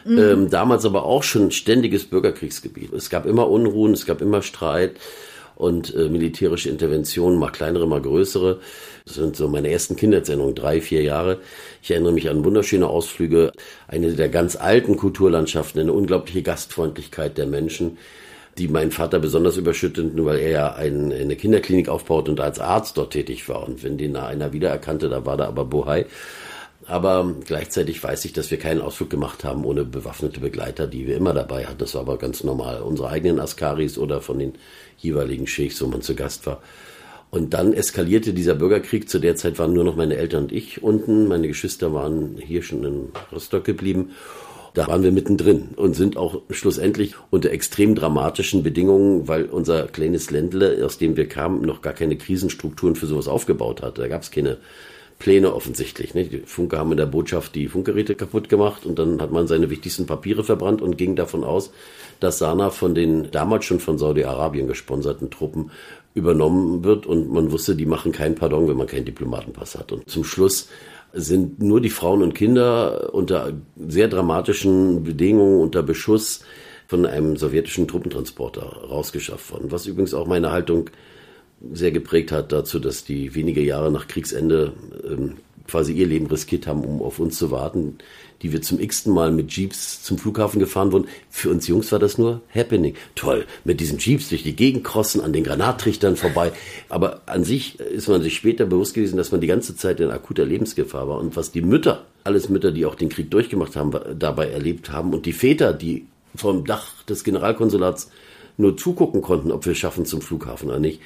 Mhm. 0.04 0.18
Ähm, 0.18 0.50
damals 0.50 0.84
aber 0.84 1.04
auch 1.04 1.22
schon 1.22 1.50
ständiges 1.50 2.04
Bürgerkriegsgebiet. 2.04 2.92
Es 2.92 3.10
gab 3.10 3.26
immer 3.26 3.48
Unruhen, 3.48 3.92
es 3.92 4.06
gab 4.06 4.20
immer 4.20 4.42
Streit 4.42 4.96
und 5.62 5.94
äh, 5.94 6.08
militärische 6.08 6.68
Interventionen, 6.68 7.38
mal 7.38 7.50
kleinere, 7.50 7.86
mal 7.86 8.02
größere. 8.02 8.60
Das 9.04 9.14
sind 9.14 9.36
so 9.36 9.48
meine 9.48 9.70
ersten 9.70 9.96
Kindheitserinnerungen, 9.96 10.56
drei, 10.56 10.80
vier 10.80 11.02
Jahre. 11.02 11.38
Ich 11.82 11.90
erinnere 11.92 12.12
mich 12.12 12.28
an 12.28 12.44
wunderschöne 12.44 12.86
Ausflüge, 12.86 13.52
eine 13.86 14.12
der 14.12 14.28
ganz 14.28 14.56
alten 14.56 14.96
Kulturlandschaften, 14.96 15.80
eine 15.80 15.92
unglaubliche 15.92 16.42
Gastfreundlichkeit 16.42 17.38
der 17.38 17.46
Menschen, 17.46 17.98
die 18.58 18.68
meinen 18.68 18.90
Vater 18.90 19.20
besonders 19.20 19.56
überschütteten, 19.56 20.24
weil 20.24 20.40
er 20.40 20.50
ja 20.50 20.74
ein, 20.74 21.12
eine 21.12 21.36
Kinderklinik 21.36 21.88
aufbaut 21.88 22.28
und 22.28 22.40
als 22.40 22.58
Arzt 22.58 22.98
dort 22.98 23.12
tätig 23.12 23.48
war. 23.48 23.66
Und 23.66 23.82
wenn 23.84 23.96
den 23.96 24.16
einer 24.16 24.52
wiedererkannte, 24.52 25.08
da 25.08 25.24
war 25.24 25.36
da 25.36 25.46
aber 25.46 25.64
Bohai. 25.64 26.06
Aber 26.86 27.34
gleichzeitig 27.46 28.02
weiß 28.02 28.24
ich, 28.24 28.32
dass 28.32 28.50
wir 28.50 28.58
keinen 28.58 28.80
Ausflug 28.80 29.10
gemacht 29.10 29.44
haben 29.44 29.64
ohne 29.64 29.84
bewaffnete 29.84 30.40
Begleiter, 30.40 30.86
die 30.86 31.06
wir 31.06 31.16
immer 31.16 31.32
dabei 31.32 31.66
hatten. 31.66 31.78
Das 31.78 31.94
war 31.94 32.02
aber 32.02 32.18
ganz 32.18 32.44
normal. 32.44 32.82
Unsere 32.82 33.08
eigenen 33.08 33.40
Askaris 33.40 33.98
oder 33.98 34.20
von 34.20 34.38
den 34.38 34.54
jeweiligen 34.98 35.46
Sheikhs, 35.46 35.80
wo 35.80 35.86
man 35.86 36.02
zu 36.02 36.14
Gast 36.14 36.46
war. 36.46 36.60
Und 37.30 37.54
dann 37.54 37.72
eskalierte 37.72 38.34
dieser 38.34 38.54
Bürgerkrieg. 38.54 39.08
Zu 39.08 39.18
der 39.18 39.36
Zeit 39.36 39.58
waren 39.58 39.72
nur 39.72 39.84
noch 39.84 39.96
meine 39.96 40.16
Eltern 40.16 40.44
und 40.44 40.52
ich 40.52 40.82
unten. 40.82 41.28
Meine 41.28 41.48
Geschwister 41.48 41.94
waren 41.94 42.36
hier 42.38 42.62
schon 42.62 42.84
in 42.84 43.08
Rostock 43.32 43.64
geblieben. 43.64 44.10
Da 44.74 44.86
waren 44.86 45.02
wir 45.02 45.12
mittendrin 45.12 45.68
und 45.76 45.94
sind 45.94 46.16
auch 46.16 46.40
schlussendlich 46.50 47.14
unter 47.30 47.50
extrem 47.50 47.94
dramatischen 47.94 48.62
Bedingungen, 48.62 49.28
weil 49.28 49.44
unser 49.44 49.86
kleines 49.86 50.30
Ländle, 50.30 50.84
aus 50.84 50.96
dem 50.96 51.16
wir 51.16 51.28
kamen, 51.28 51.62
noch 51.62 51.82
gar 51.82 51.92
keine 51.92 52.16
Krisenstrukturen 52.16 52.96
für 52.96 53.06
sowas 53.06 53.28
aufgebaut 53.28 53.82
hatte. 53.82 54.00
Da 54.00 54.08
gab 54.08 54.22
es 54.22 54.30
keine 54.30 54.58
Pläne 55.22 55.54
offensichtlich. 55.54 56.14
Ne? 56.14 56.24
Die 56.24 56.38
Funke 56.38 56.76
haben 56.78 56.90
in 56.90 56.96
der 56.96 57.06
Botschaft 57.06 57.54
die 57.54 57.68
Funkgeräte 57.68 58.16
kaputt 58.16 58.48
gemacht 58.48 58.84
und 58.84 58.98
dann 58.98 59.22
hat 59.22 59.30
man 59.30 59.46
seine 59.46 59.70
wichtigsten 59.70 60.04
Papiere 60.04 60.42
verbrannt 60.42 60.82
und 60.82 60.98
ging 60.98 61.14
davon 61.14 61.44
aus, 61.44 61.70
dass 62.18 62.38
Sana 62.38 62.70
von 62.70 62.92
den 62.96 63.30
damals 63.30 63.64
schon 63.64 63.78
von 63.78 63.98
Saudi-Arabien 63.98 64.66
gesponserten 64.66 65.30
Truppen 65.30 65.70
übernommen 66.14 66.82
wird 66.82 67.06
und 67.06 67.32
man 67.32 67.52
wusste, 67.52 67.76
die 67.76 67.86
machen 67.86 68.10
keinen 68.10 68.34
Pardon, 68.34 68.66
wenn 68.66 68.76
man 68.76 68.88
keinen 68.88 69.04
Diplomatenpass 69.04 69.78
hat. 69.78 69.92
Und 69.92 70.10
zum 70.10 70.24
Schluss 70.24 70.68
sind 71.12 71.62
nur 71.62 71.80
die 71.80 71.90
Frauen 71.90 72.20
und 72.24 72.34
Kinder 72.34 73.14
unter 73.14 73.52
sehr 73.76 74.08
dramatischen 74.08 75.04
Bedingungen, 75.04 75.60
unter 75.60 75.84
Beschuss 75.84 76.40
von 76.88 77.06
einem 77.06 77.36
sowjetischen 77.36 77.86
Truppentransporter 77.86 78.62
rausgeschafft 78.90 79.52
worden. 79.52 79.70
Was 79.70 79.86
übrigens 79.86 80.14
auch 80.14 80.26
meine 80.26 80.50
Haltung 80.50 80.90
sehr 81.72 81.92
geprägt 81.92 82.32
hat 82.32 82.52
dazu, 82.52 82.78
dass 82.78 83.04
die 83.04 83.34
wenige 83.34 83.62
Jahre 83.62 83.90
nach 83.90 84.08
Kriegsende 84.08 84.72
ähm, 85.04 85.34
quasi 85.66 85.92
ihr 85.92 86.06
Leben 86.06 86.26
riskiert 86.26 86.66
haben, 86.66 86.84
um 86.84 87.02
auf 87.02 87.18
uns 87.18 87.38
zu 87.38 87.50
warten, 87.50 87.98
die 88.42 88.52
wir 88.52 88.62
zum 88.62 88.80
x-ten 88.80 89.12
Mal 89.12 89.30
mit 89.30 89.52
Jeeps 89.52 90.02
zum 90.02 90.18
Flughafen 90.18 90.58
gefahren 90.58 90.92
wurden. 90.92 91.06
Für 91.30 91.50
uns 91.50 91.68
Jungs 91.68 91.92
war 91.92 91.98
das 91.98 92.18
nur 92.18 92.40
Happening. 92.52 92.94
Toll, 93.14 93.46
mit 93.64 93.80
diesen 93.80 93.98
Jeeps 93.98 94.28
durch 94.28 94.42
die 94.42 94.56
Gegend 94.56 94.84
crossen, 94.84 95.20
an 95.20 95.32
den 95.32 95.44
Granattrichtern 95.44 96.16
vorbei. 96.16 96.52
Aber 96.88 97.22
an 97.26 97.44
sich 97.44 97.78
ist 97.78 98.08
man 98.08 98.22
sich 98.22 98.34
später 98.34 98.66
bewusst 98.66 98.94
gewesen, 98.94 99.16
dass 99.16 99.30
man 99.30 99.40
die 99.40 99.46
ganze 99.46 99.76
Zeit 99.76 100.00
in 100.00 100.10
akuter 100.10 100.44
Lebensgefahr 100.44 101.08
war. 101.08 101.18
Und 101.18 101.36
was 101.36 101.52
die 101.52 101.62
Mütter, 101.62 102.04
alles 102.24 102.48
Mütter, 102.48 102.72
die 102.72 102.84
auch 102.84 102.96
den 102.96 103.08
Krieg 103.08 103.30
durchgemacht 103.30 103.76
haben, 103.76 103.92
dabei 104.18 104.48
erlebt 104.48 104.90
haben 104.90 105.14
und 105.14 105.26
die 105.26 105.32
Väter, 105.32 105.72
die 105.72 106.06
vom 106.34 106.64
Dach 106.64 107.02
des 107.04 107.24
Generalkonsulats 107.24 108.10
nur 108.56 108.76
zugucken 108.76 109.22
konnten, 109.22 109.52
ob 109.52 109.64
wir 109.64 109.74
schaffen 109.74 110.04
zum 110.04 110.20
Flughafen 110.20 110.68
oder 110.68 110.78
nicht. 110.78 111.00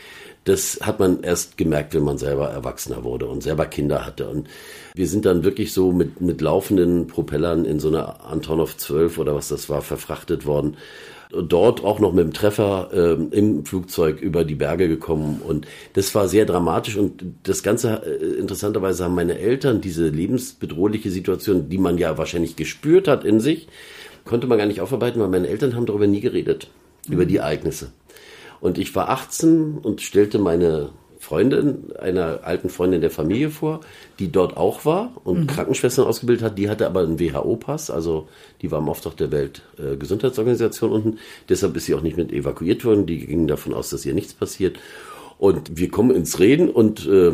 Das 0.46 0.78
hat 0.80 1.00
man 1.00 1.22
erst 1.22 1.56
gemerkt, 1.56 1.92
wenn 1.92 2.04
man 2.04 2.18
selber 2.18 2.48
Erwachsener 2.48 3.02
wurde 3.02 3.26
und 3.26 3.42
selber 3.42 3.66
Kinder 3.66 4.06
hatte. 4.06 4.28
Und 4.28 4.48
wir 4.94 5.08
sind 5.08 5.26
dann 5.26 5.42
wirklich 5.42 5.72
so 5.72 5.90
mit, 5.90 6.20
mit 6.20 6.40
laufenden 6.40 7.08
Propellern 7.08 7.64
in 7.64 7.80
so 7.80 7.88
eine 7.88 8.20
Antonov 8.20 8.76
12 8.76 9.18
oder 9.18 9.34
was 9.34 9.48
das 9.48 9.68
war, 9.68 9.82
verfrachtet 9.82 10.46
worden. 10.46 10.76
Dort 11.32 11.82
auch 11.82 11.98
noch 11.98 12.12
mit 12.12 12.24
dem 12.24 12.32
Treffer 12.32 12.90
äh, 12.92 13.36
im 13.36 13.66
Flugzeug 13.66 14.20
über 14.20 14.44
die 14.44 14.54
Berge 14.54 14.86
gekommen. 14.86 15.42
Und 15.44 15.66
das 15.94 16.14
war 16.14 16.28
sehr 16.28 16.46
dramatisch. 16.46 16.96
Und 16.96 17.24
das 17.42 17.64
Ganze, 17.64 18.02
äh, 18.06 18.38
interessanterweise 18.38 19.02
haben 19.02 19.16
meine 19.16 19.40
Eltern 19.40 19.80
diese 19.80 20.08
lebensbedrohliche 20.08 21.10
Situation, 21.10 21.68
die 21.68 21.78
man 21.78 21.98
ja 21.98 22.18
wahrscheinlich 22.18 22.54
gespürt 22.54 23.08
hat 23.08 23.24
in 23.24 23.40
sich, 23.40 23.66
konnte 24.24 24.46
man 24.46 24.58
gar 24.58 24.66
nicht 24.66 24.80
aufarbeiten, 24.80 25.20
weil 25.20 25.28
meine 25.28 25.48
Eltern 25.48 25.74
haben 25.74 25.86
darüber 25.86 26.06
nie 26.06 26.20
geredet, 26.20 26.68
mhm. 27.08 27.14
über 27.14 27.26
die 27.26 27.38
Ereignisse. 27.38 27.90
Und 28.60 28.78
ich 28.78 28.94
war 28.94 29.08
18 29.08 29.78
und 29.78 30.00
stellte 30.00 30.38
meine 30.38 30.90
Freundin, 31.18 31.92
einer 31.98 32.40
alten 32.44 32.68
Freundin 32.68 33.00
der 33.00 33.10
Familie 33.10 33.50
vor, 33.50 33.80
die 34.18 34.30
dort 34.30 34.56
auch 34.56 34.84
war 34.84 35.12
und 35.24 35.40
mhm. 35.40 35.46
Krankenschwestern 35.48 36.06
ausgebildet 36.06 36.44
hat. 36.44 36.58
Die 36.58 36.68
hatte 36.68 36.86
aber 36.86 37.00
einen 37.00 37.18
WHO-Pass, 37.18 37.90
also 37.90 38.28
die 38.62 38.70
war 38.70 38.78
im 38.78 38.88
Auftrag 38.88 39.16
der 39.16 39.32
Weltgesundheitsorganisation 39.32 40.92
unten. 40.92 41.18
Deshalb 41.48 41.76
ist 41.76 41.86
sie 41.86 41.94
auch 41.94 42.02
nicht 42.02 42.16
mit 42.16 42.32
evakuiert 42.32 42.84
worden. 42.84 43.06
Die 43.06 43.26
gingen 43.26 43.48
davon 43.48 43.74
aus, 43.74 43.90
dass 43.90 44.06
ihr 44.06 44.14
nichts 44.14 44.34
passiert. 44.34 44.78
Und 45.38 45.76
wir 45.76 45.90
kommen 45.90 46.14
ins 46.14 46.38
Reden 46.38 46.70
und 46.70 47.06
äh, 47.06 47.32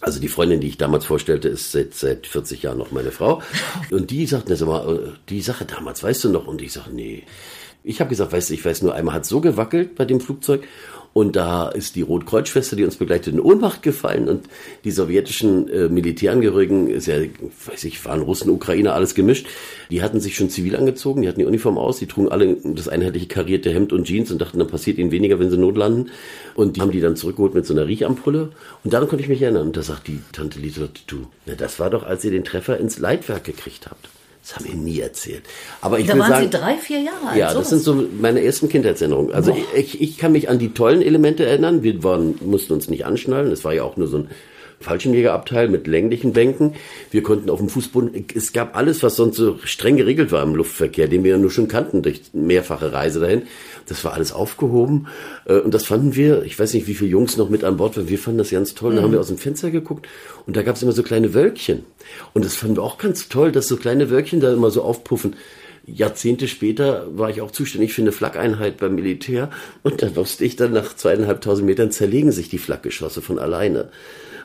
also 0.00 0.20
die 0.20 0.28
Freundin, 0.28 0.60
die 0.60 0.68
ich 0.68 0.78
damals 0.78 1.04
vorstellte, 1.04 1.48
ist 1.48 1.72
seit, 1.72 1.94
seit 1.94 2.26
40 2.26 2.62
Jahren 2.62 2.78
noch 2.78 2.90
meine 2.90 3.12
Frau. 3.12 3.40
Und 3.92 4.10
die 4.10 4.26
sagten, 4.26 4.56
sag 4.56 4.66
mal, 4.66 4.96
äh, 4.96 5.08
die 5.28 5.40
Sache 5.40 5.64
damals, 5.64 6.02
weißt 6.02 6.24
du 6.24 6.30
noch? 6.30 6.48
Und 6.48 6.60
ich 6.60 6.72
sage, 6.72 6.90
nee. 6.92 7.22
Ich 7.84 8.00
habe 8.00 8.10
gesagt, 8.10 8.32
weißt 8.32 8.50
du, 8.50 8.54
ich 8.54 8.64
weiß 8.64 8.82
nur, 8.82 8.94
einmal 8.94 9.14
hat 9.14 9.26
so 9.26 9.40
gewackelt 9.40 9.94
bei 9.96 10.04
dem 10.04 10.20
Flugzeug 10.20 10.62
und 11.14 11.36
da 11.36 11.68
ist 11.68 11.94
die 11.96 12.02
Rotkreuzschwester, 12.02 12.74
die 12.74 12.84
uns 12.84 12.96
begleitet, 12.96 13.34
in 13.34 13.40
Ohnmacht 13.40 13.82
gefallen. 13.82 14.28
Und 14.28 14.46
die 14.84 14.90
sowjetischen 14.90 15.68
äh, 15.68 15.88
Militärangehörigen, 15.88 16.88
ist 16.88 17.06
ja, 17.06 17.16
weiß 17.66 17.84
ich, 17.84 18.02
waren 18.06 18.22
Russen, 18.22 18.50
Ukrainer, 18.50 18.94
alles 18.94 19.14
gemischt. 19.14 19.46
Die 19.90 20.02
hatten 20.02 20.20
sich 20.20 20.36
schon 20.36 20.48
zivil 20.48 20.74
angezogen, 20.74 21.22
die 21.22 21.28
hatten 21.28 21.40
die 21.40 21.44
Uniform 21.44 21.76
aus, 21.76 21.98
die 21.98 22.06
trugen 22.06 22.30
alle 22.30 22.56
das 22.64 22.88
einheitliche 22.88 23.26
karierte 23.26 23.70
Hemd 23.70 23.92
und 23.92 24.04
Jeans 24.04 24.30
und 24.30 24.40
dachten, 24.40 24.58
dann 24.58 24.68
passiert 24.68 24.96
ihnen 24.96 25.10
weniger, 25.10 25.38
wenn 25.38 25.50
sie 25.50 25.58
notlanden. 25.58 26.10
Und 26.54 26.76
die 26.76 26.80
haben 26.80 26.92
die 26.92 27.00
dann 27.00 27.16
zurückgeholt 27.16 27.54
mit 27.54 27.66
so 27.66 27.74
einer 27.74 27.86
Riechampulle. 27.86 28.50
Und 28.82 28.92
daran 28.94 29.08
konnte 29.08 29.22
ich 29.22 29.28
mich 29.28 29.42
erinnern. 29.42 29.66
Und 29.66 29.76
da 29.76 29.82
sagt 29.82 30.08
die 30.08 30.20
Tante 30.32 30.58
Lisa, 30.58 30.88
du, 31.06 31.26
na, 31.44 31.54
das 31.54 31.78
war 31.78 31.90
doch, 31.90 32.04
als 32.04 32.24
ihr 32.24 32.30
den 32.30 32.44
Treffer 32.44 32.78
ins 32.78 32.98
Leitwerk 32.98 33.44
gekriegt 33.44 33.88
habt. 33.90 34.08
Das 34.42 34.56
haben 34.56 34.66
wir 34.66 34.74
nie 34.74 34.98
erzählt. 34.98 35.44
Aber 35.80 36.00
ich 36.00 36.06
da 36.06 36.14
will 36.14 36.20
waren 36.20 36.30
sagen, 36.30 36.44
Sie 36.50 36.50
drei, 36.50 36.76
vier 36.76 37.00
Jahre 37.00 37.28
alt. 37.28 37.38
Ja, 37.38 37.46
das 37.46 37.54
sowas. 37.54 37.68
sind 37.70 37.82
so 37.82 38.08
meine 38.20 38.42
ersten 38.42 38.68
Kindheitserinnerungen. 38.68 39.32
Also 39.32 39.56
ich, 39.76 40.00
ich 40.00 40.18
kann 40.18 40.32
mich 40.32 40.48
an 40.48 40.58
die 40.58 40.74
tollen 40.74 41.00
Elemente 41.00 41.46
erinnern. 41.46 41.84
Wir 41.84 42.02
waren, 42.02 42.34
mussten 42.40 42.72
uns 42.72 42.88
nicht 42.88 43.06
anschnallen. 43.06 43.52
Es 43.52 43.64
war 43.64 43.72
ja 43.72 43.84
auch 43.84 43.96
nur 43.96 44.08
so 44.08 44.18
ein 44.18 44.30
Fallschirmjägerabteil 44.82 45.68
mit 45.68 45.86
länglichen 45.86 46.32
Bänken. 46.32 46.74
Wir 47.10 47.22
konnten 47.22 47.50
auf 47.50 47.58
dem 47.58 47.68
Fußboden, 47.68 48.26
es 48.34 48.52
gab 48.52 48.76
alles, 48.76 49.02
was 49.02 49.16
sonst 49.16 49.36
so 49.36 49.58
streng 49.64 49.96
geregelt 49.96 50.32
war 50.32 50.42
im 50.42 50.54
Luftverkehr, 50.54 51.08
den 51.08 51.24
wir 51.24 51.32
ja 51.32 51.38
nur 51.38 51.50
schon 51.50 51.68
kannten 51.68 52.02
durch 52.02 52.22
mehrfache 52.32 52.92
Reise 52.92 53.20
dahin. 53.20 53.42
Das 53.86 54.04
war 54.04 54.12
alles 54.12 54.32
aufgehoben. 54.32 55.06
Äh, 55.46 55.58
Und 55.58 55.72
das 55.74 55.86
fanden 55.86 56.14
wir, 56.14 56.42
ich 56.44 56.58
weiß 56.58 56.74
nicht, 56.74 56.86
wie 56.86 56.94
viele 56.94 57.10
Jungs 57.10 57.36
noch 57.36 57.48
mit 57.48 57.64
an 57.64 57.76
Bord 57.76 57.96
waren, 57.96 58.08
wir 58.08 58.18
fanden 58.18 58.38
das 58.38 58.50
ganz 58.50 58.74
toll. 58.74 58.94
Da 58.94 59.02
haben 59.02 59.12
wir 59.12 59.20
aus 59.20 59.28
dem 59.28 59.38
Fenster 59.38 59.70
geguckt 59.70 60.06
und 60.46 60.56
da 60.56 60.62
gab 60.62 60.76
es 60.76 60.82
immer 60.82 60.92
so 60.92 61.02
kleine 61.02 61.34
Wölkchen. 61.34 61.84
Und 62.32 62.44
das 62.44 62.54
fanden 62.54 62.76
wir 62.76 62.82
auch 62.82 62.98
ganz 62.98 63.28
toll, 63.28 63.52
dass 63.52 63.68
so 63.68 63.76
kleine 63.76 64.10
Wölkchen 64.10 64.40
da 64.40 64.52
immer 64.52 64.70
so 64.70 64.82
aufpuffen. 64.82 65.36
Jahrzehnte 65.84 66.46
später 66.46 67.06
war 67.16 67.30
ich 67.30 67.40
auch 67.40 67.50
zuständig 67.50 67.92
für 67.92 68.02
eine 68.02 68.12
Flakeinheit 68.12 68.76
beim 68.76 68.94
Militär 68.94 69.50
und 69.82 70.00
da 70.00 70.14
wusste 70.14 70.44
ich 70.44 70.54
dann 70.54 70.72
nach 70.72 70.94
zweieinhalbtausend 70.94 71.66
Metern 71.66 71.90
zerlegen 71.90 72.30
sich 72.30 72.48
die 72.48 72.58
Flakgeschosse 72.58 73.20
von 73.20 73.38
alleine. 73.40 73.88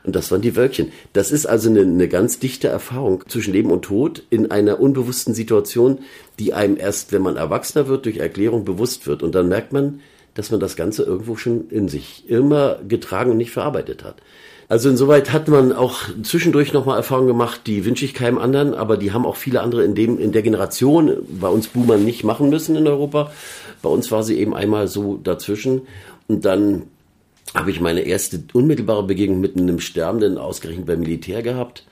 Und 0.03 0.15
das 0.15 0.31
waren 0.31 0.41
die 0.41 0.55
Wölkchen. 0.55 0.91
Das 1.13 1.31
ist 1.31 1.45
also 1.45 1.69
eine, 1.69 1.81
eine 1.81 2.07
ganz 2.07 2.39
dichte 2.39 2.67
Erfahrung 2.67 3.23
zwischen 3.27 3.53
Leben 3.53 3.71
und 3.71 3.83
Tod 3.83 4.23
in 4.29 4.51
einer 4.51 4.79
unbewussten 4.79 5.33
Situation, 5.33 5.99
die 6.39 6.53
einem 6.53 6.77
erst, 6.77 7.11
wenn 7.11 7.21
man 7.21 7.37
erwachsener 7.37 7.87
wird, 7.87 8.05
durch 8.05 8.17
Erklärung 8.17 8.65
bewusst 8.65 9.07
wird. 9.07 9.23
Und 9.23 9.35
dann 9.35 9.47
merkt 9.49 9.73
man, 9.73 10.01
dass 10.33 10.51
man 10.51 10.59
das 10.59 10.75
Ganze 10.75 11.03
irgendwo 11.03 11.35
schon 11.35 11.69
in 11.69 11.89
sich 11.89 12.29
immer 12.29 12.79
getragen 12.87 13.31
und 13.31 13.37
nicht 13.37 13.51
verarbeitet 13.51 14.03
hat. 14.03 14.17
Also 14.69 14.89
insoweit 14.89 15.31
hat 15.31 15.47
man 15.47 15.71
auch 15.71 16.01
zwischendurch 16.23 16.73
nochmal 16.73 16.97
Erfahrungen 16.97 17.29
gemacht, 17.29 17.61
die 17.67 17.85
wünsche 17.85 18.03
ich 18.03 18.13
keinem 18.13 18.37
anderen, 18.37 18.73
aber 18.73 18.97
die 18.97 19.13
haben 19.13 19.25
auch 19.25 19.37
viele 19.37 19.61
andere 19.61 19.85
in 19.85 19.95
dem, 19.95 20.19
in 20.19 20.33
der 20.33 20.41
Generation 20.41 21.15
bei 21.39 21.47
uns 21.47 21.69
Boomern 21.69 22.03
nicht 22.03 22.25
machen 22.25 22.49
müssen 22.49 22.75
in 22.75 22.85
Europa. 22.85 23.31
Bei 23.81 23.89
uns 23.89 24.11
war 24.11 24.23
sie 24.23 24.37
eben 24.37 24.53
einmal 24.53 24.89
so 24.89 25.17
dazwischen. 25.23 25.83
Und 26.27 26.43
dann 26.43 26.83
habe 27.53 27.71
ich 27.71 27.79
meine 27.79 28.01
erste 28.01 28.43
unmittelbare 28.53 29.03
Begegnung 29.03 29.39
mit 29.39 29.57
einem 29.57 29.79
Sterbenden 29.79 30.37
ausgerechnet 30.37 30.85
beim 30.85 30.99
Militär 30.99 31.41
gehabt. 31.41 31.85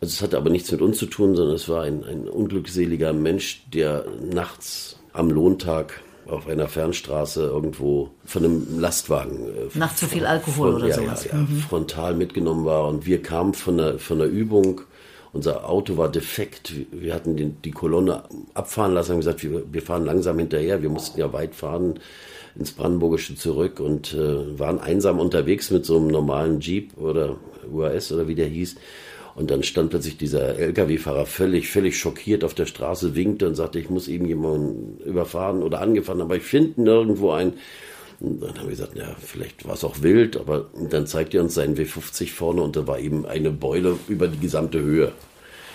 Also 0.00 0.12
es 0.12 0.22
hatte 0.22 0.36
aber 0.36 0.50
nichts 0.50 0.70
mit 0.70 0.82
uns 0.82 0.98
zu 0.98 1.06
tun, 1.06 1.34
sondern 1.34 1.56
es 1.56 1.68
war 1.68 1.82
ein, 1.82 2.04
ein 2.04 2.28
unglückseliger 2.28 3.12
Mensch, 3.12 3.64
der 3.72 4.04
nachts 4.20 4.96
am 5.12 5.30
Lohntag 5.30 6.02
auf 6.26 6.48
einer 6.48 6.68
Fernstraße 6.68 7.42
irgendwo 7.42 8.10
von 8.24 8.44
einem 8.44 8.80
Lastwagen. 8.80 9.48
Äh, 9.48 9.78
Nach 9.78 9.94
zu 9.94 10.06
viel 10.06 10.26
Alkohol 10.26 10.72
von, 10.72 10.82
oder 10.82 10.88
ja, 10.88 10.94
sowas. 10.94 11.24
Ja, 11.24 11.38
ja, 11.38 11.46
frontal 11.68 12.14
mitgenommen 12.14 12.64
war. 12.64 12.88
Und 12.88 13.06
wir 13.06 13.22
kamen 13.22 13.54
von 13.54 13.76
der, 13.76 13.98
von 13.98 14.18
der 14.18 14.28
Übung. 14.28 14.82
Unser 15.34 15.68
Auto 15.68 15.96
war 15.96 16.10
defekt. 16.10 16.72
Wir 16.92 17.12
hatten 17.12 17.36
den, 17.36 17.60
die 17.62 17.72
Kolonne 17.72 18.22
abfahren 18.54 18.94
lassen, 18.94 19.10
haben 19.10 19.18
gesagt, 19.18 19.42
wir, 19.42 19.64
wir 19.70 19.82
fahren 19.82 20.04
langsam 20.04 20.38
hinterher. 20.38 20.80
Wir 20.80 20.90
mussten 20.90 21.18
ja 21.18 21.32
weit 21.32 21.56
fahren 21.56 21.98
ins 22.56 22.70
Brandenburgische 22.70 23.34
zurück 23.34 23.80
und 23.80 24.14
äh, 24.14 24.58
waren 24.58 24.78
einsam 24.78 25.18
unterwegs 25.18 25.72
mit 25.72 25.84
so 25.84 25.96
einem 25.96 26.06
normalen 26.06 26.60
Jeep 26.60 26.96
oder 26.96 27.36
UAS 27.68 28.12
oder 28.12 28.28
wie 28.28 28.36
der 28.36 28.46
hieß. 28.46 28.76
Und 29.34 29.50
dann 29.50 29.64
stand 29.64 29.90
plötzlich 29.90 30.16
dieser 30.16 30.56
Lkw-Fahrer 30.56 31.26
völlig, 31.26 31.68
völlig 31.68 31.98
schockiert 31.98 32.44
auf 32.44 32.54
der 32.54 32.66
Straße, 32.66 33.16
winkte 33.16 33.48
und 33.48 33.56
sagte, 33.56 33.80
ich 33.80 33.90
muss 33.90 34.06
eben 34.06 34.26
jemanden 34.26 34.98
überfahren 35.04 35.64
oder 35.64 35.80
angefahren, 35.80 36.20
aber 36.20 36.36
ich 36.36 36.44
finde 36.44 36.80
nirgendwo 36.80 37.32
einen. 37.32 37.54
Und 38.26 38.40
dann 38.40 38.58
haben 38.58 38.64
wir 38.64 38.70
gesagt, 38.70 38.96
ja, 38.96 39.14
vielleicht 39.20 39.66
war 39.66 39.74
es 39.74 39.84
auch 39.84 40.02
wild, 40.02 40.36
aber 40.36 40.66
dann 40.90 41.06
zeigte 41.06 41.38
er 41.38 41.42
uns 41.44 41.54
seinen 41.54 41.76
W50 41.76 42.32
vorne 42.32 42.62
und 42.62 42.76
da 42.76 42.86
war 42.86 42.98
eben 42.98 43.26
eine 43.26 43.50
Beule 43.50 43.98
über 44.08 44.28
die 44.28 44.38
gesamte 44.38 44.80
Höhe. 44.80 45.12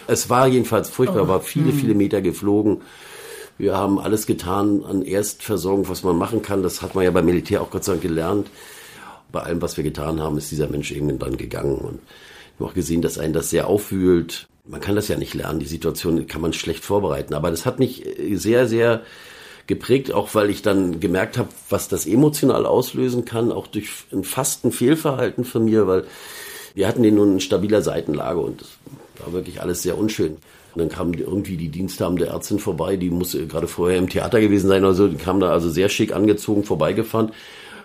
Es 0.08 0.30
war 0.30 0.48
jedenfalls 0.48 0.90
furchtbar, 0.90 1.28
war 1.28 1.42
viele, 1.42 1.72
viele 1.72 1.94
Meter 1.94 2.22
geflogen. 2.22 2.82
Wir 3.60 3.78
haben 3.78 4.00
alles 4.00 4.26
getan 4.26 4.84
an 4.84 5.04
Erstversorgung, 5.04 5.88
was 5.88 6.04
man 6.04 6.18
machen 6.18 6.42
kann. 6.42 6.64
Das 6.64 6.82
hat 6.82 6.96
man 6.96 7.04
ja 7.04 7.12
beim 7.12 7.26
Militär 7.26 7.62
auch 7.62 7.70
Gott 7.70 7.84
sei 7.84 7.92
Dank 7.92 8.04
gelernt. 8.04 8.50
Bei 9.32 9.42
allem, 9.42 9.62
was 9.62 9.78
wir 9.78 9.84
getan 9.84 10.20
haben, 10.20 10.38
ist 10.38 10.50
dieser 10.50 10.68
Mensch 10.68 10.92
irgendwann 10.92 11.20
dann 11.20 11.38
gegangen. 11.38 11.78
Und 11.78 12.00
ich 12.00 12.60
habe 12.60 12.72
auch 12.72 12.74
gesehen, 12.74 13.02
dass 13.02 13.20
einen 13.20 13.34
das 13.34 13.50
sehr 13.50 13.68
aufwühlt. 13.68 14.48
Man 14.66 14.82
kann 14.82 14.96
das 14.96 15.10
ja 15.10 15.18
nicht 15.18 15.34
lernen. 15.34 15.60
Die 15.60 15.68
Situation 15.68 16.26
kann 16.26 16.42
man 16.42 16.54
schlecht 16.54 16.84
vorbereiten. 16.84 17.34
Aber 17.34 17.52
das 17.52 17.66
hat 17.66 17.78
mich 17.78 18.04
sehr, 18.34 18.68
sehr 18.68 19.04
geprägt, 19.70 20.12
auch 20.12 20.34
weil 20.34 20.50
ich 20.50 20.64
dann 20.64 21.00
gemerkt 21.00 21.38
habe, 21.38 21.50
was 21.70 21.88
das 21.88 22.08
emotional 22.08 22.66
auslösen 22.66 23.24
kann, 23.24 23.52
auch 23.52 23.68
durch 23.68 23.90
ein 24.12 24.24
fast 24.24 24.66
Fehlverhalten 24.72 25.46
von 25.46 25.64
mir, 25.64 25.88
weil 25.88 26.06
wir 26.74 26.88
hatten 26.88 27.04
den 27.04 27.16
nun 27.16 27.34
in 27.34 27.40
stabiler 27.40 27.84
Seitenlage 27.84 28.40
und 28.40 28.62
das 28.62 28.70
war 29.24 29.32
wirklich 29.32 29.62
alles 29.62 29.84
sehr 29.84 29.98
unschön. 29.98 30.38
Und 30.74 30.82
dann 30.82 30.90
kam 30.90 31.14
irgendwie 31.14 31.56
die 31.56 31.70
diensthabende 31.70 32.26
Ärztin 32.26 32.58
vorbei, 32.58 32.98
die 32.98 33.12
musste 33.12 33.46
gerade 33.46 33.68
vorher 33.68 34.00
im 34.00 34.10
Theater 34.10 34.42
gewesen 34.42 34.68
sein 34.68 34.84
oder 34.84 34.96
so, 34.96 35.08
die 35.08 35.18
kam 35.18 35.40
da 35.40 35.52
also 35.52 35.70
sehr 35.70 35.90
schick 35.90 36.16
angezogen 36.16 36.64
vorbeigefahren, 36.64 37.32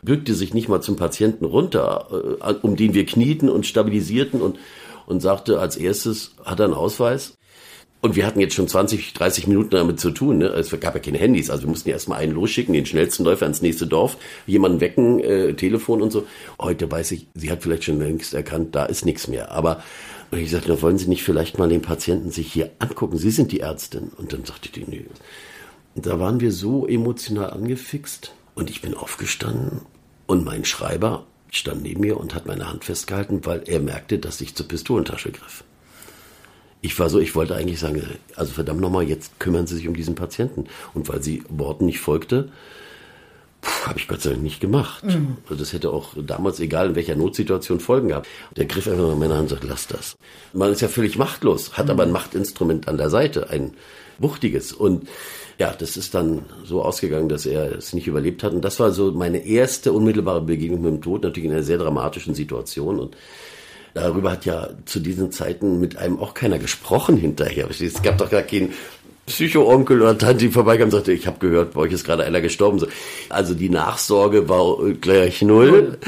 bückte 0.02 0.34
sich 0.34 0.54
nicht 0.54 0.70
mal 0.70 0.80
zum 0.80 0.96
Patienten 0.96 1.44
runter, 1.44 2.38
äh, 2.40 2.54
um 2.62 2.76
den 2.76 2.94
wir 2.94 3.04
knieten 3.04 3.50
und 3.50 3.66
stabilisierten 3.66 4.40
und, 4.40 4.58
und 5.04 5.20
sagte 5.20 5.60
als 5.60 5.76
erstes, 5.76 6.34
hat 6.44 6.60
er 6.60 6.64
einen 6.64 6.74
Ausweis? 6.74 7.36
Und 8.04 8.16
wir 8.16 8.26
hatten 8.26 8.38
jetzt 8.38 8.52
schon 8.52 8.68
20, 8.68 9.14
30 9.14 9.46
Minuten 9.46 9.70
damit 9.70 9.98
zu 9.98 10.10
tun. 10.10 10.36
Ne? 10.36 10.48
Es 10.48 10.78
gab 10.78 10.94
ja 10.94 11.00
keine 11.00 11.16
Handys, 11.16 11.48
also 11.48 11.62
wir 11.62 11.70
mussten 11.70 11.88
erst 11.88 12.06
mal 12.06 12.16
einen 12.16 12.34
losschicken, 12.34 12.74
den 12.74 12.84
schnellsten 12.84 13.24
Läufer 13.24 13.46
ins 13.46 13.62
nächste 13.62 13.86
Dorf, 13.86 14.18
jemanden 14.46 14.82
wecken, 14.82 15.20
äh, 15.20 15.54
Telefon 15.54 16.02
und 16.02 16.10
so. 16.10 16.26
Heute 16.60 16.92
weiß 16.92 17.12
ich, 17.12 17.28
sie 17.32 17.50
hat 17.50 17.62
vielleicht 17.62 17.84
schon 17.84 17.98
längst 17.98 18.34
erkannt, 18.34 18.74
da 18.74 18.84
ist 18.84 19.06
nichts 19.06 19.26
mehr. 19.26 19.52
Aber 19.52 19.82
und 20.30 20.38
ich 20.38 20.50
sagte, 20.50 20.82
wollen 20.82 20.98
Sie 20.98 21.08
nicht 21.08 21.22
vielleicht 21.22 21.56
mal 21.56 21.70
den 21.70 21.80
Patienten 21.80 22.30
sich 22.30 22.52
hier 22.52 22.72
angucken? 22.78 23.16
Sie 23.16 23.30
sind 23.30 23.52
die 23.52 23.60
Ärztin. 23.60 24.10
Und 24.18 24.34
dann 24.34 24.44
sagte 24.44 24.68
die, 24.68 24.84
nee. 24.86 25.06
Und 25.94 26.04
da 26.04 26.20
waren 26.20 26.40
wir 26.40 26.52
so 26.52 26.86
emotional 26.86 27.52
angefixt. 27.52 28.34
Und 28.54 28.68
ich 28.68 28.82
bin 28.82 28.92
aufgestanden 28.92 29.80
und 30.26 30.44
mein 30.44 30.66
Schreiber 30.66 31.24
stand 31.50 31.82
neben 31.82 32.02
mir 32.02 32.18
und 32.18 32.34
hat 32.34 32.44
meine 32.44 32.68
Hand 32.68 32.84
festgehalten, 32.84 33.46
weil 33.46 33.62
er 33.64 33.80
merkte, 33.80 34.18
dass 34.18 34.42
ich 34.42 34.54
zur 34.54 34.68
Pistolentasche 34.68 35.32
griff. 35.32 35.64
Ich 36.84 36.98
war 36.98 37.08
so, 37.08 37.18
ich 37.18 37.34
wollte 37.34 37.54
eigentlich 37.54 37.80
sagen, 37.80 38.02
also 38.36 38.52
verdammt 38.52 38.82
nochmal, 38.82 39.04
jetzt 39.04 39.40
kümmern 39.40 39.66
Sie 39.66 39.74
sich 39.74 39.88
um 39.88 39.96
diesen 39.96 40.14
Patienten. 40.14 40.66
Und 40.92 41.08
weil 41.08 41.22
sie 41.22 41.42
Worten 41.48 41.86
nicht 41.86 41.98
folgte, 41.98 42.50
habe 43.86 43.98
ich 43.98 44.06
Gott 44.06 44.20
sei 44.20 44.30
Dank 44.30 44.42
nicht 44.42 44.60
gemacht. 44.60 45.02
Mhm. 45.02 45.38
Also 45.48 45.60
das 45.60 45.72
hätte 45.72 45.88
auch 45.88 46.10
damals, 46.14 46.60
egal 46.60 46.90
in 46.90 46.94
welcher 46.94 47.16
Notsituation, 47.16 47.80
Folgen 47.80 48.08
gehabt. 48.08 48.28
Der 48.58 48.66
griff 48.66 48.86
einfach 48.86 49.10
in 49.10 49.18
meine 49.18 49.32
Hand 49.32 49.44
und 49.44 49.48
sagt, 49.48 49.64
lass 49.64 49.86
das. 49.86 50.16
Man 50.52 50.72
ist 50.72 50.82
ja 50.82 50.88
völlig 50.88 51.16
machtlos, 51.16 51.78
hat 51.78 51.86
mhm. 51.86 51.92
aber 51.92 52.02
ein 52.02 52.12
Machtinstrument 52.12 52.86
an 52.86 52.98
der 52.98 53.08
Seite, 53.08 53.48
ein 53.48 53.72
wuchtiges. 54.18 54.74
Und 54.74 55.08
ja, 55.58 55.72
das 55.72 55.96
ist 55.96 56.14
dann 56.14 56.42
so 56.64 56.82
ausgegangen, 56.82 57.30
dass 57.30 57.46
er 57.46 57.78
es 57.78 57.94
nicht 57.94 58.06
überlebt 58.06 58.42
hat. 58.42 58.52
Und 58.52 58.62
das 58.62 58.78
war 58.78 58.92
so 58.92 59.10
meine 59.12 59.46
erste 59.46 59.94
unmittelbare 59.94 60.42
Begegnung 60.42 60.82
mit 60.82 60.92
dem 60.92 61.00
Tod, 61.00 61.22
natürlich 61.22 61.46
in 61.46 61.54
einer 61.54 61.62
sehr 61.62 61.78
dramatischen 61.78 62.34
Situation. 62.34 62.98
Und 62.98 63.16
Darüber 63.94 64.32
hat 64.32 64.44
ja 64.44 64.68
zu 64.86 65.00
diesen 65.00 65.30
Zeiten 65.30 65.80
mit 65.80 65.96
einem 65.96 66.18
auch 66.18 66.34
keiner 66.34 66.58
gesprochen 66.58 67.16
hinterher. 67.16 67.68
Es 67.70 68.02
gab 68.02 68.18
doch 68.18 68.28
gar 68.28 68.42
keinen 68.42 68.72
Psycho-Onkel 69.26 70.02
oder 70.02 70.18
Tante, 70.18 70.44
die 70.44 70.48
vorbeikam 70.50 70.86
und 70.86 70.90
sagte, 70.90 71.12
ich 71.12 71.26
habe 71.26 71.38
gehört, 71.38 71.72
bei 71.72 71.80
euch 71.80 71.92
ist 71.92 72.04
gerade 72.04 72.24
einer 72.24 72.42
gestorben. 72.42 72.84
Also 73.30 73.54
die 73.54 73.70
Nachsorge 73.70 74.48
war 74.48 74.76
gleich 75.00 75.40
null. 75.40 75.98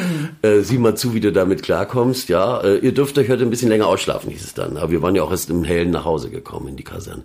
Äh, 0.42 0.60
sieh 0.60 0.76
mal 0.76 0.96
zu, 0.96 1.14
wie 1.14 1.20
du 1.20 1.32
damit 1.32 1.62
klarkommst. 1.62 2.28
Ja, 2.28 2.60
äh, 2.60 2.78
ihr 2.78 2.92
dürft 2.92 3.16
euch 3.18 3.30
heute 3.30 3.44
ein 3.44 3.50
bisschen 3.50 3.70
länger 3.70 3.86
ausschlafen, 3.86 4.30
hieß 4.30 4.44
es 4.44 4.54
dann. 4.54 4.76
Aber 4.76 4.90
wir 4.90 5.00
waren 5.00 5.14
ja 5.14 5.22
auch 5.22 5.30
erst 5.30 5.48
im 5.48 5.64
Hellen 5.64 5.92
nach 5.92 6.04
Hause 6.04 6.28
gekommen 6.28 6.68
in 6.68 6.76
die 6.76 6.84
Kaserne. 6.84 7.22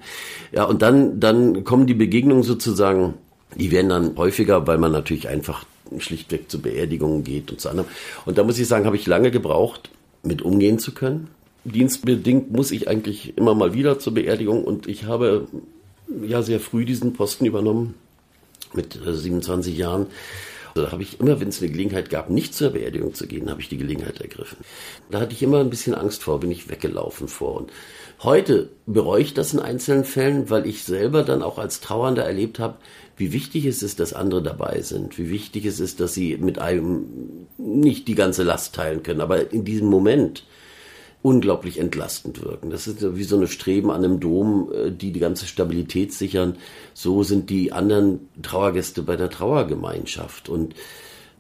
Ja, 0.54 0.64
und 0.64 0.82
dann, 0.82 1.20
dann 1.20 1.66
kommen 1.66 1.88
die 1.88 1.94
Begegnungen 1.94 2.44
sozusagen, 2.44 3.16
die 3.56 3.72
werden 3.72 3.90
dann 3.90 4.16
häufiger, 4.16 4.68
weil 4.68 4.78
man 4.78 4.94
natürlich 4.94 5.28
einfach 5.28 5.66
schlichtweg 5.98 6.50
zu 6.50 6.62
Beerdigungen 6.62 7.26
geht 7.26 7.52
und 7.52 7.60
zu 7.60 7.68
anderen. 7.68 7.90
Und 8.26 8.38
da 8.38 8.44
muss 8.44 8.58
ich 8.60 8.68
sagen, 8.68 8.86
habe 8.86 8.96
ich 8.96 9.08
lange 9.08 9.30
gebraucht, 9.30 9.90
mit 10.24 10.42
umgehen 10.42 10.80
zu 10.80 10.94
können. 10.94 11.30
Dienstbedingt 11.64 12.52
muss 12.52 12.72
ich 12.72 12.88
eigentlich 12.88 13.38
immer 13.38 13.54
mal 13.54 13.74
wieder 13.74 14.00
zur 14.00 14.14
Beerdigung 14.14 14.64
und 14.64 14.88
ich 14.88 15.06
habe 15.06 15.48
ja 16.24 16.42
sehr 16.42 16.60
früh 16.60 16.86
diesen 16.86 17.14
Posten 17.14 17.46
übernommen 17.46 17.96
mit 18.74 19.00
27 19.06 19.74
äh, 19.74 19.78
Jahren. 19.78 20.08
Da 20.74 20.92
habe 20.92 21.04
ich 21.04 21.20
immer, 21.20 21.40
wenn 21.42 21.50
es 21.50 21.62
eine 21.62 21.70
Gelegenheit 21.70 22.10
gab, 22.10 22.30
nicht 22.30 22.54
zur 22.56 22.72
Beerdigung 22.72 23.14
zu 23.14 23.28
gehen, 23.28 23.50
habe 23.50 23.62
ich 23.62 23.70
die 23.70 23.78
Gelegenheit 23.78 24.22
ergriffen. 24.22 24.58
Da 25.10 25.20
hatte 25.20 25.34
ich 25.34 25.44
immer 25.44 25.60
ein 25.60 25.70
bisschen 25.70 25.94
Angst 25.94 26.24
vor, 26.24 26.40
bin 26.40 26.52
ich 26.52 26.70
weggelaufen 26.70 27.28
vor. 27.28 27.56
Und 27.56 27.72
heute 28.24 28.70
bereue 28.86 29.22
ich 29.22 29.34
das 29.34 29.54
in 29.54 29.60
einzelnen 29.60 30.06
Fällen, 30.06 30.50
weil 30.50 30.66
ich 30.66 30.84
selber 30.84 31.24
dann 31.24 31.42
auch 31.42 31.58
als 31.58 31.82
Trauernder 31.82 32.24
erlebt 32.24 32.60
habe, 32.60 32.78
wie 33.18 33.34
wichtig 33.34 33.66
es 33.66 33.84
ist, 33.84 34.00
dass 34.00 34.14
andere 34.14 34.42
dabei 34.42 34.82
sind, 34.82 35.18
wie 35.18 35.30
wichtig 35.30 35.66
es 35.66 35.80
ist, 35.80 36.00
dass 36.00 36.14
sie 36.14 36.38
mit 36.38 36.60
einem 36.60 37.48
nicht 37.58 38.08
die 38.08 38.16
ganze 38.16 38.44
Last 38.44 38.76
teilen 38.76 39.04
können, 39.04 39.22
aber 39.22 39.52
in 39.52 39.66
diesem 39.66 39.88
Moment 39.88 40.46
unglaublich 41.22 41.80
entlastend 41.80 42.44
wirken. 42.44 42.72
Das 42.72 42.88
ist 42.88 43.16
wie 43.16 43.24
so 43.24 43.38
eine 43.38 43.48
Streben 43.48 43.92
an 43.92 44.04
einem 44.04 44.20
Dom, 44.20 44.72
äh, 44.74 44.92
die 44.92 45.12
die 45.12 45.20
ganze 45.20 45.46
Stabilität 45.46 46.14
sichern. 46.14 46.58
So 46.94 47.24
sind 47.24 47.50
die 47.50 47.72
anderen 47.72 48.28
Trauergäste 48.42 49.04
bei 49.04 49.16
der 49.16 49.30
Trauergemeinschaft 49.30 50.50
und 50.50 50.74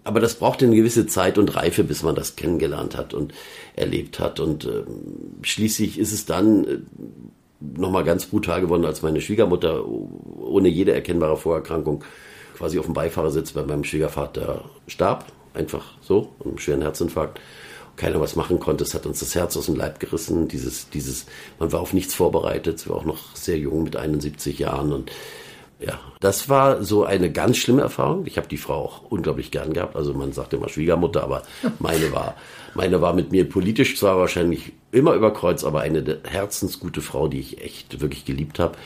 aber 0.03 0.19
das 0.19 0.35
braucht 0.35 0.63
eine 0.63 0.75
gewisse 0.75 1.05
Zeit 1.05 1.37
und 1.37 1.55
Reife, 1.55 1.83
bis 1.83 2.01
man 2.01 2.15
das 2.15 2.35
kennengelernt 2.35 2.97
hat 2.97 3.13
und 3.13 3.35
erlebt 3.75 4.19
hat. 4.19 4.39
Und 4.39 4.65
äh, 4.65 4.83
schließlich 5.43 5.99
ist 5.99 6.11
es 6.11 6.25
dann 6.25 6.65
äh, 6.65 6.77
nochmal 7.61 8.03
ganz 8.03 8.25
brutal 8.25 8.61
geworden, 8.61 8.85
als 8.85 9.01
meine 9.01 9.21
Schwiegermutter 9.21 9.85
ohne 9.87 10.67
jede 10.67 10.93
erkennbare 10.93 11.37
Vorerkrankung 11.37 12.03
quasi 12.57 12.79
auf 12.79 12.85
dem 12.85 12.93
Beifahrersitz 12.93 13.51
bei 13.51 13.63
meinem 13.63 13.83
Schwiegervater 13.83 14.65
starb. 14.87 15.25
Einfach 15.53 15.85
so, 16.01 16.29
einem 16.43 16.57
schweren 16.57 16.81
Herzinfarkt. 16.81 17.39
Keiner 17.97 18.21
was 18.21 18.35
machen 18.35 18.59
konnte. 18.59 18.83
Es 18.83 18.93
hat 18.93 19.05
uns 19.05 19.19
das 19.19 19.35
Herz 19.35 19.57
aus 19.57 19.65
dem 19.65 19.75
Leib 19.75 19.99
gerissen. 19.99 20.47
Dieses, 20.47 20.89
dieses, 20.89 21.25
man 21.59 21.71
war 21.71 21.81
auf 21.81 21.93
nichts 21.93 22.15
vorbereitet. 22.15 22.79
Sie 22.79 22.89
war 22.89 22.97
auch 22.97 23.05
noch 23.05 23.35
sehr 23.35 23.57
jung 23.57 23.83
mit 23.83 23.95
71 23.95 24.57
Jahren 24.59 24.91
und 24.93 25.11
ja, 25.79 25.99
das 26.19 26.47
war 26.47 26.83
so 26.83 27.05
eine 27.05 27.31
ganz 27.31 27.57
schlimme 27.57 27.81
Erfahrung. 27.81 28.27
Ich 28.27 28.37
habe 28.37 28.47
die 28.47 28.57
Frau 28.57 28.85
auch 28.85 29.01
unglaublich 29.09 29.49
gern 29.49 29.73
gehabt. 29.73 29.95
Also 29.95 30.13
man 30.13 30.31
sagt 30.31 30.53
immer 30.53 30.69
Schwiegermutter, 30.69 31.23
aber 31.23 31.41
meine 31.79 32.11
war, 32.11 32.35
meine 32.73 33.01
war 33.01 33.13
mit 33.13 33.31
mir 33.31 33.47
politisch 33.47 33.97
zwar 33.97 34.17
wahrscheinlich 34.17 34.71
immer 34.91 35.13
über 35.13 35.33
Kreuz, 35.33 35.63
aber 35.63 35.81
eine 35.81 36.19
herzensgute 36.23 37.01
Frau, 37.01 37.27
die 37.27 37.39
ich 37.39 37.61
echt 37.61 38.01
wirklich 38.01 38.25
geliebt 38.25 38.59
habe. 38.59 38.77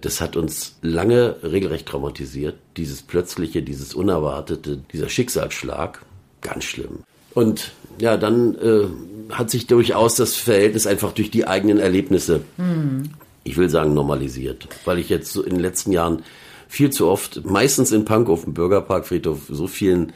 Das 0.00 0.20
hat 0.20 0.36
uns 0.36 0.76
lange 0.82 1.36
regelrecht 1.42 1.86
traumatisiert. 1.86 2.56
Dieses 2.76 3.02
plötzliche, 3.02 3.62
dieses 3.62 3.94
unerwartete, 3.94 4.78
dieser 4.92 5.08
Schicksalsschlag, 5.08 6.04
ganz 6.40 6.64
schlimm. 6.64 7.04
Und 7.34 7.72
ja, 7.98 8.16
dann 8.16 8.56
äh, 8.56 9.32
hat 9.32 9.50
sich 9.50 9.66
durchaus 9.66 10.16
das 10.16 10.34
Verhältnis 10.34 10.86
einfach 10.86 11.12
durch 11.12 11.30
die 11.30 11.46
eigenen 11.46 11.78
Erlebnisse 11.78 12.42
mhm 12.56 13.10
ich 13.44 13.56
will 13.56 13.68
sagen, 13.68 13.94
normalisiert. 13.94 14.68
Weil 14.84 14.98
ich 14.98 15.08
jetzt 15.08 15.36
in 15.36 15.50
den 15.50 15.60
letzten 15.60 15.92
Jahren 15.92 16.22
viel 16.68 16.90
zu 16.90 17.08
oft, 17.08 17.44
meistens 17.44 17.92
in 17.92 18.04
Pankow, 18.04 18.44
im 18.46 18.54
Bürgerparkfriedhof, 18.54 19.40
so 19.48 19.66
vielen 19.66 20.12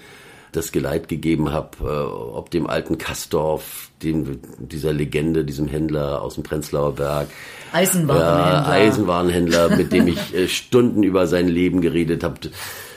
das 0.53 0.73
Geleit 0.73 1.09
gegeben 1.09 1.53
habe, 1.53 1.77
äh, 1.81 1.87
ob 1.87 2.51
dem 2.51 2.67
alten 2.67 2.99
Kastorf, 2.99 3.91
dem, 4.03 4.41
dieser 4.59 4.93
Legende, 4.93 5.45
diesem 5.45 5.69
Händler 5.69 6.23
aus 6.23 6.35
dem 6.35 6.43
Prenzlauer 6.43 6.95
Berg. 6.95 7.29
Eisenwarenhändler. 7.73 8.65
Äh, 8.67 8.71
Eisenwarenhändler, 8.71 9.77
mit 9.77 9.93
dem 9.93 10.09
ich 10.09 10.35
äh, 10.35 10.49
Stunden 10.49 11.03
über 11.03 11.27
sein 11.27 11.49
Leben 11.49 11.81
geredet 11.81 12.25
habe. 12.25 12.37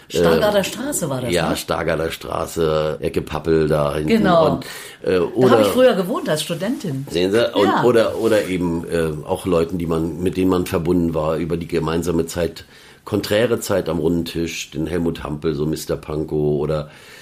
Stargarder 0.09 0.63
Straße 0.63 1.09
war 1.09 1.21
das, 1.21 1.31
Ja, 1.31 1.49
ne? 1.49 1.55
Stargarder 1.55 2.11
Straße, 2.11 2.97
Ecke 2.99 3.21
Pappel 3.21 3.67
da 3.67 3.93
hinten. 3.93 4.09
Genau. 4.09 4.53
Und, 4.53 4.65
äh, 5.03 5.19
oder, 5.19 5.49
da 5.49 5.53
habe 5.53 5.61
ich 5.63 5.67
früher 5.69 5.93
gewohnt 5.93 6.27
als 6.27 6.41
Studentin. 6.41 7.05
Sehen 7.11 7.31
Sie? 7.31 7.53
Und, 7.53 7.65
ja. 7.65 7.83
oder, 7.83 8.17
oder 8.17 8.45
eben 8.45 8.85
äh, 8.89 9.11
auch 9.27 9.45
Leuten, 9.45 9.77
die 9.77 9.85
man, 9.85 10.21
mit 10.21 10.35
denen 10.35 10.49
man 10.49 10.65
verbunden 10.65 11.13
war 11.13 11.37
über 11.37 11.57
die 11.57 11.67
gemeinsame 11.67 12.25
Zeit, 12.25 12.65
konträre 13.05 13.59
Zeit 13.59 13.87
am 13.87 13.99
runden 13.99 14.25
Tisch, 14.25 14.71
den 14.71 14.87
Helmut 14.87 15.23
Hampel, 15.23 15.53
so 15.53 15.67
Mr. 15.67 15.95
Pankow 15.95 16.59
oder 16.59 16.85
äh, 16.87 17.18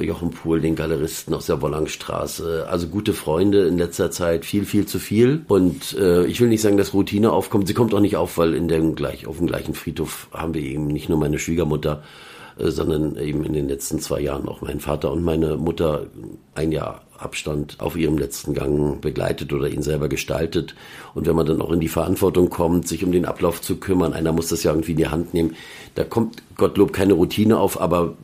Jochen 0.00 0.30
Pohl, 0.30 0.60
den 0.60 0.76
Galeristen 0.76 1.34
aus 1.34 1.46
der 1.46 1.60
Wollangstraße. 1.62 2.66
Also 2.68 2.88
gute 2.88 3.12
Freunde 3.12 3.66
in 3.66 3.78
letzter 3.78 4.10
Zeit, 4.10 4.44
viel, 4.44 4.64
viel 4.64 4.86
zu 4.86 4.98
viel. 4.98 5.44
Und 5.48 5.96
äh, 5.98 6.24
ich 6.26 6.40
will 6.40 6.48
nicht 6.48 6.62
sagen, 6.62 6.76
dass 6.76 6.94
Routine 6.94 7.32
aufkommt. 7.32 7.66
Sie 7.66 7.74
kommt 7.74 7.94
auch 7.94 8.00
nicht 8.00 8.16
auf, 8.16 8.38
weil 8.38 8.54
in 8.54 8.68
dem 8.68 8.94
gleich, 8.94 9.26
auf 9.26 9.38
dem 9.38 9.46
gleichen 9.46 9.74
Friedhof 9.74 10.28
haben 10.32 10.54
wir 10.54 10.62
eben 10.62 10.86
nicht 10.86 11.08
nur 11.08 11.18
meine 11.18 11.38
Schwiegermutter, 11.38 12.02
äh, 12.02 12.29
sondern 12.64 13.16
eben 13.16 13.44
in 13.44 13.52
den 13.52 13.68
letzten 13.68 14.00
zwei 14.00 14.20
Jahren 14.20 14.48
auch 14.48 14.60
mein 14.60 14.80
Vater 14.80 15.12
und 15.12 15.22
meine 15.22 15.56
Mutter 15.56 16.06
ein 16.54 16.72
Jahr 16.72 17.02
Abstand 17.20 17.76
auf 17.80 17.96
ihrem 17.96 18.16
letzten 18.16 18.54
Gang 18.54 19.00
begleitet 19.00 19.52
oder 19.52 19.68
ihn 19.68 19.82
selber 19.82 20.08
gestaltet. 20.08 20.74
Und 21.14 21.26
wenn 21.26 21.36
man 21.36 21.46
dann 21.46 21.60
auch 21.60 21.70
in 21.70 21.80
die 21.80 21.88
Verantwortung 21.88 22.48
kommt, 22.48 22.88
sich 22.88 23.04
um 23.04 23.12
den 23.12 23.26
Ablauf 23.26 23.60
zu 23.60 23.76
kümmern, 23.76 24.14
einer 24.14 24.32
muss 24.32 24.48
das 24.48 24.62
ja 24.62 24.72
irgendwie 24.72 24.92
in 24.92 24.98
die 24.98 25.08
Hand 25.08 25.34
nehmen, 25.34 25.54
da 25.94 26.04
kommt 26.04 26.42
Gottlob 26.56 26.92
keine 26.92 27.12
Routine 27.12 27.58
auf, 27.58 27.80
aber 27.80 28.14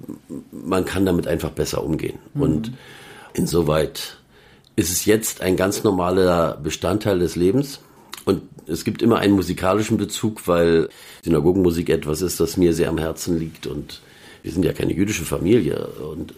man 0.50 0.84
kann 0.86 1.04
damit 1.04 1.26
einfach 1.26 1.50
besser 1.50 1.84
umgehen. 1.84 2.18
Mhm. 2.34 2.42
Und 2.42 2.72
insoweit 3.34 4.16
ist 4.76 4.90
es 4.90 5.04
jetzt 5.04 5.42
ein 5.42 5.56
ganz 5.56 5.84
normaler 5.84 6.58
Bestandteil 6.62 7.18
des 7.18 7.36
Lebens. 7.36 7.80
Und 8.24 8.42
es 8.66 8.84
gibt 8.84 9.02
immer 9.02 9.18
einen 9.18 9.34
musikalischen 9.34 9.98
Bezug, 9.98 10.48
weil 10.48 10.88
Synagogenmusik 11.22 11.90
etwas 11.90 12.22
ist, 12.22 12.40
das 12.40 12.56
mir 12.56 12.72
sehr 12.72 12.88
am 12.88 12.98
Herzen 12.98 13.38
liegt 13.38 13.66
und 13.66 14.00
wir 14.46 14.52
sind 14.52 14.64
ja 14.64 14.72
keine 14.72 14.92
jüdische 14.92 15.24
Familie 15.24 15.88
und 16.12 16.30
äh, 16.30 16.34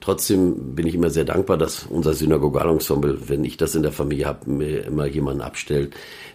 trotzdem 0.00 0.74
bin 0.74 0.86
ich 0.86 0.94
immer 0.94 1.08
sehr 1.08 1.24
dankbar, 1.24 1.56
dass 1.56 1.86
unser 1.88 2.12
Synagogalensemble, 2.12 3.30
wenn 3.30 3.42
ich 3.42 3.56
das 3.56 3.74
in 3.74 3.82
der 3.82 3.90
Familie 3.90 4.26
habe, 4.26 4.50
mir 4.50 4.84
immer 4.84 5.06
jemanden 5.06 5.40
abstellt, 5.40 5.94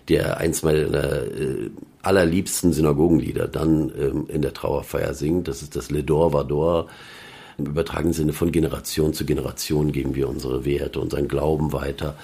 der 0.10 0.38
eins 0.38 0.64
meiner 0.64 1.22
äh, 1.22 1.70
allerliebsten 2.02 2.74
Synagogenlieder 2.74 3.48
dann 3.48 3.91
ähm, 3.95 4.26
in 4.28 4.41
der 4.41 4.56
Trauerfeier 4.56 5.14
singt. 5.14 5.48
Das 5.48 5.62
ist 5.62 5.76
das 5.76 5.91
Le 5.91 6.04
Dor 6.04 6.34
Vador. 6.34 6.88
Im 7.60 7.68
übertragenen 7.68 8.14
Sinne 8.14 8.34
von 8.34 8.52
Generation 8.52 9.14
zu 9.14 9.24
Generation 9.24 9.91
geben 9.91 10.16
wir 10.16 10.28
unsere 10.28 10.66
Werte, 10.66 11.00
unseren 11.00 11.28
Glauben 11.28 11.74
weiter. 11.74 12.16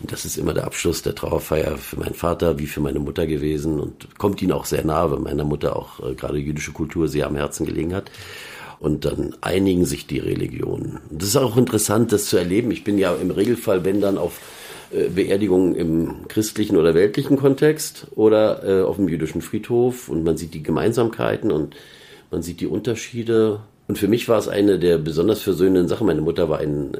Und 0.00 0.12
das 0.12 0.24
ist 0.24 0.36
immer 0.36 0.54
der 0.54 0.64
Abschluss 0.64 1.02
der 1.02 1.14
Trauerfeier 1.14 1.78
für 1.78 1.98
meinen 1.98 2.14
Vater 2.14 2.58
wie 2.58 2.66
für 2.66 2.80
meine 2.80 2.98
Mutter 2.98 3.26
gewesen 3.26 3.80
und 3.80 4.18
kommt 4.18 4.42
ihnen 4.42 4.52
auch 4.52 4.66
sehr 4.66 4.84
nahe, 4.84 5.10
weil 5.10 5.20
meiner 5.20 5.44
Mutter 5.44 5.76
auch 5.76 6.00
äh, 6.00 6.14
gerade 6.14 6.38
jüdische 6.38 6.72
Kultur 6.72 7.08
sehr 7.08 7.26
am 7.26 7.36
Herzen 7.36 7.66
gelegen 7.66 7.94
hat. 7.94 8.10
Und 8.78 9.06
dann 9.06 9.34
einigen 9.40 9.86
sich 9.86 10.06
die 10.06 10.18
Religionen. 10.18 11.00
Das 11.10 11.28
ist 11.28 11.36
auch 11.36 11.56
interessant, 11.56 12.12
das 12.12 12.26
zu 12.26 12.36
erleben. 12.36 12.70
Ich 12.70 12.84
bin 12.84 12.98
ja 12.98 13.14
im 13.14 13.30
Regelfall, 13.30 13.86
wenn 13.86 14.02
dann 14.02 14.18
auf 14.18 14.40
äh, 14.90 15.08
Beerdigungen 15.08 15.74
im 15.74 16.28
christlichen 16.28 16.76
oder 16.76 16.94
weltlichen 16.94 17.38
Kontext 17.38 18.08
oder 18.14 18.64
äh, 18.64 18.82
auf 18.82 18.96
dem 18.96 19.08
jüdischen 19.08 19.40
Friedhof 19.40 20.10
und 20.10 20.24
man 20.24 20.36
sieht 20.36 20.52
die 20.52 20.62
Gemeinsamkeiten 20.62 21.50
und 21.50 21.74
man 22.30 22.42
sieht 22.42 22.60
die 22.60 22.66
Unterschiede 22.66 23.60
und 23.88 23.98
für 23.98 24.08
mich 24.08 24.28
war 24.28 24.38
es 24.38 24.48
eine 24.48 24.78
der 24.78 24.98
besonders 24.98 25.42
versöhnenden 25.42 25.88
Sachen. 25.88 26.06
Meine 26.06 26.20
Mutter 26.20 26.48
war 26.48 26.58
ein, 26.58 26.94
äh, 26.94 26.98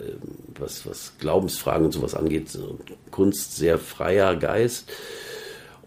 was, 0.61 0.87
was 0.87 1.13
Glaubensfragen 1.19 1.87
und 1.87 1.93
sowas 1.93 2.15
angeht, 2.15 2.59
Kunst 3.11 3.57
sehr 3.57 3.79
freier 3.79 4.37
Geist 4.37 4.91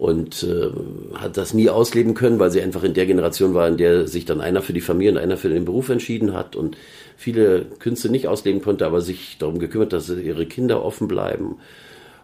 und 0.00 0.44
äh, 0.44 0.70
hat 1.14 1.36
das 1.36 1.52
nie 1.52 1.68
ausleben 1.68 2.14
können, 2.14 2.38
weil 2.38 2.50
sie 2.50 2.62
einfach 2.62 2.84
in 2.84 2.94
der 2.94 3.04
Generation 3.04 3.52
war, 3.52 3.68
in 3.68 3.76
der 3.76 4.06
sich 4.08 4.24
dann 4.24 4.40
einer 4.40 4.62
für 4.62 4.72
die 4.72 4.80
Familie 4.80 5.12
und 5.12 5.18
einer 5.18 5.36
für 5.36 5.50
den 5.50 5.66
Beruf 5.66 5.90
entschieden 5.90 6.32
hat 6.32 6.56
und 6.56 6.78
viele 7.18 7.66
Künste 7.78 8.08
nicht 8.08 8.26
ausleben 8.26 8.62
konnte, 8.62 8.86
aber 8.86 9.02
sich 9.02 9.36
darum 9.38 9.58
gekümmert, 9.58 9.92
dass 9.92 10.08
ihre 10.08 10.46
Kinder 10.46 10.82
offen 10.82 11.06
bleiben. 11.06 11.58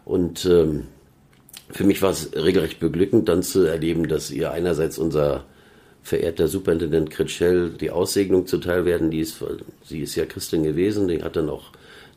Und 0.05 0.45
ähm, 0.45 0.87
für 1.69 1.83
mich 1.83 2.01
war 2.01 2.09
es 2.09 2.31
regelrecht 2.33 2.79
beglückend, 2.79 3.29
dann 3.29 3.43
zu 3.43 3.61
erleben, 3.61 4.07
dass 4.07 4.31
ihr 4.31 4.51
einerseits 4.51 4.97
unser 4.97 5.45
verehrter 6.01 6.47
Superintendent 6.47 7.11
Kritschell 7.11 7.69
die 7.69 7.91
Aussegnung 7.91 8.47
zuteil 8.47 8.85
werden 8.85 9.11
ließ. 9.11 9.43
Sie 9.83 9.99
ist 9.99 10.15
ja 10.15 10.25
Christin 10.25 10.63
gewesen, 10.63 11.07
die 11.07 11.21
hat 11.21 11.35
dann 11.35 11.49
auch 11.49 11.65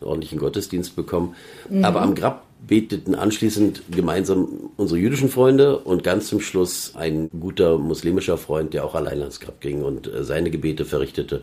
ordentlichen 0.00 0.38
Gottesdienst 0.38 0.96
bekommen. 0.96 1.34
Mhm. 1.68 1.84
Aber 1.84 2.02
am 2.02 2.14
Grab 2.14 2.44
beteten 2.66 3.14
anschließend 3.14 3.82
gemeinsam 3.90 4.70
unsere 4.76 5.00
jüdischen 5.00 5.28
Freunde 5.28 5.78
und 5.78 6.04
ganz 6.04 6.28
zum 6.28 6.40
Schluss 6.40 6.92
ein 6.94 7.30
guter 7.30 7.78
muslimischer 7.78 8.36
Freund, 8.36 8.74
der 8.74 8.84
auch 8.84 8.94
allein 8.94 9.20
ans 9.20 9.40
Grab 9.40 9.60
ging 9.60 9.82
und 9.82 10.12
äh, 10.12 10.24
seine 10.24 10.50
Gebete 10.50 10.84
verrichtete. 10.84 11.42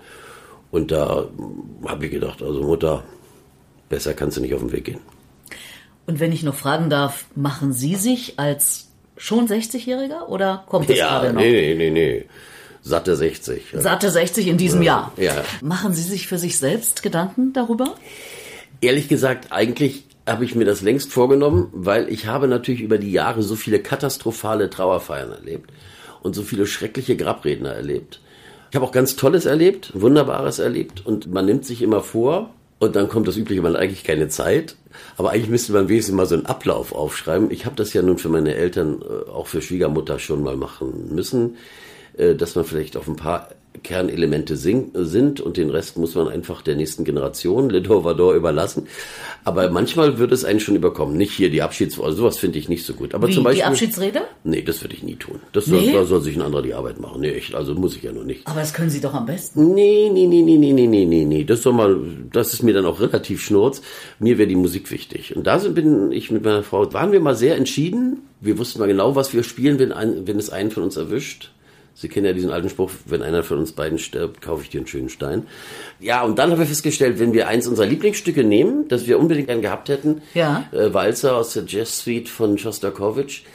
Und 0.72 0.92
da 0.92 1.28
habe 1.86 2.06
ich 2.06 2.12
gedacht, 2.12 2.42
also 2.42 2.62
Mutter, 2.62 3.04
besser 3.90 4.14
kannst 4.14 4.38
du 4.38 4.42
nicht 4.42 4.54
auf 4.54 4.62
den 4.62 4.72
Weg 4.72 4.86
gehen. 4.86 5.00
Und 6.06 6.20
wenn 6.20 6.32
ich 6.32 6.44
noch 6.44 6.56
fragen 6.56 6.90
darf, 6.90 7.26
machen 7.36 7.74
Sie 7.74 7.96
sich 7.96 8.40
als 8.40 8.90
schon 9.18 9.48
60-Jähriger 9.48 10.28
oder 10.28 10.64
kommt 10.68 10.90
es 10.90 10.98
ja, 10.98 11.08
gerade 11.08 11.34
noch? 11.34 11.42
Nee, 11.42 11.76
nee, 11.76 11.76
nee, 11.76 11.90
nee. 11.90 12.26
Satte 12.82 13.16
60. 13.16 13.74
Satte 13.74 14.10
60 14.10 14.48
in 14.48 14.58
diesem 14.58 14.82
ja, 14.82 15.12
Jahr. 15.18 15.36
Ja. 15.36 15.44
Machen 15.62 15.94
Sie 15.94 16.04
sich 16.04 16.28
für 16.28 16.38
sich 16.38 16.58
selbst 16.58 17.04
Gedanken 17.04 17.52
darüber? 17.52 17.96
Ehrlich 18.82 19.08
gesagt, 19.08 19.52
eigentlich 19.52 20.04
habe 20.28 20.46
ich 20.46 20.56
mir 20.56 20.66
das 20.66 20.82
längst 20.82 21.12
vorgenommen, 21.12 21.70
weil 21.72 22.10
ich 22.10 22.28
habe 22.28 22.48
natürlich 22.48 22.82
über 22.82 22.98
die 22.98 23.12
Jahre 23.12 23.42
so 23.42 23.56
viele 23.56 23.80
katastrophale 23.80 24.70
Trauerfeiern 24.70 25.32
erlebt 25.32 25.72
und 26.22 26.36
so 26.36 26.44
viele 26.44 26.68
schreckliche 26.68 27.16
Grabredner 27.16 27.72
erlebt. 27.72 28.22
Ich 28.70 28.76
habe 28.76 28.86
auch 28.86 28.92
ganz 28.92 29.16
Tolles 29.16 29.46
erlebt, 29.46 29.92
Wunderbares 29.94 30.60
erlebt 30.60 31.06
und 31.06 31.32
man 31.32 31.46
nimmt 31.46 31.66
sich 31.66 31.82
immer 31.82 32.02
vor 32.02 32.54
und 32.80 32.96
dann 32.96 33.08
kommt 33.08 33.28
das 33.28 33.38
übliche, 33.38 33.62
man 33.62 33.74
hat 33.74 33.82
eigentlich 33.82 34.04
keine 34.04 34.28
Zeit. 34.28 34.76
Aber 35.16 35.32
eigentlich 35.32 35.50
müsste 35.50 35.74
man 35.74 35.90
wenigstens 35.90 36.16
mal 36.16 36.26
so 36.26 36.36
einen 36.36 36.46
Ablauf 36.46 36.94
aufschreiben. 36.94 37.52
Ich 37.52 37.66
habe 37.66 37.76
das 37.76 37.94
ja 37.94 38.02
nun 38.02 38.18
für 38.18 38.30
meine 38.30 38.56
Eltern, 38.56 39.02
äh, 39.02 39.30
auch 39.30 39.48
für 39.48 39.62
Schwiegermutter 39.62 40.20
schon 40.20 40.44
mal 40.44 40.58
machen 40.58 41.14
müssen, 41.14 41.56
äh, 42.18 42.36
dass 42.36 42.56
man 42.56 42.66
vielleicht 42.66 42.98
auf 42.98 43.08
ein 43.08 43.16
paar 43.16 43.50
Kernelemente 43.88 44.58
sind 44.58 45.40
und 45.40 45.56
den 45.56 45.70
Rest 45.70 45.98
muss 45.98 46.14
man 46.14 46.28
einfach 46.28 46.62
der 46.62 46.76
nächsten 46.76 47.06
Generation, 47.06 47.70
Le 47.70 47.82
Dovador, 47.82 48.34
überlassen. 48.34 48.88
Aber 49.46 49.70
manchmal 49.72 50.20
würde 50.20 50.34
es 50.34 50.44
einen 50.44 50.60
schon 50.60 50.76
überkommen. 50.76 51.16
Nicht 51.16 51.32
hier 51.32 51.50
die 51.50 51.62
Abschiedsrede, 51.62 52.06
also 52.06 52.18
sowas 52.18 52.38
finde 52.38 52.60
ich 52.60 52.68
nicht 52.68 52.86
so 52.86 52.94
gut. 52.94 53.16
Aber 53.16 53.30
Wie, 53.30 53.34
zum 53.34 53.46
Beispiel, 53.46 53.64
die 53.64 53.68
Abschiedsrede? 53.68 54.22
Nee, 54.44 54.62
das 54.62 54.82
würde 54.84 54.94
ich 54.94 55.04
nie 55.04 55.16
tun. 55.16 55.40
Das 55.54 55.68
soll, 55.68 55.80
nee? 55.80 55.94
Da 55.94 56.04
soll 56.04 56.22
sich 56.22 56.36
ein 56.36 56.42
anderer 56.42 56.64
die 56.64 56.74
Arbeit 56.74 57.00
machen. 57.00 57.22
Nee, 57.22 57.32
echt, 57.32 57.56
also 57.56 57.74
muss 57.76 57.96
ich 57.96 58.04
ja 58.04 58.12
nur 58.12 58.26
nicht. 58.26 58.46
Aber 58.46 58.60
das 58.60 58.74
können 58.74 58.90
Sie 58.90 59.00
doch 59.00 59.14
am 59.14 59.26
besten. 59.26 59.74
Nee, 59.74 60.10
nee, 60.12 60.28
nee, 60.28 60.42
nee, 60.42 60.58
nee, 60.58 60.74
nee, 60.74 60.88
nee, 60.88 61.06
nee, 61.06 61.24
nee. 61.24 61.44
Das 61.46 61.62
soll 61.62 61.72
mal, 61.72 61.98
das 62.34 62.54
ist 62.54 62.64
mir 62.64 62.74
dann 62.74 62.86
auch 62.86 63.00
relativ 63.00 63.42
schnurz. 63.42 63.82
Mir 64.20 64.38
wäre 64.38 64.50
die 64.50 64.58
Musik 64.58 64.92
wichtig. 64.92 65.34
Und 65.34 65.48
da 65.48 65.58
bin 65.60 66.12
ich 66.12 66.30
mit 66.30 66.44
meiner 66.44 66.64
Frau, 66.64 66.92
waren 66.92 67.14
wir 67.14 67.22
mal 67.22 67.36
sehr 67.36 67.56
entschieden. 67.56 68.24
Wir 68.42 68.58
wussten 68.58 68.80
mal 68.80 68.88
genau, 68.88 69.16
was 69.16 69.34
wir 69.34 69.44
spielen, 69.44 69.80
wenn, 69.80 69.94
ein, 69.94 70.28
wenn 70.28 70.38
es 70.38 70.50
einen 70.50 70.72
von 70.72 70.84
uns 70.84 70.98
erwischt. 70.98 71.52
Sie 72.00 72.10
kennen 72.10 72.28
ja 72.28 72.34
diesen 72.34 72.52
alten 72.52 72.70
Spruch, 72.70 72.92
wenn 73.06 73.24
einer 73.24 73.42
von 73.42 73.58
uns 73.58 73.72
beiden 73.72 73.98
stirbt, 73.98 74.40
kaufe 74.40 74.62
ich 74.62 74.70
dir 74.70 74.78
einen 74.78 74.86
schönen 74.86 75.10
Stein. 75.10 75.48
Ja, 76.00 76.22
und 76.22 76.38
dann 76.38 76.52
haben 76.52 76.60
wir 76.60 76.68
festgestellt, 76.68 77.18
wenn 77.18 77.34
wir 77.34 77.48
eins 77.48 77.66
unserer 77.66 77.88
Lieblingsstücke 77.88 78.44
nehmen, 78.44 78.88
das 78.88 79.08
wir 79.08 79.18
unbedingt 79.18 79.48
gern 79.48 79.64
gehabt 79.64 79.90
hätten, 79.90 80.22
ja. 80.36 80.70
äh, 80.72 80.94
Walzer 80.94 81.36
aus 81.36 81.54
der 81.54 81.64
Jazz 81.66 81.98
Suite 81.98 82.30
von 82.30 82.60
Shostakovich, 82.60 83.46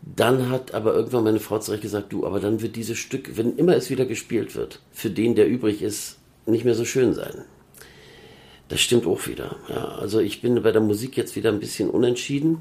dann 0.00 0.48
hat 0.48 0.74
aber 0.74 0.94
irgendwann 0.94 1.24
meine 1.24 1.40
Frau 1.40 1.58
zurecht 1.58 1.82
gesagt, 1.82 2.12
du, 2.12 2.24
aber 2.24 2.38
dann 2.38 2.62
wird 2.62 2.76
dieses 2.76 2.98
Stück, 2.98 3.36
wenn 3.36 3.56
immer 3.56 3.74
es 3.74 3.90
wieder 3.90 4.06
gespielt 4.06 4.54
wird, 4.54 4.78
für 4.92 5.10
den, 5.10 5.34
der 5.34 5.48
übrig 5.48 5.82
ist, 5.82 6.18
nicht 6.46 6.64
mehr 6.64 6.76
so 6.76 6.84
schön 6.84 7.14
sein. 7.14 7.42
Das 8.68 8.80
stimmt 8.80 9.08
auch 9.08 9.26
wieder. 9.26 9.56
Ja, 9.68 9.86
also 9.96 10.20
ich 10.20 10.40
bin 10.40 10.62
bei 10.62 10.70
der 10.70 10.82
Musik 10.82 11.16
jetzt 11.16 11.34
wieder 11.34 11.50
ein 11.50 11.58
bisschen 11.58 11.90
unentschieden. 11.90 12.58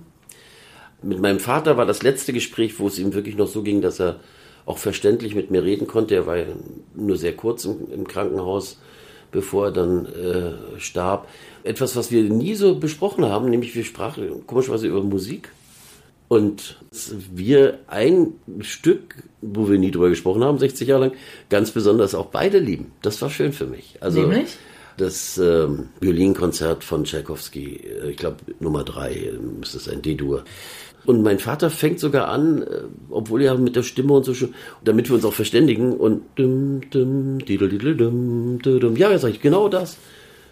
Mit 1.04 1.22
meinem 1.22 1.40
Vater 1.40 1.78
war 1.78 1.86
das 1.86 2.02
letzte 2.02 2.34
Gespräch, 2.34 2.80
wo 2.80 2.88
es 2.88 2.98
ihm 2.98 3.14
wirklich 3.14 3.36
noch 3.36 3.48
so 3.48 3.62
ging, 3.62 3.82
dass 3.82 4.00
er 4.00 4.20
auch 4.68 4.78
verständlich 4.78 5.34
mit 5.34 5.50
mir 5.50 5.64
reden 5.64 5.88
konnte. 5.88 6.14
Er 6.14 6.28
war 6.28 6.38
ja 6.38 6.46
nur 6.94 7.18
sehr 7.18 7.36
kurz 7.36 7.66
im, 7.66 7.92
im 7.92 8.08
Krankenhaus, 8.08 8.80
bevor 9.32 9.68
er 9.68 9.72
dann 9.72 10.06
äh, 10.06 10.80
starb. 10.80 11.28
Etwas, 11.64 11.96
was 11.96 12.12
wir 12.12 12.24
nie 12.24 12.54
so 12.54 12.76
besprochen 12.76 13.26
haben, 13.26 13.50
nämlich 13.50 13.74
wir 13.76 13.84
sprachen 13.84 14.46
komischerweise 14.46 14.88
über 14.88 15.02
Musik. 15.02 15.50
Und 16.30 16.78
wir 17.34 17.80
ein 17.88 18.34
Stück, 18.60 19.16
wo 19.42 19.70
wir 19.70 19.80
nie 19.80 19.92
drüber 19.92 20.10
gesprochen 20.10 20.44
haben, 20.44 20.58
60 20.58 20.86
Jahre 20.86 21.06
lang, 21.06 21.12
ganz 21.50 21.72
besonders 21.72 22.14
auch 22.14 22.26
beide 22.26 22.60
lieben. 22.60 22.92
Das 23.02 23.22
war 23.22 23.30
schön 23.30 23.54
für 23.54 23.66
mich. 23.66 23.96
Also, 24.02 24.20
Nämlich? 24.20 24.58
Das 24.98 25.38
ähm, 25.38 25.90
Violinkonzert 26.02 26.84
von 26.84 27.04
Tchaikovsky, 27.04 27.76
äh, 27.76 28.10
ich 28.10 28.18
glaube 28.18 28.38
Nummer 28.60 28.84
drei, 28.84 29.14
äh, 29.14 29.32
müsste 29.32 29.78
es 29.78 29.86
sein, 29.86 30.02
D-Dur. 30.02 30.44
Und 31.08 31.24
mein 31.24 31.40
Vater 31.40 31.70
fängt 31.70 32.02
sogar 32.02 32.28
an, 32.28 32.64
äh, 32.64 32.82
obwohl 33.10 33.42
er 33.42 33.58
mit 33.58 33.78
der 33.78 33.84
Stimme 33.84 34.12
und 34.12 34.26
so 34.26 34.34
schon, 34.34 34.54
damit 34.84 35.08
wir 35.08 35.16
uns 35.16 35.24
auch 35.24 35.34
verständigen 35.34 35.96
und 35.96 36.24
dum, 36.36 36.82
dum, 36.90 37.40
dum, 37.40 38.60
dum. 38.60 38.96
ja, 38.98 39.18
sag 39.18 39.30
ich 39.32 39.42
genau 39.42 39.70
das. 39.70 39.96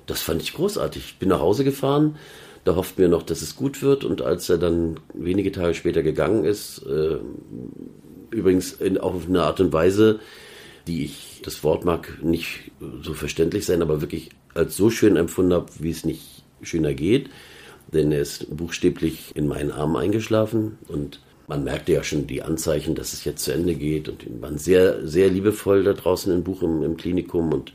Das 0.05 0.21
fand 0.21 0.41
ich 0.41 0.53
großartig. 0.53 1.03
Ich 1.05 1.19
bin 1.19 1.27
nach 1.27 1.41
Hause 1.41 1.65
gefahren, 1.65 2.15
da 2.63 2.77
hofft 2.77 2.97
mir 2.97 3.09
noch, 3.09 3.23
dass 3.23 3.41
es 3.41 3.57
gut 3.57 3.81
wird. 3.81 4.05
Und 4.05 4.21
als 4.21 4.49
er 4.49 4.57
dann 4.57 4.97
wenige 5.13 5.51
Tage 5.51 5.73
später 5.73 6.03
gegangen 6.03 6.45
ist, 6.45 6.85
äh, 6.85 7.17
übrigens 8.29 8.71
in, 8.71 8.97
auch 8.97 9.13
auf 9.13 9.27
eine 9.27 9.43
Art 9.43 9.59
und 9.59 9.73
Weise, 9.73 10.21
die 10.87 11.03
ich, 11.03 11.41
das 11.43 11.65
Wort 11.65 11.83
mag 11.83 12.23
nicht 12.23 12.71
so 13.01 13.13
verständlich 13.13 13.65
sein, 13.65 13.81
aber 13.81 13.99
wirklich 13.99 14.29
als 14.53 14.77
so 14.77 14.89
schön 14.89 15.17
empfunden 15.17 15.51
habe, 15.51 15.65
wie 15.79 15.91
es 15.91 16.05
nicht 16.05 16.45
schöner 16.61 16.93
geht 16.93 17.29
denn 17.93 18.11
er 18.11 18.21
ist 18.21 18.55
buchstäblich 18.55 19.31
in 19.35 19.47
meinen 19.47 19.71
Armen 19.71 19.95
eingeschlafen 19.95 20.77
und 20.87 21.19
man 21.47 21.63
merkte 21.63 21.93
ja 21.93 22.03
schon 22.03 22.25
die 22.27 22.41
Anzeichen, 22.41 22.95
dass 22.95 23.13
es 23.13 23.23
jetzt 23.23 23.43
zu 23.43 23.53
Ende 23.53 23.75
geht 23.75 24.09
und 24.09 24.23
die 24.23 24.41
waren 24.41 24.57
sehr, 24.57 25.07
sehr 25.07 25.29
liebevoll 25.29 25.83
da 25.83 25.93
draußen 25.93 26.33
im 26.33 26.43
Buch 26.43 26.63
im, 26.63 26.81
im 26.81 26.97
Klinikum 26.97 27.53
und 27.53 27.73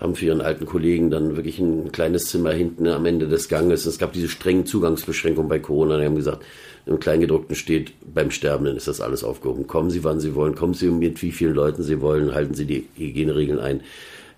haben 0.00 0.14
für 0.14 0.26
ihren 0.26 0.40
alten 0.40 0.64
Kollegen 0.64 1.10
dann 1.10 1.36
wirklich 1.36 1.58
ein 1.58 1.92
kleines 1.92 2.26
Zimmer 2.26 2.52
hinten 2.52 2.86
am 2.88 3.04
Ende 3.04 3.28
des 3.28 3.48
Ganges. 3.48 3.84
Es 3.84 3.98
gab 3.98 4.12
diese 4.12 4.28
strengen 4.28 4.64
Zugangsbeschränkungen 4.64 5.48
bei 5.48 5.58
Corona. 5.58 5.98
Die 5.98 6.06
haben 6.06 6.16
gesagt, 6.16 6.42
im 6.86 6.98
Kleingedruckten 6.98 7.54
steht, 7.54 7.92
beim 8.14 8.30
Sterbenden 8.30 8.76
ist 8.76 8.88
das 8.88 9.02
alles 9.02 9.22
aufgehoben. 9.22 9.66
Kommen 9.66 9.90
Sie, 9.90 10.02
wann 10.02 10.20
Sie 10.20 10.34
wollen, 10.34 10.54
kommen 10.54 10.74
Sie 10.74 10.88
mit 10.88 11.20
wie 11.22 11.32
vielen 11.32 11.54
Leuten 11.54 11.82
Sie 11.82 12.00
wollen, 12.00 12.34
halten 12.34 12.54
Sie 12.54 12.64
die 12.64 12.88
Hygieneregeln 12.96 13.60
ein. 13.60 13.82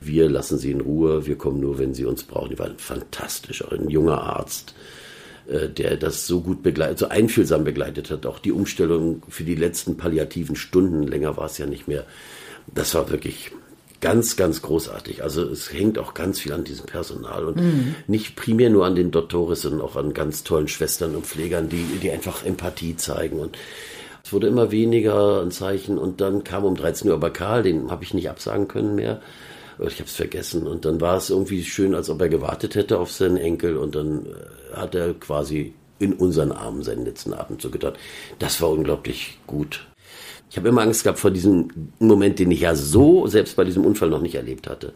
Wir 0.04 0.28
lassen 0.28 0.58
Sie 0.58 0.70
in 0.70 0.80
Ruhe, 0.80 1.26
wir 1.26 1.36
kommen 1.36 1.60
nur, 1.60 1.78
wenn 1.78 1.94
Sie 1.94 2.04
uns 2.04 2.22
brauchen. 2.22 2.50
Die 2.50 2.58
waren 2.58 2.78
fantastisch, 2.78 3.64
auch 3.64 3.72
ein 3.72 3.88
junger 3.88 4.22
Arzt, 4.22 4.74
äh, 5.48 5.68
der 5.68 5.96
das 5.96 6.26
so 6.26 6.40
gut 6.40 6.62
begleitet, 6.62 6.98
so 6.98 7.08
einfühlsam 7.08 7.64
begleitet 7.64 8.10
hat. 8.10 8.26
Auch 8.26 8.38
die 8.38 8.52
Umstellung 8.52 9.22
für 9.28 9.44
die 9.44 9.54
letzten 9.54 9.96
palliativen 9.96 10.56
Stunden, 10.56 11.02
länger 11.02 11.36
war 11.36 11.46
es 11.46 11.58
ja 11.58 11.66
nicht 11.66 11.88
mehr. 11.88 12.04
Das 12.74 12.94
war 12.94 13.10
wirklich 13.10 13.52
ganz, 14.02 14.36
ganz 14.36 14.60
großartig. 14.60 15.22
Also 15.22 15.42
es 15.44 15.72
hängt 15.72 15.98
auch 15.98 16.12
ganz 16.12 16.40
viel 16.40 16.52
an 16.52 16.64
diesem 16.64 16.86
Personal 16.86 17.44
und 17.44 17.56
mhm. 17.56 17.94
nicht 18.08 18.36
primär 18.36 18.68
nur 18.68 18.84
an 18.84 18.96
den 18.96 19.12
Dottores, 19.12 19.62
sondern 19.62 19.80
auch 19.80 19.96
an 19.96 20.12
ganz 20.12 20.42
tollen 20.44 20.68
Schwestern 20.68 21.14
und 21.14 21.24
Pflegern, 21.24 21.68
die, 21.68 21.84
die 22.02 22.10
einfach 22.10 22.44
Empathie 22.44 22.96
zeigen 22.96 23.38
und 23.38 23.56
es 24.24 24.32
wurde 24.32 24.46
immer 24.46 24.70
weniger 24.70 25.42
ein 25.42 25.50
Zeichen 25.50 25.98
und 25.98 26.20
dann 26.20 26.44
kam 26.44 26.64
um 26.64 26.76
13 26.76 27.08
Uhr 27.08 27.14
aber 27.14 27.30
Karl, 27.30 27.62
den 27.62 27.90
habe 27.90 28.04
ich 28.04 28.14
nicht 28.14 28.28
absagen 28.28 28.68
können 28.68 28.94
mehr 28.94 29.20
ich 29.88 29.98
habe 29.98 30.08
es 30.08 30.16
vergessen. 30.16 30.66
Und 30.66 30.84
dann 30.84 31.00
war 31.00 31.16
es 31.16 31.30
irgendwie 31.30 31.64
schön, 31.64 31.94
als 31.94 32.10
ob 32.10 32.20
er 32.20 32.28
gewartet 32.28 32.74
hätte 32.74 32.98
auf 32.98 33.10
seinen 33.10 33.36
Enkel 33.36 33.76
und 33.76 33.94
dann 33.94 34.26
äh, 34.26 34.76
hat 34.76 34.94
er 34.94 35.14
quasi 35.14 35.74
in 35.98 36.14
unseren 36.14 36.52
Armen 36.52 36.82
seinen 36.82 37.04
letzten 37.04 37.32
Atemzug 37.32 37.72
getan. 37.72 37.94
Das 38.38 38.60
war 38.60 38.70
unglaublich 38.70 39.38
gut. 39.46 39.86
Ich 40.50 40.56
habe 40.56 40.68
immer 40.68 40.82
Angst 40.82 41.04
gehabt 41.04 41.18
vor 41.18 41.30
diesem 41.30 41.68
Moment, 41.98 42.38
den 42.38 42.50
ich 42.50 42.60
ja 42.60 42.74
so 42.74 43.26
selbst 43.26 43.56
bei 43.56 43.64
diesem 43.64 43.86
Unfall 43.86 44.10
noch 44.10 44.20
nicht 44.20 44.34
erlebt 44.34 44.68
hatte. 44.68 44.92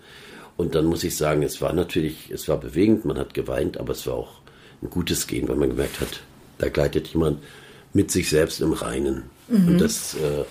Und 0.56 0.74
dann 0.74 0.86
muss 0.86 1.04
ich 1.04 1.16
sagen, 1.16 1.42
es 1.42 1.60
war 1.60 1.72
natürlich, 1.72 2.30
es 2.30 2.48
war 2.48 2.58
bewegend, 2.58 3.04
man 3.04 3.18
hat 3.18 3.34
geweint, 3.34 3.78
aber 3.78 3.92
es 3.92 4.06
war 4.06 4.14
auch 4.14 4.40
ein 4.82 4.90
gutes 4.90 5.26
Gehen, 5.26 5.48
weil 5.48 5.56
man 5.56 5.70
gemerkt 5.70 6.00
hat, 6.00 6.20
da 6.58 6.68
gleitet 6.68 7.08
jemand 7.08 7.42
mit 7.92 8.10
sich 8.10 8.28
selbst 8.28 8.60
im 8.60 8.72
Reinen. 8.72 9.24
Mhm. 9.48 9.68
Und 9.68 9.78
das, 9.80 10.14
äh, 10.14 10.44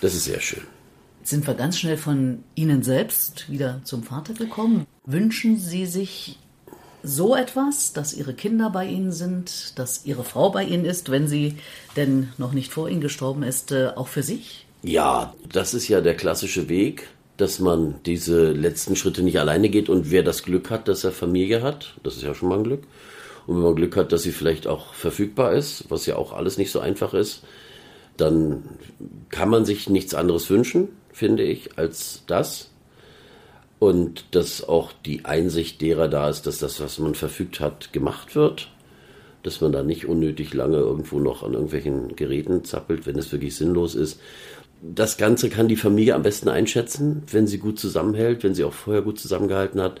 das 0.00 0.14
ist 0.14 0.24
sehr 0.24 0.40
schön 0.40 0.71
sind 1.22 1.46
wir 1.46 1.54
ganz 1.54 1.78
schnell 1.78 1.96
von 1.96 2.42
Ihnen 2.54 2.82
selbst 2.82 3.50
wieder 3.50 3.80
zum 3.84 4.02
Vater 4.02 4.34
gekommen. 4.34 4.86
Wünschen 5.04 5.58
Sie 5.58 5.86
sich 5.86 6.38
so 7.02 7.34
etwas, 7.34 7.92
dass 7.92 8.14
Ihre 8.14 8.34
Kinder 8.34 8.70
bei 8.70 8.86
Ihnen 8.86 9.12
sind, 9.12 9.78
dass 9.78 10.06
Ihre 10.06 10.24
Frau 10.24 10.50
bei 10.50 10.64
Ihnen 10.64 10.84
ist, 10.84 11.10
wenn 11.10 11.26
sie 11.26 11.56
denn 11.96 12.28
noch 12.38 12.52
nicht 12.52 12.72
vor 12.72 12.88
Ihnen 12.88 13.00
gestorben 13.00 13.42
ist, 13.42 13.72
äh, 13.72 13.90
auch 13.94 14.08
für 14.08 14.22
sich? 14.22 14.66
Ja, 14.82 15.34
das 15.50 15.74
ist 15.74 15.88
ja 15.88 16.00
der 16.00 16.14
klassische 16.14 16.68
Weg, 16.68 17.08
dass 17.36 17.58
man 17.58 17.96
diese 18.06 18.52
letzten 18.52 18.96
Schritte 18.96 19.22
nicht 19.22 19.38
alleine 19.40 19.68
geht 19.68 19.88
und 19.88 20.10
wer 20.10 20.22
das 20.22 20.42
Glück 20.42 20.70
hat, 20.70 20.88
dass 20.88 21.04
er 21.04 21.12
Familie 21.12 21.62
hat, 21.62 21.94
das 22.02 22.16
ist 22.16 22.22
ja 22.22 22.34
schon 22.34 22.48
mal 22.48 22.58
ein 22.58 22.64
Glück. 22.64 22.82
Und 23.46 23.56
wenn 23.56 23.62
man 23.62 23.74
Glück 23.74 23.96
hat, 23.96 24.12
dass 24.12 24.22
sie 24.22 24.30
vielleicht 24.30 24.68
auch 24.68 24.94
verfügbar 24.94 25.52
ist, 25.52 25.86
was 25.88 26.06
ja 26.06 26.16
auch 26.16 26.32
alles 26.32 26.58
nicht 26.58 26.70
so 26.70 26.78
einfach 26.78 27.12
ist, 27.12 27.42
dann 28.16 28.62
kann 29.30 29.48
man 29.48 29.64
sich 29.64 29.88
nichts 29.88 30.14
anderes 30.14 30.48
wünschen 30.50 30.88
finde 31.12 31.44
ich, 31.44 31.78
als 31.78 32.24
das. 32.26 32.70
Und 33.78 34.26
dass 34.30 34.66
auch 34.68 34.92
die 35.04 35.24
Einsicht 35.24 35.80
derer 35.80 36.08
da 36.08 36.28
ist, 36.28 36.46
dass 36.46 36.58
das, 36.58 36.80
was 36.80 36.98
man 36.98 37.14
verfügt 37.14 37.60
hat, 37.60 37.92
gemacht 37.92 38.34
wird. 38.34 38.68
dass 39.42 39.60
man 39.60 39.72
da 39.72 39.82
nicht 39.82 40.06
unnötig 40.06 40.54
lange 40.54 40.76
irgendwo 40.76 41.18
noch 41.18 41.42
an 41.42 41.54
irgendwelchen 41.54 42.14
Geräten 42.16 42.64
zappelt, 42.64 43.06
wenn 43.06 43.18
es 43.18 43.32
wirklich 43.32 43.56
sinnlos 43.56 43.94
ist. 43.94 44.20
Das 44.80 45.16
Ganze 45.16 45.48
kann 45.48 45.68
die 45.68 45.76
Familie 45.76 46.14
am 46.14 46.22
besten 46.22 46.48
einschätzen, 46.48 47.22
wenn 47.30 47.46
sie 47.46 47.58
gut 47.58 47.78
zusammenhält, 47.78 48.42
wenn 48.42 48.54
sie 48.54 48.64
auch 48.64 48.72
vorher 48.72 49.02
gut 49.02 49.18
zusammengehalten 49.18 49.80
hat. 49.80 50.00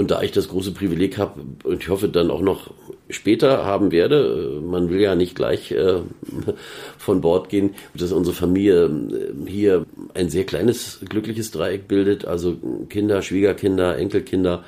Und 0.00 0.10
da 0.10 0.22
ich 0.22 0.32
das 0.32 0.48
große 0.48 0.72
Privileg 0.72 1.18
habe 1.18 1.42
und 1.62 1.82
ich 1.82 1.90
hoffe 1.90 2.08
dann 2.08 2.30
auch 2.30 2.40
noch 2.40 2.70
später 3.10 3.66
haben 3.66 3.92
werde, 3.92 4.56
äh, 4.56 4.60
man 4.62 4.88
will 4.88 4.98
ja 4.98 5.14
nicht 5.14 5.34
gleich 5.34 5.72
äh, 5.72 5.98
von 6.96 7.20
Bord 7.20 7.50
gehen, 7.50 7.74
dass 7.92 8.10
unsere 8.10 8.34
Familie 8.34 8.86
äh, 8.86 9.46
hier 9.46 9.84
ein 10.14 10.30
sehr 10.30 10.44
kleines, 10.44 11.00
glückliches 11.06 11.50
Dreieck 11.50 11.86
bildet, 11.86 12.24
also 12.24 12.56
Kinder, 12.88 13.20
Schwiegerkinder, 13.20 13.98
Enkelkinder. 13.98 14.64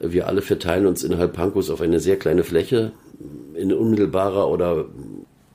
Wir 0.00 0.26
alle 0.26 0.40
verteilen 0.40 0.86
uns 0.86 1.04
innerhalb 1.04 1.34
Pankos 1.34 1.68
auf 1.68 1.82
eine 1.82 2.00
sehr 2.00 2.18
kleine 2.18 2.42
Fläche. 2.42 2.92
In 3.54 3.74
unmittelbarer 3.74 4.48
oder 4.48 4.86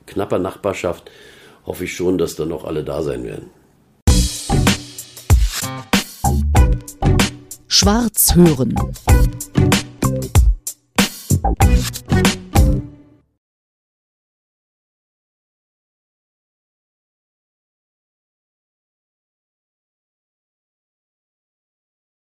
knapper 0.06 0.38
Nachbarschaft 0.38 1.10
hoffe 1.66 1.82
ich 1.82 1.92
schon, 1.92 2.18
dass 2.18 2.36
dann 2.36 2.52
auch 2.52 2.62
alle 2.64 2.84
da 2.84 3.02
sein 3.02 3.24
werden. 3.24 3.57
Schwarz 7.70 8.34
hören. 8.34 8.74